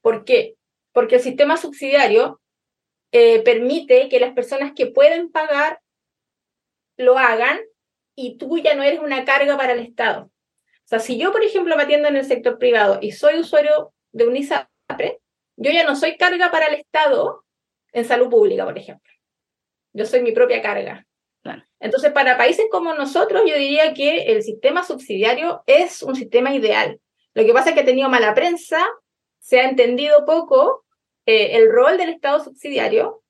¿Por 0.00 0.24
qué? 0.24 0.54
Porque 0.92 1.16
el 1.16 1.22
sistema 1.22 1.56
subsidiario 1.56 2.40
permite 3.10 4.08
que 4.08 4.20
las 4.20 4.32
personas 4.34 4.72
que 4.74 4.86
pueden 4.86 5.30
pagar 5.30 5.80
lo 6.96 7.18
hagan 7.18 7.58
y 8.14 8.36
tú 8.36 8.58
ya 8.58 8.74
no 8.74 8.82
eres 8.82 9.00
una 9.00 9.24
carga 9.24 9.56
para 9.56 9.72
el 9.72 9.80
Estado. 9.80 10.24
O 10.24 10.88
sea, 10.90 10.98
si 10.98 11.18
yo, 11.18 11.32
por 11.32 11.42
ejemplo, 11.42 11.76
me 11.76 11.84
atiendo 11.84 12.08
en 12.08 12.16
el 12.16 12.24
sector 12.24 12.58
privado 12.58 12.98
y 13.00 13.12
soy 13.12 13.38
usuario 13.38 13.94
de 14.12 14.26
un 14.26 14.36
ISAPRE, 14.36 15.20
yo 15.56 15.70
ya 15.70 15.84
no 15.84 15.96
soy 15.96 16.16
carga 16.16 16.50
para 16.50 16.66
el 16.66 16.74
Estado 16.74 17.44
en 17.92 18.04
salud 18.04 18.28
pública, 18.28 18.64
por 18.64 18.76
ejemplo. 18.78 19.12
Yo 19.92 20.06
soy 20.06 20.22
mi 20.22 20.32
propia 20.32 20.62
carga. 20.62 21.06
Entonces, 21.78 22.12
para 22.12 22.36
países 22.36 22.66
como 22.70 22.92
nosotros, 22.92 23.42
yo 23.46 23.56
diría 23.56 23.94
que 23.94 24.24
el 24.24 24.42
sistema 24.42 24.82
subsidiario 24.82 25.62
es 25.66 26.02
un 26.02 26.14
sistema 26.14 26.54
ideal. 26.54 27.00
Lo 27.32 27.44
que 27.44 27.52
pasa 27.52 27.70
es 27.70 27.74
que 27.74 27.80
ha 27.80 27.86
tenido 27.86 28.10
mala 28.10 28.34
prensa, 28.34 28.86
se 29.38 29.60
ha 29.60 29.68
entendido 29.68 30.26
poco 30.26 30.84
eh, 31.24 31.56
el 31.56 31.72
rol 31.72 31.96
del 31.96 32.10
Estado 32.10 32.44
subsidiario. 32.44 33.22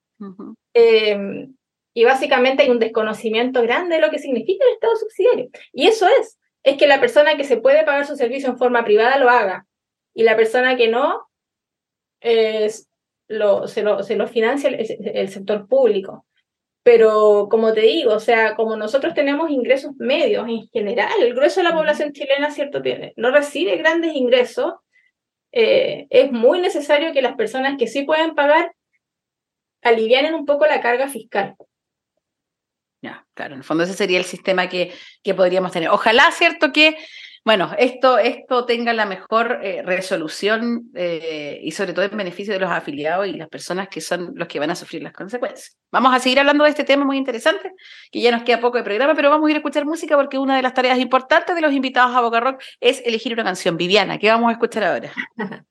Y 1.93 2.05
básicamente 2.05 2.63
hay 2.63 2.71
un 2.71 2.79
desconocimiento 2.79 3.63
grande 3.63 3.97
de 3.97 4.01
lo 4.01 4.11
que 4.11 4.19
significa 4.19 4.65
el 4.67 4.75
Estado 4.75 4.97
subsidiario. 4.97 5.51
Y 5.73 5.87
eso 5.87 6.07
es, 6.09 6.39
es 6.63 6.77
que 6.77 6.87
la 6.87 7.01
persona 7.01 7.37
que 7.37 7.45
se 7.45 7.57
puede 7.57 7.85
pagar 7.85 8.07
su 8.07 8.17
servicio 8.17 8.49
en 8.49 8.59
forma 8.59 8.85
privada 8.85 9.19
lo 9.19 9.29
haga. 9.29 9.67
Y 10.15 10.25
la 10.25 10.37
persona 10.37 10.77
que 10.77 10.89
no, 10.89 11.29
lo, 13.31 13.68
se, 13.68 13.83
lo, 13.83 14.03
se 14.03 14.16
lo 14.16 14.26
financia 14.26 14.68
el, 14.68 15.28
sector 15.28 15.68
público. 15.68 16.26
Pero 16.83 17.49
como 17.51 17.72
te 17.72 17.83
digo, 17.83 18.14
o 18.14 18.20
sea, 18.20 18.57
como 18.57 18.76
nosotros 18.76 19.14
tenemos 19.14 19.51
ingresos 19.51 19.93
medios 19.99 20.49
en 20.49 20.66
general, 20.68 21.12
el 21.22 21.35
grueso 21.35 21.61
de 21.61 21.68
la 21.68 21.74
población 21.74 22.12
chilena, 22.12 22.51
¿cierto? 22.51 22.83
Tiene, 22.83 23.12
no 23.16 23.31
recibe 23.31 23.76
grandes 23.76 24.16
ingresos, 24.16 24.74
eh, 25.53 26.07
es 26.11 26.33
muy 26.33 26.61
necesario 26.61 27.12
que 27.12 27.22
las 27.22 27.37
personas 27.37 27.76
que 27.78 27.87
sí 27.87 28.03
pueden 28.03 28.35
pagar 28.35 28.72
alivianen 29.83 30.35
un 30.35 30.45
poco 30.45 30.66
la 30.66 30.81
carga 30.81 31.09
fiscal. 31.09 31.55
Ya, 33.03 33.26
claro, 33.35 33.55
en 33.55 33.61
el 33.61 33.64
fondo 33.64 33.85
ese 33.85 33.95
sería 33.95 34.18
el 34.18 34.24
sistema 34.24 34.68
que, 34.68 34.93
que 35.22 35.35
podríamos 35.35 35.72
tener. 35.72 35.91
Ojalá, 35.91 36.31
¿cierto? 36.33 36.72
Que 36.72 36.97
bueno, 37.43 37.70
esto, 37.78 38.18
esto 38.18 38.66
tenga 38.66 38.93
la 38.93 39.07
mejor 39.07 39.61
eh, 39.62 39.82
resolución 39.82 40.91
eh, 40.95 41.59
y 41.62 41.70
sobre 41.70 41.95
todo 41.95 42.05
en 42.05 42.16
beneficio 42.16 42.53
de 42.53 42.61
los 42.61 42.70
afiliados 42.70 43.26
y 43.26 43.32
las 43.32 43.49
personas 43.49 43.88
que 43.88 44.03
son 44.03 44.32
los 44.34 44.47
que 44.47 44.59
van 44.59 44.70
a 44.70 44.74
sufrir 44.74 45.03
las 45.03 45.14
consecuencias. 45.14 45.78
Vamos 45.91 46.14
a 46.14 46.18
seguir 46.18 46.38
hablando 46.38 46.64
de 46.64 46.70
este 46.70 46.84
tema 46.84 47.05
muy 47.05 47.16
interesante, 47.16 47.72
que 48.12 48.20
ya 48.20 48.30
nos 48.30 48.43
queda 48.43 48.61
poco 48.61 48.76
de 48.76 48.84
programa, 48.84 49.14
pero 49.14 49.30
vamos 49.30 49.49
a 49.49 49.51
ir 49.51 49.57
a 49.57 49.61
escuchar 49.61 49.86
música 49.86 50.16
porque 50.16 50.38
una 50.38 50.55
de 50.55 50.62
las 50.62 50.74
tareas 50.74 50.99
importantes 50.99 51.57
de 51.57 51.62
los 51.62 51.72
invitados 51.72 52.14
a 52.14 52.20
Boca 52.20 52.41
Rock 52.41 52.62
es 52.78 53.03
elegir 53.07 53.32
una 53.32 53.45
canción. 53.45 53.78
Viviana, 53.78 54.18
¿qué 54.18 54.28
vamos 54.28 54.51
a 54.51 54.53
escuchar 54.53 54.84
ahora? 54.84 55.12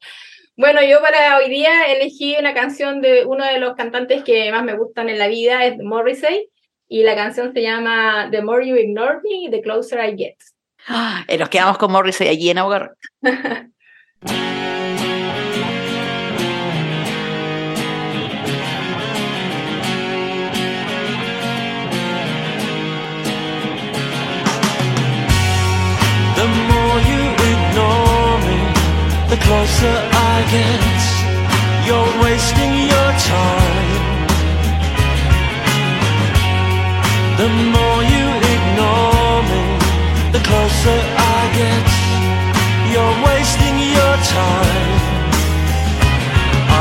Bueno, 0.59 0.81
yo 0.83 0.99
para 0.99 1.37
hoy 1.37 1.49
día 1.49 1.85
elegí 1.85 2.35
una 2.37 2.53
canción 2.53 2.99
de 2.99 3.25
uno 3.25 3.45
de 3.45 3.61
los 3.61 3.77
cantantes 3.77 4.25
que 4.25 4.51
más 4.51 4.61
me 4.61 4.75
gustan 4.75 5.07
en 5.07 5.17
la 5.17 5.29
vida, 5.29 5.63
es 5.63 5.77
Morrissey, 5.77 6.49
y 6.89 7.03
la 7.03 7.15
canción 7.15 7.53
se 7.53 7.61
llama 7.61 8.27
The 8.29 8.41
More 8.41 8.67
You 8.67 8.75
Ignore 8.75 9.19
Me, 9.23 9.49
The 9.49 9.61
Closer 9.61 10.03
I 10.03 10.17
Get. 10.17 10.35
Ah, 10.87 11.23
nos 11.37 11.49
quedamos 11.49 11.77
con 11.77 11.91
Morrissey 11.91 12.27
allí 12.27 12.49
en 12.49 12.57
Ahogar. 12.57 12.95
The 26.39 26.47
more 26.69 26.99
you 27.11 27.23
ignore 27.51 28.37
me, 28.47 28.59
the 29.31 29.37
closer 29.45 29.95
I 30.31 30.35
get. 30.55 30.99
You're 31.87 32.13
wasting 32.23 32.73
your 32.93 33.09
time. 33.33 34.05
The 37.41 37.49
more 37.75 38.01
you 38.13 38.25
ignore 38.53 39.13
me, 39.13 39.18
closer 40.49 40.99
I 41.33 41.39
get. 41.59 41.85
You're 42.91 43.17
wasting 43.29 43.75
your 43.97 44.15
time. 44.37 44.93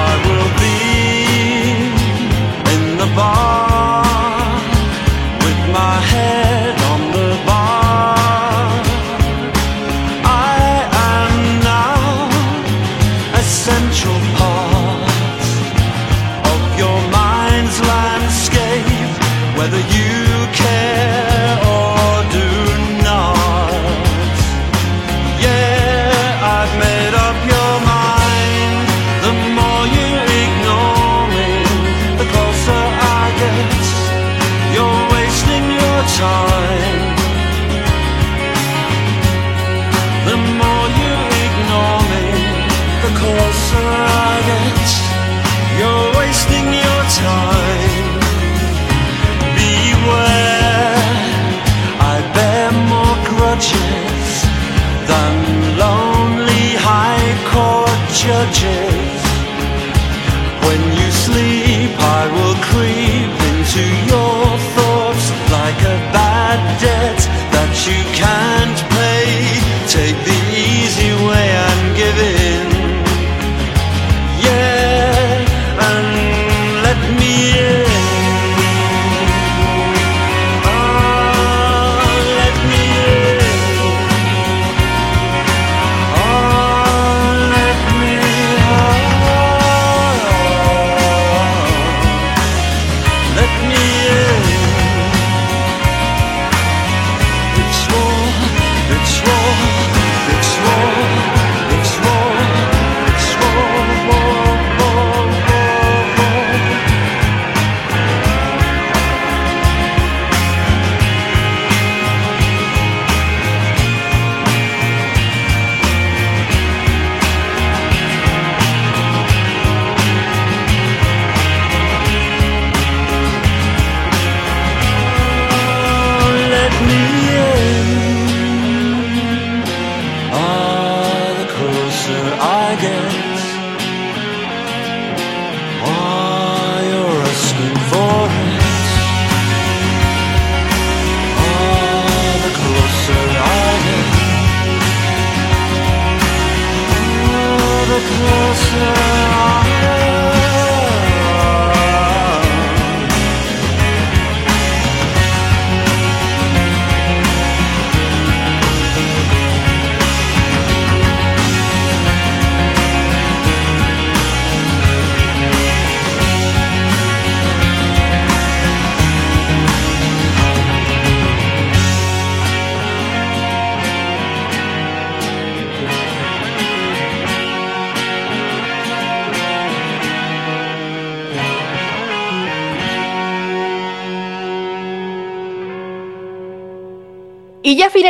I 0.07 0.11
will 0.27 0.51
be 0.65 0.79
in 2.75 2.83
the 3.01 3.09
bar 3.19 3.48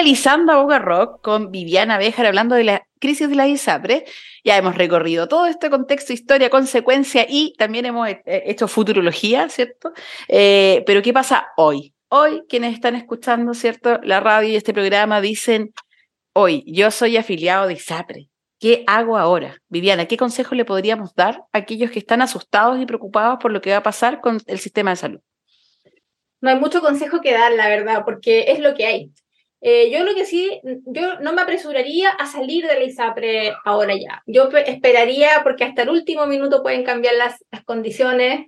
Finalizando 0.08 0.52
a 0.54 0.62
Boca 0.62 0.78
Rock 0.78 1.20
con 1.20 1.50
Viviana 1.50 1.98
Béjar 1.98 2.24
hablando 2.24 2.54
de 2.54 2.64
la 2.64 2.82
crisis 2.98 3.28
de 3.28 3.34
la 3.34 3.46
ISAPRE, 3.46 4.06
ya 4.42 4.56
hemos 4.56 4.74
recorrido 4.74 5.28
todo 5.28 5.44
este 5.44 5.68
contexto, 5.68 6.14
historia, 6.14 6.48
consecuencia 6.48 7.26
y 7.28 7.52
también 7.58 7.84
hemos 7.84 8.08
eh, 8.08 8.22
hecho 8.24 8.68
futurología, 8.68 9.50
¿cierto? 9.50 9.92
Eh, 10.26 10.82
pero 10.86 11.02
¿qué 11.02 11.12
pasa 11.12 11.48
hoy? 11.58 11.92
Hoy 12.08 12.42
quienes 12.48 12.72
están 12.72 12.96
escuchando, 12.96 13.52
¿cierto? 13.52 14.00
La 14.02 14.18
radio 14.20 14.48
y 14.48 14.56
este 14.56 14.72
programa 14.72 15.20
dicen, 15.20 15.74
hoy 16.32 16.64
yo 16.66 16.90
soy 16.90 17.18
afiliado 17.18 17.66
de 17.66 17.74
ISAPRE. 17.74 18.30
¿Qué 18.58 18.84
hago 18.86 19.18
ahora? 19.18 19.58
Viviana, 19.68 20.06
¿qué 20.06 20.16
consejo 20.16 20.54
le 20.54 20.64
podríamos 20.64 21.14
dar 21.16 21.42
a 21.52 21.58
aquellos 21.58 21.90
que 21.90 21.98
están 21.98 22.22
asustados 22.22 22.80
y 22.80 22.86
preocupados 22.86 23.40
por 23.42 23.52
lo 23.52 23.60
que 23.60 23.72
va 23.72 23.76
a 23.76 23.82
pasar 23.82 24.22
con 24.22 24.40
el 24.46 24.58
sistema 24.58 24.88
de 24.88 24.96
salud? 24.96 25.20
No 26.40 26.48
hay 26.48 26.58
mucho 26.58 26.80
consejo 26.80 27.20
que 27.20 27.32
dar, 27.32 27.52
la 27.52 27.68
verdad, 27.68 28.06
porque 28.06 28.52
es 28.52 28.60
lo 28.60 28.74
que 28.74 28.86
hay. 28.86 29.12
Eh, 29.60 29.90
yo 29.90 30.04
lo 30.04 30.14
que 30.14 30.24
sí, 30.24 30.60
yo 30.86 31.18
no 31.20 31.32
me 31.32 31.42
apresuraría 31.42 32.10
a 32.10 32.26
salir 32.26 32.66
de 32.66 32.74
la 32.74 32.84
ISAPRE 32.84 33.54
ahora 33.64 33.94
ya. 33.96 34.22
Yo 34.26 34.48
pe- 34.48 34.70
esperaría, 34.70 35.40
porque 35.42 35.64
hasta 35.64 35.82
el 35.82 35.90
último 35.90 36.26
minuto 36.26 36.62
pueden 36.62 36.84
cambiar 36.84 37.14
las, 37.16 37.44
las 37.50 37.64
condiciones. 37.64 38.46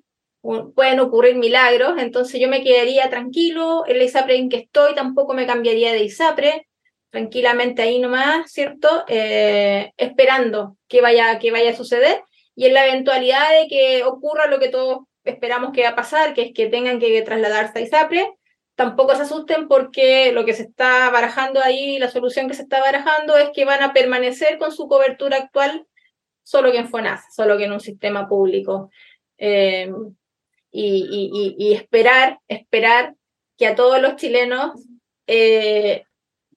pueden 0.75 1.01
ocurrir 1.01 1.35
milagros, 1.37 1.95
entonces 1.99 2.41
yo 2.41 2.49
me 2.49 2.63
quedaría 2.63 3.11
tranquilo, 3.11 3.85
en 3.87 3.99
la 3.99 4.05
ISAPRE 4.05 4.37
en 4.37 4.49
que 4.49 4.57
estoy 4.59 4.95
tampoco 4.95 5.35
me 5.35 5.47
cambiaría 5.47 5.93
de 5.93 6.03
ISAPRE, 6.05 6.67
tranquilamente 7.11 7.83
ahí 7.83 7.99
nomás, 7.99 8.51
¿cierto? 8.51 9.05
Eh, 9.09 9.93
esperando 9.99 10.77
que 10.89 11.01
vaya, 11.03 11.39
que 11.39 11.51
vaya 11.51 11.73
a 11.73 11.77
suceder 11.77 12.23
y 12.55 12.67
en 12.67 12.75
la 12.75 12.87
eventualidad 12.87 13.51
de 13.51 13.69
que 13.69 14.05
ocurra 14.05 14.47
lo 14.47 14.59
que 14.61 14.69
todos 14.69 15.01
esperamos 15.25 15.73
que 15.73 15.83
va 15.83 15.91
a 15.91 15.95
pasar, 15.97 16.33
que 16.35 16.43
es 16.43 16.53
que 16.55 16.69
tengan 16.69 16.99
que 17.01 17.21
trasladarse 17.23 17.79
a 17.79 17.83
ISAPRE, 17.83 18.33
tampoco 18.81 19.14
se 19.14 19.24
asusten 19.24 19.68
porque 19.68 20.33
lo 20.33 20.47
que 20.47 20.55
se 20.55 20.62
está 20.62 21.11
barajando 21.11 21.61
ahí, 21.62 21.99
la 21.99 22.11
solución 22.11 22.49
que 22.49 22.55
se 22.55 22.62
está 22.62 22.81
barajando 22.81 23.37
es 23.37 23.51
que 23.51 23.66
van 23.66 23.83
a 23.83 23.93
permanecer 23.93 24.57
con 24.57 24.72
su 24.72 24.89
cobertura 24.89 25.37
actual 25.37 25.87
solo 26.43 26.72
que 26.72 26.78
en 26.78 26.89
FONASA, 26.89 27.28
solo 27.31 27.59
que 27.59 27.64
en 27.64 27.72
un 27.72 27.81
sistema 27.81 28.26
público. 28.26 28.91
Eh, 29.37 29.93
y, 30.72 31.74
esperar, 31.74 32.41
esperar 32.49 33.16
que 33.59 33.66
a 33.66 33.74
todos 33.74 34.01
los 34.01 34.16
chilenos 34.16 34.72
eh, 35.26 36.05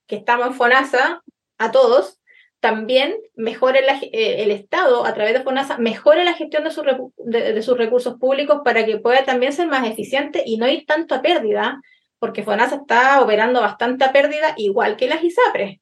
que 0.08 0.16
estamos 0.16 0.48
en 0.48 0.54
FONASA, 0.54 1.24
a 1.58 1.72
todos, 1.72 2.22
también 2.62 3.18
mejore 3.36 3.82
eh, 4.14 4.44
el 4.44 4.52
Estado 4.52 5.06
a 5.06 5.14
través 5.14 5.34
de 5.34 5.44
FONASA, 5.44 5.78
mejore 5.78 6.24
la 6.24 6.36
gestión 6.36 6.64
de, 6.64 7.54
de, 7.54 7.62
sus 7.64 7.78
recursos 7.78 8.18
públicos 8.18 8.62
para 8.64 8.86
que 8.86 8.96
pueda 8.96 9.26
también 9.26 9.52
ser 9.52 9.68
más 9.68 9.86
eficiente 9.86 10.42
y 10.46 10.56
no 10.56 10.70
ir 10.70 10.86
tanto 10.86 11.16
a 11.16 11.22
pérdida, 11.22 11.82
porque 12.24 12.42
FONASA 12.42 12.76
está 12.76 13.22
operando 13.22 13.60
bastante 13.60 14.06
a 14.06 14.14
pérdida, 14.14 14.54
igual 14.56 14.96
que 14.96 15.10
las 15.10 15.22
ISAPRES. 15.22 15.82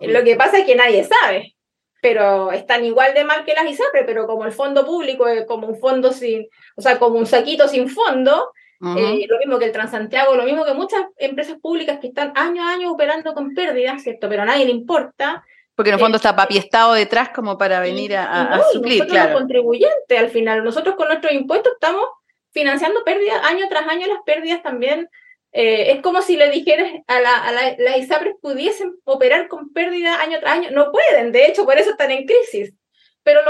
Lo 0.00 0.22
que 0.22 0.36
pasa 0.36 0.58
es 0.58 0.66
que 0.66 0.74
nadie 0.74 1.02
sabe, 1.02 1.56
pero 2.02 2.52
están 2.52 2.84
igual 2.84 3.14
de 3.14 3.24
mal 3.24 3.42
que 3.46 3.54
las 3.54 3.64
ISAPRES, 3.64 4.04
pero 4.04 4.26
como 4.26 4.44
el 4.44 4.52
fondo 4.52 4.84
público 4.84 5.26
es 5.26 5.46
como 5.46 5.66
un 5.66 5.80
fondo 5.80 6.12
sin, 6.12 6.46
o 6.76 6.82
sea, 6.82 6.98
como 6.98 7.16
un 7.16 7.24
saquito 7.24 7.66
sin 7.68 7.88
fondo, 7.88 8.50
eh, 8.98 9.24
lo 9.26 9.38
mismo 9.38 9.58
que 9.58 9.64
el 9.64 9.72
Transantiago, 9.72 10.34
lo 10.34 10.42
mismo 10.42 10.66
que 10.66 10.74
muchas 10.74 11.00
empresas 11.16 11.56
públicas 11.58 12.00
que 12.00 12.08
están 12.08 12.34
año 12.36 12.62
a 12.64 12.74
año 12.74 12.92
operando 12.92 13.32
con 13.32 13.54
pérdidas, 13.54 14.02
¿cierto? 14.02 14.28
Pero 14.28 14.42
a 14.42 14.44
nadie 14.44 14.66
le 14.66 14.72
importa. 14.72 15.42
Porque 15.74 15.88
en 15.88 15.94
el 15.94 16.00
fondo 16.00 16.16
está 16.16 16.36
papi 16.36 16.58
estado 16.58 16.92
detrás 16.92 17.30
como 17.30 17.56
para 17.56 17.80
venir 17.80 18.14
a, 18.14 18.56
a, 18.56 18.62
suplir, 18.74 19.06
claro. 19.06 19.38
contribuyentes 19.38 20.18
al 20.18 20.28
final. 20.28 20.62
Nosotros 20.62 20.96
con 20.96 21.08
nuestros 21.08 21.32
impuestos 21.32 21.72
estamos 21.72 22.04
financiando 22.50 23.02
pérdidas 23.04 23.42
año 23.42 23.64
tras 23.70 23.88
año, 23.88 24.06
las 24.06 24.18
pérdidas 24.26 24.62
también. 24.62 25.08
Eh, 25.52 25.92
es 25.92 26.02
como 26.02 26.20
si 26.22 26.36
le 26.36 26.50
dijeras 26.50 26.90
a, 27.06 27.20
la, 27.20 27.36
a 27.36 27.52
la, 27.52 27.74
las 27.78 27.98
ISAPRES 27.98 28.36
pudiesen 28.40 28.94
operar 29.04 29.48
con 29.48 29.72
pérdida 29.72 30.20
año 30.20 30.38
tras 30.40 30.54
año. 30.54 30.70
No 30.70 30.92
pueden, 30.92 31.32
de 31.32 31.46
hecho, 31.46 31.64
por 31.64 31.78
eso 31.78 31.90
están 31.90 32.10
en 32.10 32.26
crisis. 32.26 32.74
Pero 33.22 33.40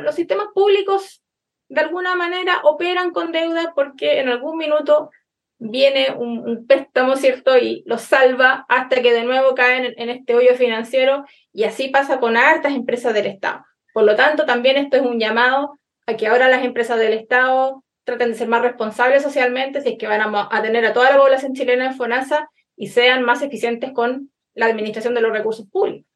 los 0.00 0.14
sistemas 0.14 0.48
públicos 0.54 1.22
de 1.68 1.80
alguna 1.80 2.14
manera 2.14 2.60
operan 2.64 3.12
con 3.12 3.32
deuda 3.32 3.72
porque 3.74 4.20
en 4.20 4.28
algún 4.28 4.58
minuto 4.58 5.10
viene 5.58 6.12
un, 6.14 6.66
préstamo, 6.66 7.16
¿cierto? 7.16 7.56
Y 7.56 7.82
los 7.86 8.02
salva 8.02 8.66
hasta 8.68 9.00
que 9.00 9.12
de 9.12 9.24
nuevo 9.24 9.54
caen 9.54 9.94
en, 9.96 10.10
este 10.10 10.34
hoyo 10.34 10.54
financiero 10.54 11.24
y 11.52 11.64
así 11.64 11.88
pasa 11.88 12.18
con 12.18 12.36
hartas 12.36 12.74
empresas 12.74 13.14
del 13.14 13.26
Estado. 13.26 13.64
Por 13.94 14.04
lo 14.04 14.16
tanto, 14.16 14.44
también 14.44 14.76
esto 14.76 14.96
es 14.96 15.02
un 15.02 15.18
llamado 15.18 15.78
a 16.06 16.16
que 16.16 16.26
ahora 16.26 16.48
las 16.48 16.64
empresas 16.64 16.98
del 16.98 17.12
Estado 17.12 17.84
traten 18.04 18.30
de 18.30 18.34
ser 18.36 18.48
más 18.48 18.62
responsables 18.62 19.22
socialmente 19.22 19.80
si 19.80 19.90
es 19.90 19.98
que 19.98 20.06
van 20.06 20.20
a, 20.20 20.62
tener 20.62 20.84
a 20.84 20.92
toda 20.92 21.10
la 21.10 21.18
población 21.18 21.54
chilena 21.54 21.86
en 21.86 21.94
FONASA 21.94 22.48
y 22.76 22.88
sean 22.88 23.22
más 23.22 23.42
eficientes 23.42 23.92
con 23.92 24.30
la 24.54 24.66
administración 24.66 25.14
de 25.14 25.20
los 25.20 25.32
recursos 25.32 25.66
públicos. 25.70 26.06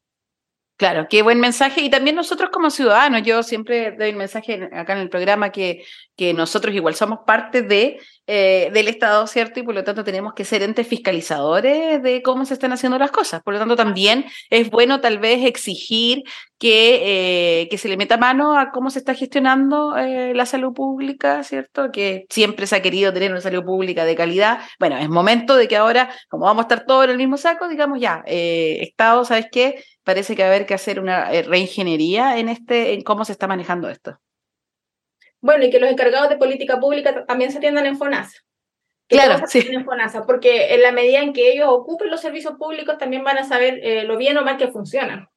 Claro, 0.77 1.07
qué 1.09 1.23
buen 1.23 1.39
mensaje. 1.39 1.81
Y 1.81 1.89
también 1.89 2.15
nosotros 2.15 2.51
como 2.51 2.69
ciudadanos, 2.69 3.23
yo 3.23 3.41
siempre 3.41 3.93
doy 3.93 4.09
el 4.09 4.15
mensaje 4.15 4.69
acá 4.71 4.93
en 4.93 4.99
el 4.99 5.09
programa 5.09 5.51
que, 5.51 5.83
que 6.15 6.35
nosotros 6.35 6.75
igual 6.75 6.93
somos 6.93 7.21
parte 7.25 7.63
de, 7.63 7.99
eh, 8.27 8.69
del 8.71 8.87
Estado, 8.87 9.25
¿cierto? 9.25 9.59
Y 9.59 9.63
por 9.63 9.73
lo 9.73 9.83
tanto 9.83 10.03
tenemos 10.03 10.35
que 10.35 10.45
ser 10.45 10.61
entes 10.61 10.85
fiscalizadores 10.85 12.03
de 12.03 12.21
cómo 12.21 12.45
se 12.45 12.53
están 12.53 12.73
haciendo 12.73 12.99
las 12.99 13.09
cosas. 13.09 13.41
Por 13.41 13.55
lo 13.55 13.59
tanto, 13.59 13.75
también 13.75 14.25
es 14.51 14.69
bueno 14.69 15.01
tal 15.01 15.17
vez 15.17 15.43
exigir 15.45 16.23
que, 16.59 17.61
eh, 17.61 17.69
que 17.69 17.77
se 17.77 17.87
le 17.87 17.97
meta 17.97 18.17
mano 18.17 18.57
a 18.57 18.71
cómo 18.71 18.89
se 18.89 18.99
está 18.99 19.13
gestionando 19.13 19.95
eh, 19.97 20.33
la 20.33 20.45
salud 20.45 20.73
pública, 20.73 21.43
¿cierto? 21.43 21.91
Que 21.91 22.25
siempre 22.29 22.67
se 22.67 22.75
ha 22.75 22.81
querido 22.81 23.13
tener 23.13 23.31
una 23.31 23.41
salud 23.41 23.63
pública 23.63 24.05
de 24.05 24.15
calidad. 24.15 24.59
Bueno, 24.79 24.97
es 24.97 25.09
momento 25.09 25.55
de 25.55 25.67
que 25.67 25.77
ahora, 25.77 26.09
como 26.29 26.45
vamos 26.45 26.63
a 26.63 26.67
estar 26.67 26.85
todos 26.85 27.05
en 27.05 27.11
el 27.11 27.17
mismo 27.17 27.37
saco, 27.37 27.67
digamos 27.67 27.99
ya, 27.99 28.23
Estado, 28.25 29.23
¿sabes 29.25 29.47
qué? 29.51 29.83
parece 30.07 30.37
que 30.37 30.41
va 30.41 30.47
a 30.47 30.51
haber 30.53 30.65
que 30.65 30.73
hacer 30.73 31.01
una 31.01 31.33
eh, 31.33 31.41
reingeniería 31.43 32.37
en, 32.37 32.47
este, 32.47 32.93
en 32.93 33.01
cómo 33.01 33.25
se 33.25 33.33
está 33.33 33.45
manejando 33.45 33.89
esto. 33.89 34.17
Bueno, 35.41 35.65
y 35.65 35.69
que 35.69 35.81
los 35.81 35.91
encargados 35.91 36.29
de 36.29 36.37
política 36.37 36.79
pública 36.79 37.25
también 37.25 37.51
se 37.51 37.57
atiendan 37.57 37.85
en 37.85 37.97
FONASA. 37.97 38.39
claro, 39.09 39.45
sí. 39.47 39.67
En 39.69 39.83
FONASA, 39.83 40.25
porque 40.25 40.73
en 40.73 40.81
la 40.81 40.93
medida 40.93 41.19
en 41.19 41.33
que 41.33 41.51
ellos 41.51 41.67
ocupen 41.69 42.09
los 42.09 42.21
servicios 42.21 42.53
públicos 42.57 42.97
también 42.97 43.25
van 43.25 43.37
a 43.37 43.43
saber 43.43 43.81
eh, 43.83 44.03
lo 44.03 44.15
bien 44.15 44.37
o 44.37 44.43
mal 44.43 44.55
que 44.55 44.69
funcionan. 44.69 45.27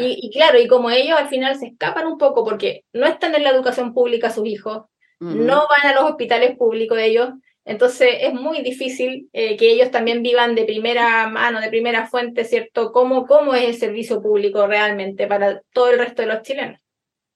Y, 0.00 0.30
claro, 0.32 0.58
y 0.58 0.66
como 0.66 0.90
ellos 0.90 1.18
al 1.18 1.28
final 1.28 1.56
se 1.56 1.68
escapan 1.68 2.06
un 2.06 2.18
poco 2.18 2.44
porque 2.44 2.84
no 2.92 3.06
están 3.06 3.34
en 3.34 3.44
la 3.44 3.50
educación 3.50 3.94
pública 3.94 4.30
sus 4.30 4.46
hijos, 4.46 4.84
no 5.20 5.66
van 5.68 5.90
a 5.90 5.94
los 5.94 6.10
hospitales 6.10 6.56
públicos 6.56 6.98
ellos, 6.98 7.30
entonces 7.64 8.08
es 8.20 8.32
muy 8.32 8.62
difícil 8.62 9.28
eh, 9.32 9.56
que 9.56 9.70
ellos 9.70 9.90
también 9.90 10.22
vivan 10.22 10.54
de 10.54 10.64
primera 10.64 11.28
mano, 11.28 11.60
de 11.60 11.68
primera 11.68 12.06
fuente, 12.06 12.44
¿cierto? 12.44 12.92
¿Cómo, 12.92 13.26
¿Cómo 13.26 13.54
es 13.54 13.64
el 13.64 13.74
servicio 13.74 14.22
público 14.22 14.66
realmente 14.66 15.26
para 15.26 15.60
todo 15.72 15.90
el 15.90 15.98
resto 15.98 16.22
de 16.22 16.28
los 16.28 16.42
chilenos? 16.42 16.80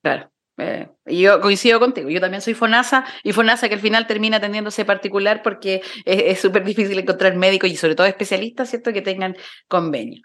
Claro. 0.02 0.30
Eh, 0.58 0.88
yo 1.06 1.40
coincido 1.40 1.80
contigo, 1.80 2.08
yo 2.08 2.20
también 2.20 2.40
soy 2.40 2.54
FONASA 2.54 3.04
y 3.24 3.32
FONASA 3.32 3.68
que 3.68 3.74
al 3.74 3.80
final 3.80 4.06
termina 4.06 4.36
atendiéndose 4.36 4.84
particular 4.84 5.42
porque 5.42 5.82
es 6.04 6.40
súper 6.40 6.62
difícil 6.62 6.98
encontrar 6.98 7.34
médicos 7.36 7.70
y 7.70 7.76
sobre 7.76 7.94
todo 7.94 8.06
especialistas, 8.06 8.70
¿cierto?, 8.70 8.92
que 8.92 9.02
tengan 9.02 9.36
convenio. 9.66 10.22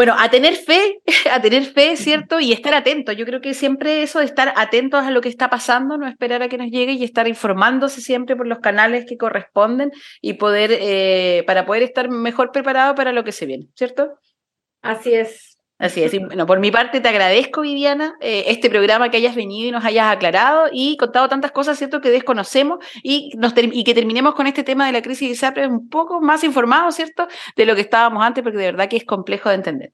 Bueno, 0.00 0.14
a 0.18 0.30
tener 0.30 0.56
fe, 0.56 1.02
a 1.30 1.42
tener 1.42 1.62
fe, 1.62 1.94
¿cierto? 1.94 2.40
Y 2.40 2.52
estar 2.52 2.72
atentos. 2.72 3.14
Yo 3.18 3.26
creo 3.26 3.42
que 3.42 3.52
siempre 3.52 4.02
eso 4.02 4.20
de 4.20 4.24
estar 4.24 4.54
atentos 4.56 5.04
a 5.04 5.10
lo 5.10 5.20
que 5.20 5.28
está 5.28 5.50
pasando, 5.50 5.98
no 5.98 6.08
esperar 6.08 6.42
a 6.42 6.48
que 6.48 6.56
nos 6.56 6.70
llegue 6.70 6.92
y 6.92 7.04
estar 7.04 7.28
informándose 7.28 8.00
siempre 8.00 8.34
por 8.34 8.46
los 8.46 8.60
canales 8.60 9.04
que 9.04 9.18
corresponden 9.18 9.92
y 10.22 10.32
poder, 10.32 10.70
eh, 10.72 11.44
para 11.46 11.66
poder 11.66 11.82
estar 11.82 12.08
mejor 12.08 12.50
preparado 12.50 12.94
para 12.94 13.12
lo 13.12 13.24
que 13.24 13.32
se 13.32 13.44
viene, 13.44 13.66
¿cierto? 13.74 14.18
Así 14.80 15.12
es. 15.12 15.49
Así 15.80 16.02
es. 16.02 16.12
bueno, 16.20 16.44
por 16.44 16.60
mi 16.60 16.70
parte 16.70 17.00
te 17.00 17.08
agradezco, 17.08 17.62
Viviana, 17.62 18.14
eh, 18.20 18.44
este 18.48 18.68
programa 18.68 19.10
que 19.10 19.16
hayas 19.16 19.34
venido 19.34 19.66
y 19.66 19.72
nos 19.72 19.82
hayas 19.82 20.14
aclarado 20.14 20.68
y 20.70 20.98
contado 20.98 21.26
tantas 21.30 21.52
cosas, 21.52 21.78
¿cierto?, 21.78 22.02
que 22.02 22.10
desconocemos 22.10 22.84
y, 23.02 23.32
nos 23.38 23.54
y 23.56 23.82
que 23.82 23.94
terminemos 23.94 24.34
con 24.34 24.46
este 24.46 24.62
tema 24.62 24.84
de 24.84 24.92
la 24.92 25.00
crisis 25.00 25.28
de 25.28 25.32
ISAPRE 25.32 25.66
un 25.68 25.88
poco 25.88 26.20
más 26.20 26.44
informados, 26.44 26.96
¿cierto?, 26.96 27.28
de 27.56 27.64
lo 27.64 27.74
que 27.74 27.80
estábamos 27.80 28.22
antes, 28.22 28.44
porque 28.44 28.58
de 28.58 28.66
verdad 28.66 28.90
que 28.90 28.98
es 28.98 29.06
complejo 29.06 29.48
de 29.48 29.54
entender. 29.54 29.92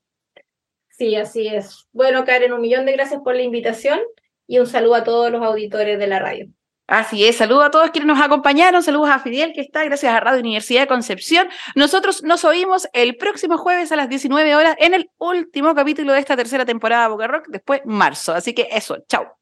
Sí, 0.89 1.14
así 1.14 1.47
es. 1.47 1.87
Bueno, 1.93 2.24
Karen, 2.24 2.53
un 2.53 2.62
millón 2.62 2.84
de 2.84 2.91
gracias 2.91 3.20
por 3.22 3.37
la 3.37 3.43
invitación 3.43 4.01
y 4.49 4.59
un 4.59 4.66
saludo 4.66 4.97
a 4.97 5.05
todos 5.05 5.30
los 5.30 5.41
auditores 5.41 6.01
de 6.01 6.07
la 6.09 6.18
radio. 6.18 6.49
Así 6.89 7.24
es, 7.24 7.37
saludos 7.37 7.64
a 7.64 7.70
todos 7.70 7.91
quienes 7.91 8.07
nos 8.07 8.20
acompañaron, 8.20 8.80
saludos 8.80 9.11
a 9.11 9.18
Fidel 9.18 9.53
que 9.53 9.61
está, 9.61 9.82
gracias 9.84 10.12
a 10.14 10.20
Radio 10.20 10.41
Universidad 10.41 10.82
de 10.82 10.87
Concepción. 10.87 11.49
Nosotros 11.74 12.22
nos 12.22 12.45
oímos 12.45 12.89
el 12.93 13.16
próximo 13.16 13.59
jueves 13.59 13.91
a 13.91 13.97
las 13.97 14.09
19 14.09 14.55
horas 14.55 14.76
en 14.78 14.95
el 14.95 15.11
último 15.18 15.74
capítulo 15.74 16.12
de 16.12 16.20
esta 16.20 16.37
tercera 16.37 16.64
temporada 16.64 17.05
de 17.05 17.09
Boca 17.09 17.26
Rock, 17.26 17.47
después 17.49 17.80
marzo. 17.84 18.34
Así 18.34 18.55
que 18.55 18.68
eso, 18.70 18.99
chao. 19.09 19.37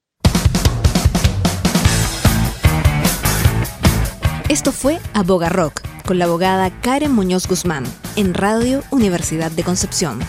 Esto 4.49 4.73
fue 4.73 4.99
Aboga 5.13 5.51
Rock 5.51 5.83
con 6.07 6.19
la 6.19 6.25
abogada 6.25 6.71
Karen 6.81 7.13
Muñoz 7.13 7.47
Guzmán 7.47 7.85
en 8.17 8.33
Radio 8.33 8.83
Universidad 8.91 9.51
de 9.51 9.65
Concepción. 9.65 10.21